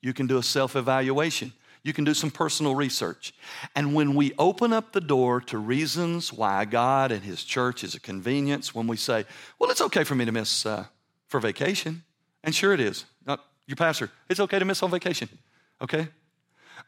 You 0.00 0.12
can 0.12 0.26
do 0.26 0.38
a 0.38 0.42
self 0.42 0.76
evaluation. 0.76 1.52
You 1.82 1.92
can 1.92 2.04
do 2.04 2.14
some 2.14 2.30
personal 2.30 2.74
research. 2.74 3.34
And 3.76 3.94
when 3.94 4.14
we 4.14 4.32
open 4.38 4.72
up 4.72 4.92
the 4.92 5.02
door 5.02 5.40
to 5.42 5.58
reasons 5.58 6.32
why 6.32 6.64
God 6.64 7.12
and 7.12 7.22
His 7.22 7.44
church 7.44 7.84
is 7.84 7.94
a 7.94 8.00
convenience, 8.00 8.74
when 8.74 8.86
we 8.86 8.96
say, 8.96 9.26
well, 9.58 9.70
it's 9.70 9.82
okay 9.82 10.02
for 10.02 10.14
me 10.14 10.24
to 10.24 10.32
miss 10.32 10.64
uh, 10.64 10.86
for 11.28 11.40
vacation, 11.40 12.02
and 12.42 12.54
sure 12.54 12.72
it 12.72 12.80
is. 12.80 13.04
Not 13.26 13.44
your 13.66 13.76
pastor, 13.76 14.10
it's 14.30 14.40
okay 14.40 14.58
to 14.58 14.64
miss 14.64 14.82
on 14.82 14.90
vacation, 14.90 15.28
okay? 15.82 16.08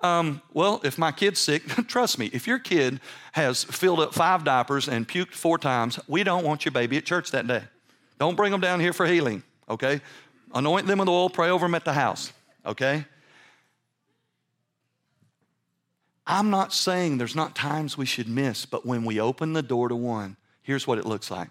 Um, 0.00 0.40
well, 0.52 0.80
if 0.82 0.96
my 0.96 1.12
kid's 1.12 1.40
sick, 1.40 1.66
trust 1.88 2.18
me, 2.18 2.30
if 2.32 2.46
your 2.46 2.58
kid 2.58 3.00
has 3.32 3.64
filled 3.64 4.00
up 4.00 4.14
five 4.14 4.44
diapers 4.44 4.88
and 4.88 5.06
puked 5.06 5.34
four 5.34 5.58
times, 5.58 5.98
we 6.08 6.24
don't 6.24 6.44
want 6.44 6.64
your 6.64 6.72
baby 6.72 6.96
at 6.96 7.04
church 7.04 7.30
that 7.32 7.46
day. 7.46 7.64
Don't 8.18 8.34
bring 8.34 8.50
them 8.50 8.62
down 8.62 8.80
here 8.80 8.94
for 8.94 9.06
healing, 9.06 9.42
okay? 9.68 10.00
Anoint 10.54 10.86
them 10.86 10.98
with 10.98 11.08
oil, 11.08 11.28
pray 11.28 11.50
over 11.50 11.66
them 11.66 11.74
at 11.74 11.84
the 11.84 11.92
house, 11.92 12.32
okay? 12.64 13.04
I'm 16.26 16.50
not 16.50 16.72
saying 16.72 17.18
there's 17.18 17.36
not 17.36 17.54
times 17.54 17.96
we 17.96 18.06
should 18.06 18.28
miss, 18.28 18.66
but 18.66 18.84
when 18.84 19.04
we 19.04 19.20
open 19.20 19.52
the 19.52 19.62
door 19.62 19.88
to 19.88 19.96
one, 19.96 20.36
here's 20.62 20.86
what 20.86 20.98
it 20.98 21.06
looks 21.06 21.30
like. 21.30 21.48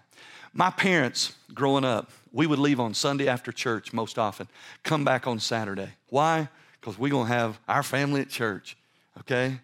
My 0.52 0.70
parents, 0.70 1.34
growing 1.54 1.84
up, 1.84 2.10
we 2.32 2.46
would 2.46 2.58
leave 2.58 2.80
on 2.80 2.92
Sunday 2.92 3.28
after 3.28 3.52
church 3.52 3.92
most 3.92 4.18
often, 4.18 4.48
come 4.82 5.04
back 5.04 5.26
on 5.26 5.38
Saturday. 5.38 5.90
Why? 6.08 6.48
Because 6.80 6.98
we're 6.98 7.10
going 7.10 7.28
to 7.28 7.32
have 7.32 7.58
our 7.68 7.82
family 7.82 8.20
at 8.20 8.28
church, 8.28 8.76
okay? 9.20 9.60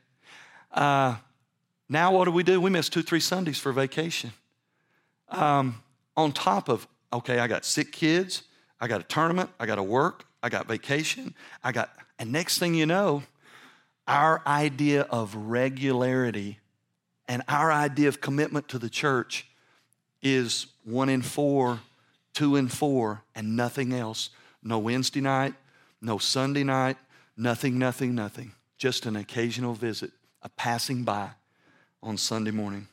Uh, 0.70 1.16
now, 1.88 2.12
what 2.12 2.24
do 2.24 2.30
we 2.30 2.42
do? 2.42 2.60
We 2.60 2.70
miss 2.70 2.88
two, 2.88 3.02
three 3.02 3.20
Sundays 3.20 3.58
for 3.58 3.72
vacation. 3.72 4.32
Um, 5.28 5.82
on 6.16 6.32
top 6.32 6.68
of, 6.68 6.86
okay, 7.12 7.38
I 7.38 7.46
got 7.46 7.64
sick 7.66 7.92
kids, 7.92 8.42
I 8.82 8.88
got 8.88 9.00
a 9.00 9.04
tournament, 9.04 9.48
I 9.60 9.66
got 9.66 9.76
to 9.76 9.82
work, 9.82 10.24
I 10.42 10.48
got 10.48 10.66
vacation, 10.66 11.36
I 11.62 11.70
got, 11.70 11.90
and 12.18 12.32
next 12.32 12.58
thing 12.58 12.74
you 12.74 12.84
know, 12.84 13.22
our 14.08 14.42
idea 14.44 15.02
of 15.02 15.36
regularity 15.36 16.58
and 17.28 17.44
our 17.46 17.70
idea 17.70 18.08
of 18.08 18.20
commitment 18.20 18.66
to 18.70 18.80
the 18.80 18.90
church 18.90 19.46
is 20.20 20.66
one 20.82 21.08
in 21.08 21.22
four, 21.22 21.78
two 22.34 22.56
in 22.56 22.66
four, 22.66 23.22
and 23.36 23.56
nothing 23.56 23.92
else. 23.92 24.30
No 24.64 24.80
Wednesday 24.80 25.20
night, 25.20 25.54
no 26.00 26.18
Sunday 26.18 26.64
night, 26.64 26.96
nothing, 27.36 27.78
nothing, 27.78 28.16
nothing. 28.16 28.50
Just 28.78 29.06
an 29.06 29.14
occasional 29.14 29.74
visit, 29.74 30.10
a 30.42 30.48
passing 30.48 31.04
by 31.04 31.30
on 32.02 32.16
Sunday 32.16 32.50
morning. 32.50 32.88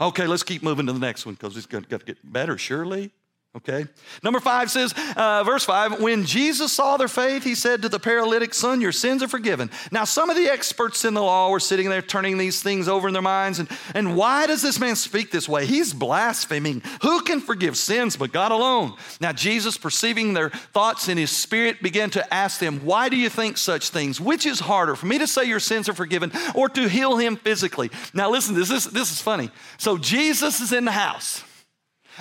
Okay, 0.00 0.26
let's 0.26 0.44
keep 0.44 0.62
moving 0.62 0.86
to 0.86 0.94
the 0.94 0.98
next 0.98 1.26
one 1.26 1.34
because 1.34 1.58
it's 1.58 1.66
going 1.66 1.84
to 1.84 1.98
get 1.98 2.32
better, 2.32 2.56
surely. 2.56 3.12
Okay. 3.56 3.84
Number 4.22 4.38
five 4.38 4.70
says, 4.70 4.94
uh, 5.16 5.42
verse 5.42 5.64
five, 5.64 6.00
when 6.00 6.24
Jesus 6.24 6.72
saw 6.72 6.96
their 6.96 7.08
faith, 7.08 7.42
he 7.42 7.56
said 7.56 7.82
to 7.82 7.88
the 7.88 7.98
paralytic, 7.98 8.54
Son, 8.54 8.80
your 8.80 8.92
sins 8.92 9.24
are 9.24 9.28
forgiven. 9.28 9.72
Now, 9.90 10.04
some 10.04 10.30
of 10.30 10.36
the 10.36 10.46
experts 10.46 11.04
in 11.04 11.14
the 11.14 11.22
law 11.22 11.50
were 11.50 11.58
sitting 11.58 11.88
there 11.88 12.00
turning 12.00 12.38
these 12.38 12.62
things 12.62 12.86
over 12.86 13.08
in 13.08 13.12
their 13.12 13.22
minds. 13.22 13.58
And, 13.58 13.68
and 13.92 14.16
why 14.16 14.46
does 14.46 14.62
this 14.62 14.78
man 14.78 14.94
speak 14.94 15.32
this 15.32 15.48
way? 15.48 15.66
He's 15.66 15.92
blaspheming. 15.92 16.80
Who 17.02 17.22
can 17.22 17.40
forgive 17.40 17.76
sins 17.76 18.16
but 18.16 18.30
God 18.30 18.52
alone? 18.52 18.94
Now, 19.20 19.32
Jesus, 19.32 19.76
perceiving 19.76 20.32
their 20.32 20.50
thoughts 20.50 21.08
in 21.08 21.18
his 21.18 21.32
spirit, 21.32 21.82
began 21.82 22.10
to 22.10 22.32
ask 22.32 22.60
them, 22.60 22.78
Why 22.84 23.08
do 23.08 23.16
you 23.16 23.28
think 23.28 23.58
such 23.58 23.90
things? 23.90 24.20
Which 24.20 24.46
is 24.46 24.60
harder, 24.60 24.94
for 24.94 25.06
me 25.06 25.18
to 25.18 25.26
say 25.26 25.46
your 25.46 25.58
sins 25.58 25.88
are 25.88 25.94
forgiven 25.94 26.30
or 26.54 26.68
to 26.68 26.88
heal 26.88 27.16
him 27.16 27.34
physically? 27.34 27.90
Now, 28.14 28.30
listen, 28.30 28.54
this 28.54 28.70
is, 28.70 28.84
this 28.84 29.10
is 29.10 29.20
funny. 29.20 29.50
So, 29.76 29.98
Jesus 29.98 30.60
is 30.60 30.72
in 30.72 30.84
the 30.84 30.92
house. 30.92 31.42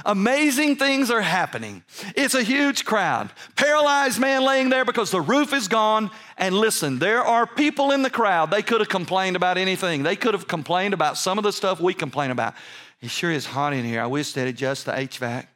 Amazing 0.06 0.78
things 0.78 1.12
are 1.12 1.22
happening. 1.22 1.84
It's 2.16 2.34
a 2.34 2.44
huge 2.44 2.86
crowd. 2.86 3.32
Paralyzed 3.56 4.20
man 4.20 4.44
laying 4.44 4.70
there 4.70 4.86
because 4.86 5.12
the 5.12 5.22
roof 5.22 5.54
is 5.54 5.68
gone. 5.68 6.12
And 6.38 6.56
listen, 6.56 7.00
there 7.00 7.24
are 7.24 7.46
people 7.46 7.92
in 7.92 8.02
the 8.02 8.10
crowd. 8.10 8.52
They 8.52 8.62
could 8.62 8.82
have 8.82 8.90
complained 8.90 9.36
about 9.36 9.58
anything. 9.58 10.04
They 10.04 10.16
could 10.16 10.34
have 10.34 10.48
complained 10.48 10.94
about 10.94 11.18
some 11.18 11.38
of 11.38 11.44
the 11.44 11.52
stuff 11.52 11.80
we 11.80 11.94
complain 11.94 12.32
about. 12.32 12.56
It 13.02 13.10
sure 13.10 13.32
is 13.32 13.46
hot 13.46 13.74
in 13.74 13.86
here. 13.86 14.02
I 14.02 14.08
wish 14.08 14.34
they'd 14.34 14.48
adjust 14.48 14.86
the 14.86 14.92
HVAC. 14.92 15.48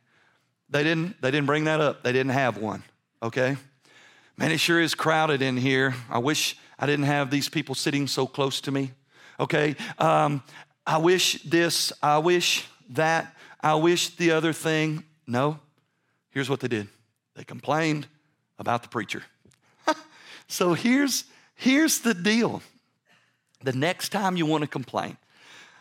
They 0.70 0.84
didn't, 0.84 1.22
they 1.22 1.30
didn't 1.30 1.46
bring 1.46 1.66
that 1.66 1.82
up. 1.82 2.04
They 2.04 2.12
didn't 2.12 2.32
have 2.32 2.58
one, 2.58 2.84
okay? 3.22 3.58
Man, 4.38 4.52
it 4.52 4.60
sure 4.60 4.82
is 4.82 4.96
crowded 4.96 5.42
in 5.42 5.58
here. 5.58 5.94
I 6.10 6.18
wish 6.18 6.58
I 6.80 6.86
didn't 6.86 7.06
have 7.06 7.30
these 7.30 7.50
people 7.50 7.76
sitting 7.76 8.08
so 8.08 8.26
close 8.26 8.62
to 8.62 8.72
me, 8.72 8.92
okay? 9.40 9.76
Um, 10.00 10.42
I 10.86 10.98
wish 10.98 11.44
this, 11.44 11.94
I 12.02 12.18
wish 12.18 12.66
that. 12.90 13.36
I 13.64 13.76
wish 13.76 14.10
the 14.10 14.32
other 14.32 14.52
thing. 14.52 15.06
No, 15.26 15.58
here's 16.30 16.50
what 16.50 16.60
they 16.60 16.68
did 16.68 16.90
they 17.36 17.44
complained 17.44 18.08
about 18.60 18.84
the 18.84 18.90
preacher. 18.90 19.24
so 20.48 20.74
here's, 20.74 21.24
here's 21.56 22.00
the 22.00 22.14
deal 22.14 22.62
the 23.64 23.74
next 23.74 24.10
time 24.10 24.36
you 24.36 24.46
want 24.46 24.62
to 24.62 24.68
complain, 24.68 25.18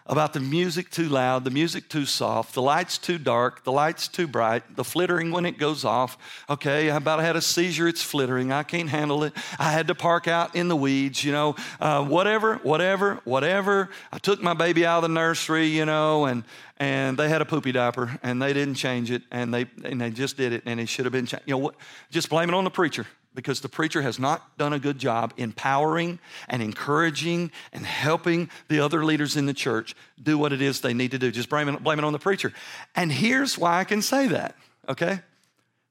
about 0.06 0.32
the 0.32 0.40
music 0.40 0.90
too 0.90 1.08
loud, 1.08 1.44
the 1.44 1.50
music 1.50 1.88
too 1.88 2.04
soft, 2.04 2.54
the 2.54 2.62
lights 2.62 2.98
too 2.98 3.18
dark, 3.18 3.64
the 3.64 3.72
lights 3.72 4.08
too 4.08 4.26
bright, 4.26 4.76
the 4.76 4.84
flittering 4.84 5.30
when 5.30 5.46
it 5.46 5.58
goes 5.58 5.84
off. 5.84 6.18
Okay, 6.50 6.90
I 6.90 6.96
about 6.96 7.20
had 7.20 7.36
a 7.36 7.40
seizure, 7.40 7.86
it's 7.86 8.02
flittering, 8.02 8.52
I 8.52 8.62
can't 8.62 8.88
handle 8.88 9.24
it. 9.24 9.32
I 9.58 9.70
had 9.70 9.88
to 9.88 9.94
park 9.94 10.26
out 10.26 10.56
in 10.56 10.68
the 10.68 10.76
weeds, 10.76 11.22
you 11.22 11.32
know, 11.32 11.54
uh, 11.80 12.04
whatever, 12.04 12.56
whatever, 12.56 13.20
whatever. 13.24 13.90
I 14.12 14.18
took 14.18 14.42
my 14.42 14.54
baby 14.54 14.84
out 14.84 14.98
of 14.98 15.02
the 15.02 15.14
nursery, 15.14 15.66
you 15.66 15.84
know, 15.84 16.24
and, 16.24 16.44
and 16.78 17.16
they 17.16 17.28
had 17.28 17.40
a 17.40 17.44
poopy 17.44 17.72
diaper 17.72 18.18
and 18.22 18.42
they 18.42 18.52
didn't 18.52 18.74
change 18.74 19.10
it 19.10 19.22
and 19.30 19.54
they, 19.54 19.66
and 19.84 20.00
they 20.00 20.10
just 20.10 20.36
did 20.36 20.52
it 20.52 20.62
and 20.66 20.80
it 20.80 20.88
should 20.88 21.04
have 21.04 21.12
been 21.12 21.26
changed. 21.26 21.46
You 21.46 21.54
know 21.54 21.58
what? 21.58 21.76
Just 22.10 22.28
blame 22.28 22.48
it 22.48 22.54
on 22.54 22.64
the 22.64 22.70
preacher 22.70 23.06
because 23.34 23.60
the 23.60 23.68
preacher 23.68 24.02
has 24.02 24.18
not 24.18 24.56
done 24.58 24.72
a 24.72 24.78
good 24.78 24.98
job 24.98 25.32
empowering 25.36 26.18
and 26.48 26.62
encouraging 26.62 27.50
and 27.72 27.86
helping 27.86 28.50
the 28.68 28.80
other 28.80 29.04
leaders 29.04 29.36
in 29.36 29.46
the 29.46 29.54
church 29.54 29.94
do 30.22 30.36
what 30.36 30.52
it 30.52 30.60
is 30.60 30.80
they 30.80 30.94
need 30.94 31.10
to 31.12 31.18
do. 31.18 31.30
Just 31.30 31.48
blame 31.48 31.68
it, 31.68 31.82
blame 31.82 31.98
it 31.98 32.04
on 32.04 32.12
the 32.12 32.18
preacher. 32.18 32.52
And 32.94 33.10
here's 33.10 33.56
why 33.56 33.80
I 33.80 33.84
can 33.84 34.02
say 34.02 34.28
that, 34.28 34.54
okay? 34.88 35.20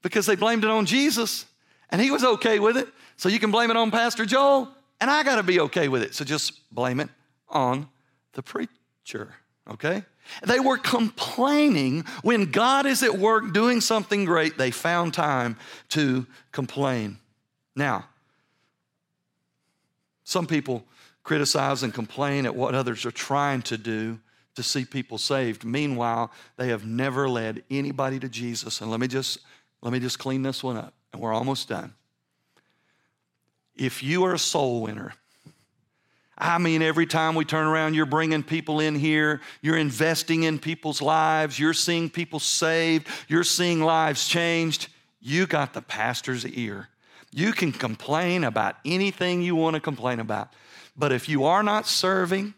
Because 0.02 0.26
they 0.26 0.36
blamed 0.36 0.64
it 0.64 0.70
on 0.70 0.86
Jesus 0.86 1.46
and 1.90 2.02
he 2.02 2.12
was 2.12 2.24
okay 2.24 2.60
with 2.60 2.78
it. 2.78 2.88
So 3.18 3.30
you 3.30 3.40
can 3.40 3.52
blame 3.52 3.72
it 3.72 3.78
on 3.78 3.92
Pastor 3.92 4.26
Joel 4.26 4.70
and 5.00 5.10
I 5.10 5.24
got 5.24 5.38
to 5.38 5.44
be 5.44 5.60
okay 5.62 5.88
with 5.88 6.04
it. 6.04 6.14
So 6.14 6.24
just 6.24 6.70
blame 6.72 7.00
it 7.00 7.10
on 7.50 7.90
the 8.34 8.44
preacher, 8.44 9.36
okay? 9.70 10.04
They 10.46 10.60
were 10.60 10.78
complaining 10.78 12.06
when 12.22 12.52
God 12.52 12.86
is 12.86 13.04
at 13.04 13.18
work 13.18 13.54
doing 13.54 13.82
something 13.82 14.26
great, 14.26 14.58
they 14.58 14.72
found 14.72 15.14
time 15.14 15.58
to 15.90 16.26
complain. 16.52 17.18
Now, 17.76 18.06
some 20.24 20.48
people 20.48 20.86
criticize 21.24 21.84
and 21.84 21.94
complain 21.94 22.46
at 22.46 22.56
what 22.56 22.76
others 22.76 23.06
are 23.06 23.12
trying 23.12 23.62
to 23.64 23.78
do 23.78 24.20
to 24.56 24.64
see 24.64 24.86
people 24.86 25.18
saved. 25.18 25.64
Meanwhile, 25.64 26.32
they 26.58 26.70
have 26.70 26.86
never 26.86 27.30
led 27.30 27.64
anybody 27.70 28.20
to 28.20 28.30
Jesus. 28.30 28.82
And 28.82 28.92
let 28.92 29.00
me 29.00 29.08
just 29.08 29.40
let 29.82 29.92
me 29.92 30.00
just 30.00 30.20
clean 30.20 30.44
this 30.44 30.64
one 30.64 30.78
up, 30.78 30.94
and 31.12 31.22
we're 31.22 31.34
almost 31.34 31.68
done. 31.68 31.94
If 33.76 34.04
you 34.04 34.26
are 34.26 34.36
a 34.36 34.40
soul 34.40 34.82
winner, 34.84 35.14
I 36.38 36.58
mean, 36.60 36.82
every 36.82 37.06
time 37.08 37.36
we 37.36 37.46
turn 37.46 37.66
around, 37.66 37.96
you're 37.96 38.06
bringing 38.06 38.44
people 38.44 38.80
in 38.80 38.96
here, 38.96 39.42
you're 39.62 39.78
investing 39.78 40.44
in 40.44 40.60
people's 40.60 41.02
lives, 41.02 41.58
you're 41.60 41.74
seeing 41.74 42.10
people 42.10 42.40
saved, 42.40 43.08
you're 43.28 43.44
seeing 43.44 43.82
lives 43.82 44.28
changed. 44.28 44.88
You 45.20 45.46
got 45.46 45.74
the 45.74 45.82
pastor's 45.82 46.46
ear. 46.46 46.90
You 47.32 47.54
can 47.54 47.72
complain 47.72 48.44
about 48.44 48.76
anything 48.86 49.42
you 49.42 49.56
want 49.56 49.76
to 49.76 49.80
complain 49.80 50.20
about. 50.20 50.54
But 50.98 51.12
if 51.12 51.30
you 51.30 51.46
are 51.46 51.64
not 51.64 51.88
serving, 51.88 52.54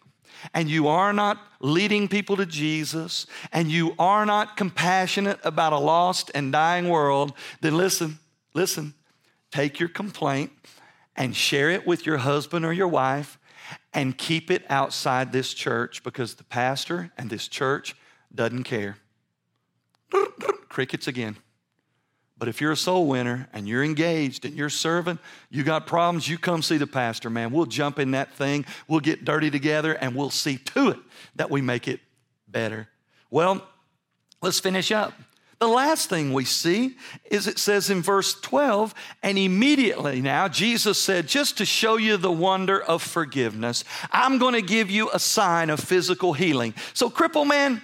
and 0.54 0.70
you 0.70 0.88
are 0.88 1.14
not 1.14 1.40
leading 1.60 2.08
people 2.08 2.36
to 2.38 2.46
Jesus, 2.46 3.26
and 3.52 3.72
you 3.72 3.96
are 3.98 4.26
not 4.26 4.58
compassionate 4.58 5.40
about 5.44 5.74
a 5.74 5.80
lost 5.80 6.32
and 6.36 6.52
dying 6.52 6.90
world, 6.90 7.34
then 7.62 7.78
listen, 7.78 8.20
listen, 8.54 8.94
take 9.52 9.80
your 9.80 9.90
complaint 9.90 10.52
and 11.16 11.36
share 11.36 11.70
it 11.70 11.86
with 11.88 12.06
your 12.06 12.18
husband 12.18 12.66
or 12.66 12.74
your 12.74 12.88
wife 12.88 13.38
and 13.94 14.18
keep 14.18 14.52
it 14.52 14.66
outside 14.70 15.32
this 15.32 15.54
church 15.54 16.04
because 16.04 16.36
the 16.36 16.44
pastor 16.44 17.12
and 17.18 17.30
this 17.30 17.48
church 17.48 17.96
doesn't 18.34 18.64
care. 18.64 18.98
Crickets 20.70 21.08
again. 21.08 21.38
But 22.44 22.50
if 22.50 22.60
you're 22.60 22.74
a 22.74 22.76
soul 22.76 23.08
winner 23.08 23.48
and 23.54 23.70
you're 23.70 23.86
engaged 23.86 24.44
and 24.44 24.54
you're 24.54 24.68
serving, 24.68 25.18
you 25.50 25.64
got 25.64 25.88
problems, 25.88 26.28
you 26.28 26.38
come 26.38 26.62
see 26.62 26.76
the 26.76 26.86
pastor, 26.86 27.30
man. 27.30 27.52
We'll 27.52 27.68
jump 27.68 28.00
in 28.00 28.12
that 28.12 28.34
thing, 28.34 28.66
we'll 28.86 29.00
get 29.00 29.24
dirty 29.24 29.50
together, 29.50 29.94
and 29.94 30.14
we'll 30.14 30.30
see 30.30 30.58
to 30.58 30.90
it 30.90 30.98
that 31.38 31.50
we 31.50 31.62
make 31.62 31.88
it 31.88 32.02
better. 32.50 32.90
Well, 33.32 33.66
let's 34.42 34.60
finish 34.60 34.92
up. 34.92 35.14
The 35.60 35.70
last 35.70 36.10
thing 36.10 36.34
we 36.34 36.44
see 36.44 36.98
is 37.32 37.48
it 37.48 37.60
says 37.60 37.90
in 37.90 38.02
verse 38.02 38.38
12, 38.42 38.94
and 39.24 39.38
immediately 39.38 40.20
now 40.20 40.50
Jesus 40.50 40.98
said, 40.98 41.30
just 41.30 41.60
to 41.60 41.66
show 41.66 41.96
you 41.96 42.18
the 42.18 42.30
wonder 42.30 42.78
of 42.78 43.02
forgiveness, 43.02 43.86
I'm 44.12 44.38
going 44.38 44.56
to 44.56 44.62
give 44.62 44.92
you 44.92 45.10
a 45.14 45.20
sign 45.20 45.70
of 45.70 45.80
physical 45.80 46.34
healing. 46.34 46.74
So, 46.94 47.10
cripple 47.10 47.48
man, 47.48 47.82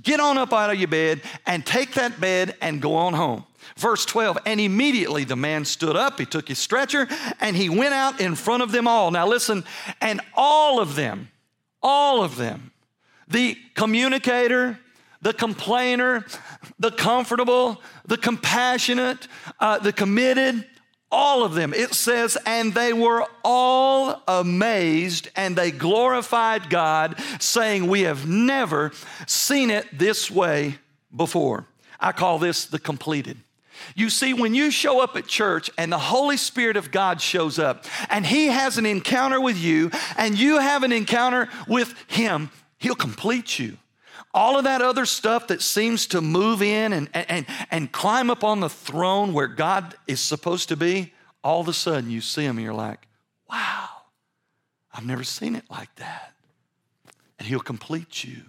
get 0.00 0.18
on 0.18 0.38
up 0.38 0.54
out 0.54 0.70
of 0.70 0.78
your 0.78 0.88
bed 0.88 1.20
and 1.44 1.66
take 1.66 1.92
that 1.92 2.18
bed 2.18 2.56
and 2.62 2.80
go 2.80 2.94
on 2.94 3.12
home. 3.12 3.44
Verse 3.76 4.04
12, 4.04 4.38
and 4.46 4.60
immediately 4.60 5.24
the 5.24 5.36
man 5.36 5.64
stood 5.64 5.96
up, 5.96 6.18
he 6.18 6.26
took 6.26 6.48
his 6.48 6.58
stretcher, 6.58 7.08
and 7.40 7.56
he 7.56 7.68
went 7.68 7.94
out 7.94 8.20
in 8.20 8.34
front 8.34 8.62
of 8.62 8.72
them 8.72 8.88
all. 8.88 9.10
Now 9.10 9.26
listen, 9.26 9.64
and 10.00 10.20
all 10.34 10.80
of 10.80 10.94
them, 10.94 11.30
all 11.82 12.22
of 12.22 12.36
them, 12.36 12.72
the 13.28 13.56
communicator, 13.74 14.78
the 15.20 15.32
complainer, 15.32 16.24
the 16.78 16.90
comfortable, 16.90 17.82
the 18.06 18.16
compassionate, 18.16 19.28
uh, 19.60 19.78
the 19.78 19.92
committed, 19.92 20.64
all 21.10 21.42
of 21.44 21.54
them. 21.54 21.72
It 21.72 21.94
says, 21.94 22.36
and 22.44 22.74
they 22.74 22.92
were 22.92 23.26
all 23.44 24.22
amazed 24.28 25.28
and 25.36 25.56
they 25.56 25.70
glorified 25.70 26.70
God, 26.70 27.18
saying, 27.40 27.86
We 27.86 28.02
have 28.02 28.28
never 28.28 28.92
seen 29.26 29.70
it 29.70 29.86
this 29.96 30.30
way 30.30 30.78
before. 31.14 31.66
I 31.98 32.12
call 32.12 32.38
this 32.38 32.66
the 32.66 32.78
completed. 32.78 33.38
You 33.94 34.10
see, 34.10 34.34
when 34.34 34.54
you 34.54 34.70
show 34.70 35.00
up 35.00 35.16
at 35.16 35.26
church 35.26 35.70
and 35.78 35.92
the 35.92 35.98
Holy 35.98 36.36
Spirit 36.36 36.76
of 36.76 36.90
God 36.90 37.20
shows 37.20 37.58
up 37.58 37.84
and 38.10 38.24
He 38.24 38.46
has 38.46 38.78
an 38.78 38.86
encounter 38.86 39.40
with 39.40 39.58
you 39.58 39.90
and 40.16 40.38
you 40.38 40.58
have 40.58 40.82
an 40.82 40.92
encounter 40.92 41.48
with 41.66 41.94
Him, 42.08 42.50
He'll 42.78 42.94
complete 42.94 43.58
you. 43.58 43.76
All 44.34 44.58
of 44.58 44.64
that 44.64 44.82
other 44.82 45.06
stuff 45.06 45.48
that 45.48 45.62
seems 45.62 46.06
to 46.08 46.20
move 46.20 46.62
in 46.62 46.92
and, 46.92 47.08
and, 47.14 47.46
and 47.70 47.90
climb 47.90 48.30
up 48.30 48.44
on 48.44 48.60
the 48.60 48.68
throne 48.68 49.32
where 49.32 49.46
God 49.46 49.94
is 50.06 50.20
supposed 50.20 50.68
to 50.68 50.76
be, 50.76 51.12
all 51.42 51.60
of 51.60 51.68
a 51.68 51.72
sudden 51.72 52.10
you 52.10 52.20
see 52.20 52.44
Him 52.44 52.58
and 52.58 52.64
you're 52.64 52.74
like, 52.74 53.06
wow, 53.50 53.88
I've 54.92 55.06
never 55.06 55.24
seen 55.24 55.56
it 55.56 55.64
like 55.70 55.94
that. 55.96 56.34
And 57.38 57.48
He'll 57.48 57.60
complete 57.60 58.22
you, 58.24 58.42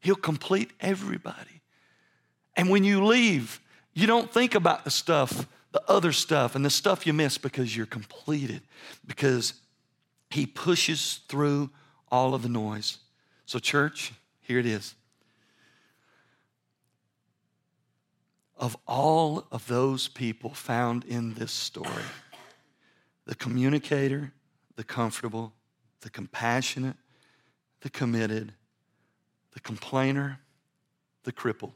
He'll 0.00 0.14
complete 0.14 0.70
everybody. 0.80 1.60
And 2.56 2.68
when 2.68 2.84
you 2.84 3.04
leave, 3.04 3.60
you 3.94 4.06
don't 4.06 4.32
think 4.32 4.54
about 4.54 4.84
the 4.84 4.90
stuff, 4.90 5.46
the 5.72 5.82
other 5.88 6.12
stuff, 6.12 6.54
and 6.54 6.64
the 6.64 6.70
stuff 6.70 7.06
you 7.06 7.12
miss 7.12 7.38
because 7.38 7.76
you're 7.76 7.86
completed, 7.86 8.62
because 9.06 9.54
He 10.30 10.46
pushes 10.46 11.20
through 11.28 11.70
all 12.10 12.34
of 12.34 12.42
the 12.42 12.48
noise. 12.48 12.98
So, 13.46 13.58
church, 13.58 14.12
here 14.40 14.58
it 14.58 14.66
is. 14.66 14.94
Of 18.56 18.76
all 18.86 19.46
of 19.50 19.66
those 19.66 20.08
people 20.08 20.50
found 20.50 21.04
in 21.04 21.34
this 21.34 21.52
story, 21.52 22.04
the 23.24 23.34
communicator, 23.34 24.32
the 24.76 24.84
comfortable, 24.84 25.52
the 26.00 26.10
compassionate, 26.10 26.96
the 27.80 27.90
committed, 27.90 28.52
the 29.52 29.60
complainer, 29.60 30.40
the 31.24 31.32
crippled, 31.32 31.72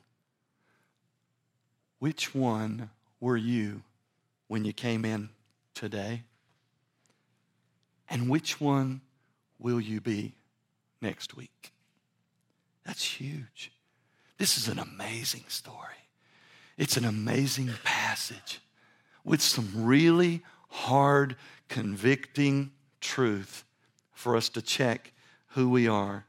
which 2.05 2.35
one 2.35 2.91
were 3.19 3.35
you 3.35 3.81
when 4.49 4.63
you 4.63 4.75
came 4.75 5.07
in 5.07 5.31
today? 5.73 6.23
And 8.11 8.29
which 8.29 8.61
one 8.61 9.01
will 9.59 9.81
you 9.81 10.03
be 10.03 10.35
next 11.01 11.35
week? 11.35 11.73
That's 12.85 13.03
huge. 13.03 13.73
This 14.37 14.59
is 14.59 14.69
an 14.69 14.79
amazing 14.79 15.45
story. 15.49 16.05
It's 16.77 16.99
an 16.99 17.07
amazing 17.07 17.71
passage 17.85 18.61
with 19.25 19.41
some 19.41 19.71
really 19.75 20.43
hard, 20.69 21.37
convicting 21.71 22.71
truth 23.01 23.65
for 24.13 24.37
us 24.37 24.51
to 24.51 24.61
check 24.61 25.15
who 25.53 25.71
we 25.71 25.89
are 25.89 26.27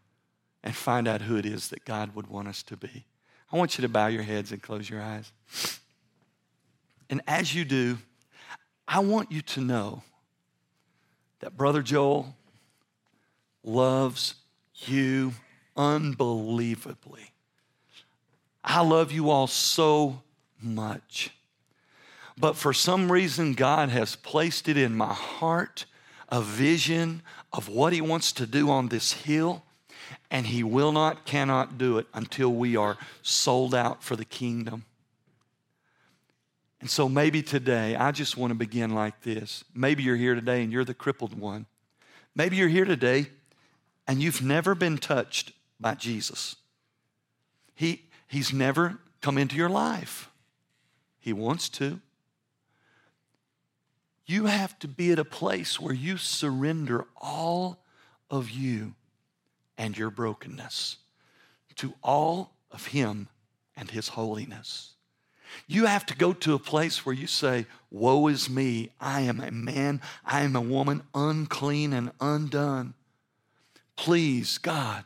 and 0.63 0.73
find 0.73 1.05
out 1.05 1.23
who 1.23 1.35
it 1.35 1.45
is 1.45 1.67
that 1.67 1.83
God 1.83 2.15
would 2.15 2.27
want 2.27 2.47
us 2.47 2.63
to 2.63 2.77
be. 2.77 3.07
I 3.51 3.57
want 3.57 3.77
you 3.77 3.83
to 3.83 3.89
bow 3.89 4.07
your 4.07 4.23
heads 4.23 4.51
and 4.51 4.61
close 4.61 4.89
your 4.89 5.01
eyes. 5.01 5.31
And 7.09 7.21
as 7.27 7.53
you 7.53 7.65
do, 7.65 7.99
I 8.87 8.99
want 8.99 9.31
you 9.31 9.41
to 9.41 9.61
know 9.61 10.03
that 11.39 11.55
Brother 11.55 11.81
Joel 11.81 12.35
loves 13.63 14.35
you 14.85 15.33
unbelievably. 15.75 17.31
I 18.63 18.81
love 18.81 19.11
you 19.11 19.29
all 19.29 19.47
so 19.47 20.23
much. 20.61 21.31
But 22.37 22.55
for 22.55 22.73
some 22.73 23.11
reason, 23.11 23.53
God 23.53 23.89
has 23.89 24.15
placed 24.15 24.67
it 24.67 24.77
in 24.77 24.95
my 24.95 25.13
heart 25.13 25.85
a 26.29 26.41
vision 26.41 27.21
of 27.53 27.69
what 27.69 27.93
He 27.93 28.01
wants 28.01 28.31
to 28.33 28.47
do 28.47 28.69
on 28.69 28.89
this 28.89 29.13
hill 29.13 29.63
and 30.35 30.47
he 30.47 30.63
will 30.63 30.91
not, 30.91 31.23
cannot 31.23 31.77
do 31.77 31.97
it 31.97 32.07
until 32.13 32.51
we 32.51 32.75
are 32.75 32.97
sold 33.21 33.73
out 33.73 34.03
for 34.03 34.17
the 34.17 34.25
kingdom. 34.25 34.83
And 36.81 36.89
so 36.89 37.07
maybe 37.07 37.41
today, 37.41 37.95
I 37.95 38.11
just 38.11 38.35
want 38.35 38.51
to 38.51 38.55
begin 38.55 38.93
like 38.93 39.21
this. 39.21 39.63
Maybe 39.73 40.03
you're 40.03 40.17
here 40.17 40.35
today 40.35 40.61
and 40.61 40.73
you're 40.73 40.83
the 40.83 40.93
crippled 40.93 41.39
one. 41.39 41.67
Maybe 42.35 42.57
you're 42.57 42.67
here 42.67 42.83
today 42.83 43.27
and 44.09 44.21
you've 44.21 44.41
never 44.41 44.75
been 44.75 44.97
touched 44.97 45.53
by 45.79 45.93
Jesus. 45.93 46.57
He, 47.73 48.03
he's 48.27 48.51
never 48.51 48.97
come 49.21 49.37
into 49.37 49.55
your 49.55 49.69
life. 49.69 50.29
He 51.17 51.31
wants 51.31 51.69
to. 51.69 52.01
You 54.25 54.47
have 54.47 54.77
to 54.79 54.89
be 54.89 55.13
at 55.13 55.19
a 55.19 55.23
place 55.23 55.79
where 55.79 55.93
you 55.93 56.17
surrender 56.17 57.05
all 57.21 57.85
of 58.29 58.49
you 58.49 58.95
and 59.77 59.97
your 59.97 60.09
brokenness 60.09 60.97
to 61.75 61.93
all 62.03 62.51
of 62.71 62.87
Him 62.87 63.27
and 63.75 63.91
His 63.91 64.09
holiness. 64.09 64.93
You 65.67 65.85
have 65.85 66.05
to 66.07 66.15
go 66.15 66.33
to 66.33 66.53
a 66.53 66.59
place 66.59 67.05
where 67.05 67.15
you 67.15 67.27
say, 67.27 67.65
Woe 67.91 68.27
is 68.27 68.49
me. 68.49 68.91
I 68.99 69.21
am 69.21 69.39
a 69.39 69.51
man, 69.51 70.01
I 70.23 70.41
am 70.41 70.55
a 70.55 70.61
woman, 70.61 71.03
unclean 71.13 71.93
and 71.93 72.11
undone. 72.19 72.93
Please, 73.95 74.57
God, 74.57 75.05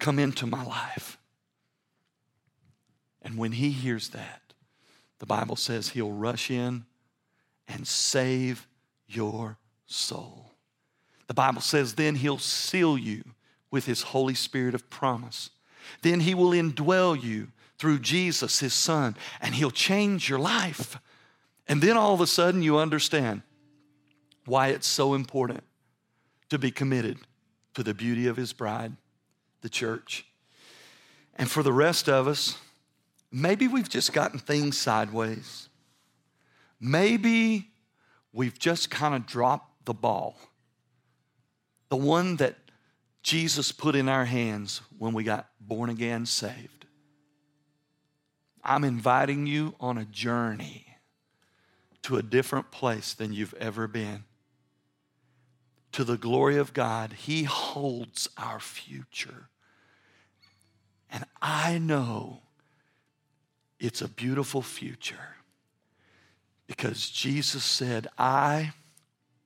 come 0.00 0.18
into 0.18 0.46
my 0.46 0.64
life. 0.64 1.18
And 3.22 3.36
when 3.36 3.52
He 3.52 3.70
hears 3.70 4.10
that, 4.10 4.42
the 5.18 5.26
Bible 5.26 5.56
says 5.56 5.90
He'll 5.90 6.12
rush 6.12 6.50
in 6.50 6.84
and 7.68 7.86
save 7.86 8.66
your 9.06 9.58
soul. 9.86 10.52
The 11.26 11.34
Bible 11.34 11.60
says 11.60 11.94
then 11.94 12.16
He'll 12.16 12.38
seal 12.38 12.96
you 12.96 13.22
with 13.70 13.86
his 13.86 14.02
Holy 14.02 14.34
Spirit 14.34 14.74
of 14.74 14.88
promise. 14.90 15.50
Then 16.02 16.20
he 16.20 16.34
will 16.34 16.50
indwell 16.50 17.20
you 17.20 17.48
through 17.78 17.98
Jesus, 17.98 18.60
his 18.60 18.74
son, 18.74 19.16
and 19.40 19.54
he'll 19.54 19.70
change 19.70 20.28
your 20.28 20.38
life. 20.38 20.98
And 21.68 21.82
then 21.82 21.96
all 21.96 22.14
of 22.14 22.20
a 22.20 22.26
sudden 22.26 22.62
you 22.62 22.78
understand 22.78 23.42
why 24.44 24.68
it's 24.68 24.86
so 24.86 25.14
important 25.14 25.64
to 26.48 26.58
be 26.58 26.70
committed 26.70 27.18
to 27.74 27.82
the 27.82 27.94
beauty 27.94 28.26
of 28.26 28.36
his 28.36 28.52
bride, 28.52 28.92
the 29.60 29.68
church. 29.68 30.24
And 31.34 31.50
for 31.50 31.62
the 31.62 31.72
rest 31.72 32.08
of 32.08 32.28
us, 32.28 32.56
maybe 33.30 33.68
we've 33.68 33.88
just 33.88 34.12
gotten 34.12 34.38
things 34.38 34.78
sideways. 34.78 35.68
Maybe 36.80 37.70
we've 38.32 38.58
just 38.58 38.90
kind 38.90 39.14
of 39.14 39.26
dropped 39.26 39.84
the 39.84 39.94
ball. 39.94 40.36
The 41.88 41.96
one 41.96 42.36
that 42.36 42.56
Jesus 43.26 43.72
put 43.72 43.96
in 43.96 44.08
our 44.08 44.24
hands 44.24 44.82
when 45.00 45.12
we 45.12 45.24
got 45.24 45.48
born 45.60 45.90
again, 45.90 46.26
saved. 46.26 46.86
I'm 48.62 48.84
inviting 48.84 49.48
you 49.48 49.74
on 49.80 49.98
a 49.98 50.04
journey 50.04 50.86
to 52.02 52.18
a 52.18 52.22
different 52.22 52.70
place 52.70 53.14
than 53.14 53.32
you've 53.32 53.54
ever 53.54 53.88
been. 53.88 54.22
To 55.90 56.04
the 56.04 56.16
glory 56.16 56.56
of 56.56 56.72
God, 56.72 57.14
He 57.14 57.42
holds 57.42 58.28
our 58.38 58.60
future. 58.60 59.48
And 61.10 61.24
I 61.42 61.78
know 61.78 62.42
it's 63.80 64.02
a 64.02 64.08
beautiful 64.08 64.62
future 64.62 65.34
because 66.68 67.10
Jesus 67.10 67.64
said, 67.64 68.06
I 68.16 68.72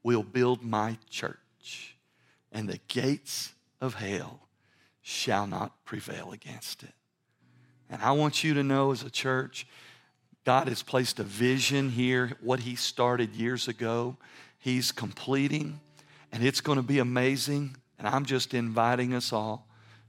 will 0.02 0.22
build 0.22 0.62
my 0.62 0.98
church, 1.08 1.96
and 2.52 2.68
the 2.68 2.80
gates 2.86 3.54
of 3.80 3.94
hell 3.94 4.48
shall 5.02 5.46
not 5.46 5.84
prevail 5.84 6.32
against 6.32 6.82
it. 6.82 6.92
And 7.88 8.02
I 8.02 8.12
want 8.12 8.44
you 8.44 8.54
to 8.54 8.62
know 8.62 8.92
as 8.92 9.02
a 9.02 9.10
church, 9.10 9.66
God 10.44 10.68
has 10.68 10.82
placed 10.82 11.18
a 11.18 11.24
vision 11.24 11.90
here, 11.90 12.32
what 12.40 12.60
He 12.60 12.76
started 12.76 13.34
years 13.34 13.68
ago. 13.68 14.16
He's 14.58 14.92
completing, 14.92 15.80
and 16.32 16.44
it's 16.44 16.60
going 16.60 16.76
to 16.76 16.82
be 16.82 16.98
amazing. 16.98 17.76
And 17.98 18.06
I'm 18.08 18.24
just 18.24 18.54
inviting 18.54 19.12
us 19.14 19.32
all 19.32 19.66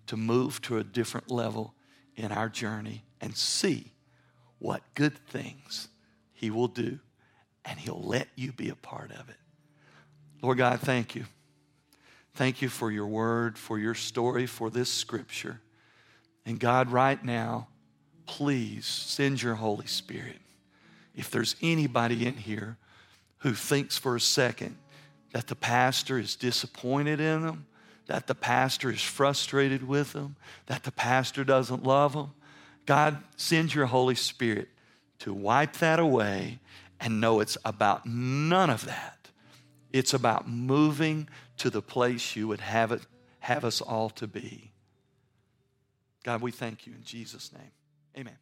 to 0.07 0.17
move 0.17 0.61
to 0.63 0.78
a 0.78 0.84
different 0.84 1.30
level 1.30 1.74
in 2.15 2.32
our 2.32 2.49
journey 2.49 3.03
and 3.19 3.36
see 3.36 3.91
what 4.59 4.82
good 4.93 5.17
things 5.28 5.88
He 6.34 6.51
will 6.51 6.67
do, 6.67 6.99
and 7.65 7.80
He'll 7.80 8.01
let 8.01 8.28
you 8.36 8.51
be 8.51 8.69
a 8.69 8.76
part 8.76 9.11
of 9.11 9.30
it. 9.30 9.38
Lord 10.41 10.57
God, 10.57 10.80
thank 10.80 11.15
you. 11.15 11.26
Thank 12.34 12.61
you 12.61 12.69
for 12.69 12.91
your 12.91 13.07
word, 13.07 13.57
for 13.57 13.77
your 13.77 13.93
story, 13.93 14.45
for 14.45 14.69
this 14.69 14.89
scripture. 14.89 15.61
And 16.45 16.59
God, 16.59 16.89
right 16.89 17.23
now, 17.23 17.67
please 18.25 18.86
send 18.86 19.41
your 19.41 19.55
Holy 19.55 19.88
Spirit. 19.88 20.39
If 21.15 21.29
there's 21.29 21.55
anybody 21.61 22.25
in 22.25 22.36
here 22.36 22.77
who 23.39 23.53
thinks 23.53 23.97
for 23.97 24.15
a 24.15 24.21
second 24.21 24.77
that 25.34 25.47
the 25.47 25.55
pastor 25.55 26.17
is 26.17 26.36
disappointed 26.36 27.19
in 27.19 27.41
them, 27.43 27.65
that 28.07 28.27
the 28.27 28.36
pastor 28.36 28.89
is 28.89 29.01
frustrated 29.01 29.88
with 29.88 30.13
them, 30.13 30.36
that 30.67 30.84
the 30.84 30.91
pastor 30.91 31.43
doesn't 31.43 31.84
love 31.84 32.13
them, 32.13 32.32
God, 32.86 33.17
send 33.38 33.75
your 33.75 33.86
Holy 33.86 34.15
Spirit 34.15 34.69
to 35.19 35.34
wipe 35.34 35.73
that 35.77 35.99
away 35.99 36.59
and 36.99 37.21
know 37.21 37.39
it's 37.39 37.57
about 37.63 38.05
none 38.05 38.69
of 38.69 38.86
that. 38.86 39.29
It's 39.93 40.13
about 40.13 40.47
moving 40.47 41.27
to 41.62 41.70
the 41.70 41.82
place 41.82 42.36
you 42.36 42.47
would 42.47 42.59
have, 42.59 42.91
it, 42.91 43.03
have 43.39 43.64
us 43.64 43.82
all 43.82 44.09
to 44.09 44.26
be. 44.26 44.72
God, 46.24 46.41
we 46.41 46.49
thank 46.49 46.88
you 46.88 46.93
in 46.93 47.03
Jesus' 47.03 47.51
name. 47.53 47.72
Amen. 48.18 48.38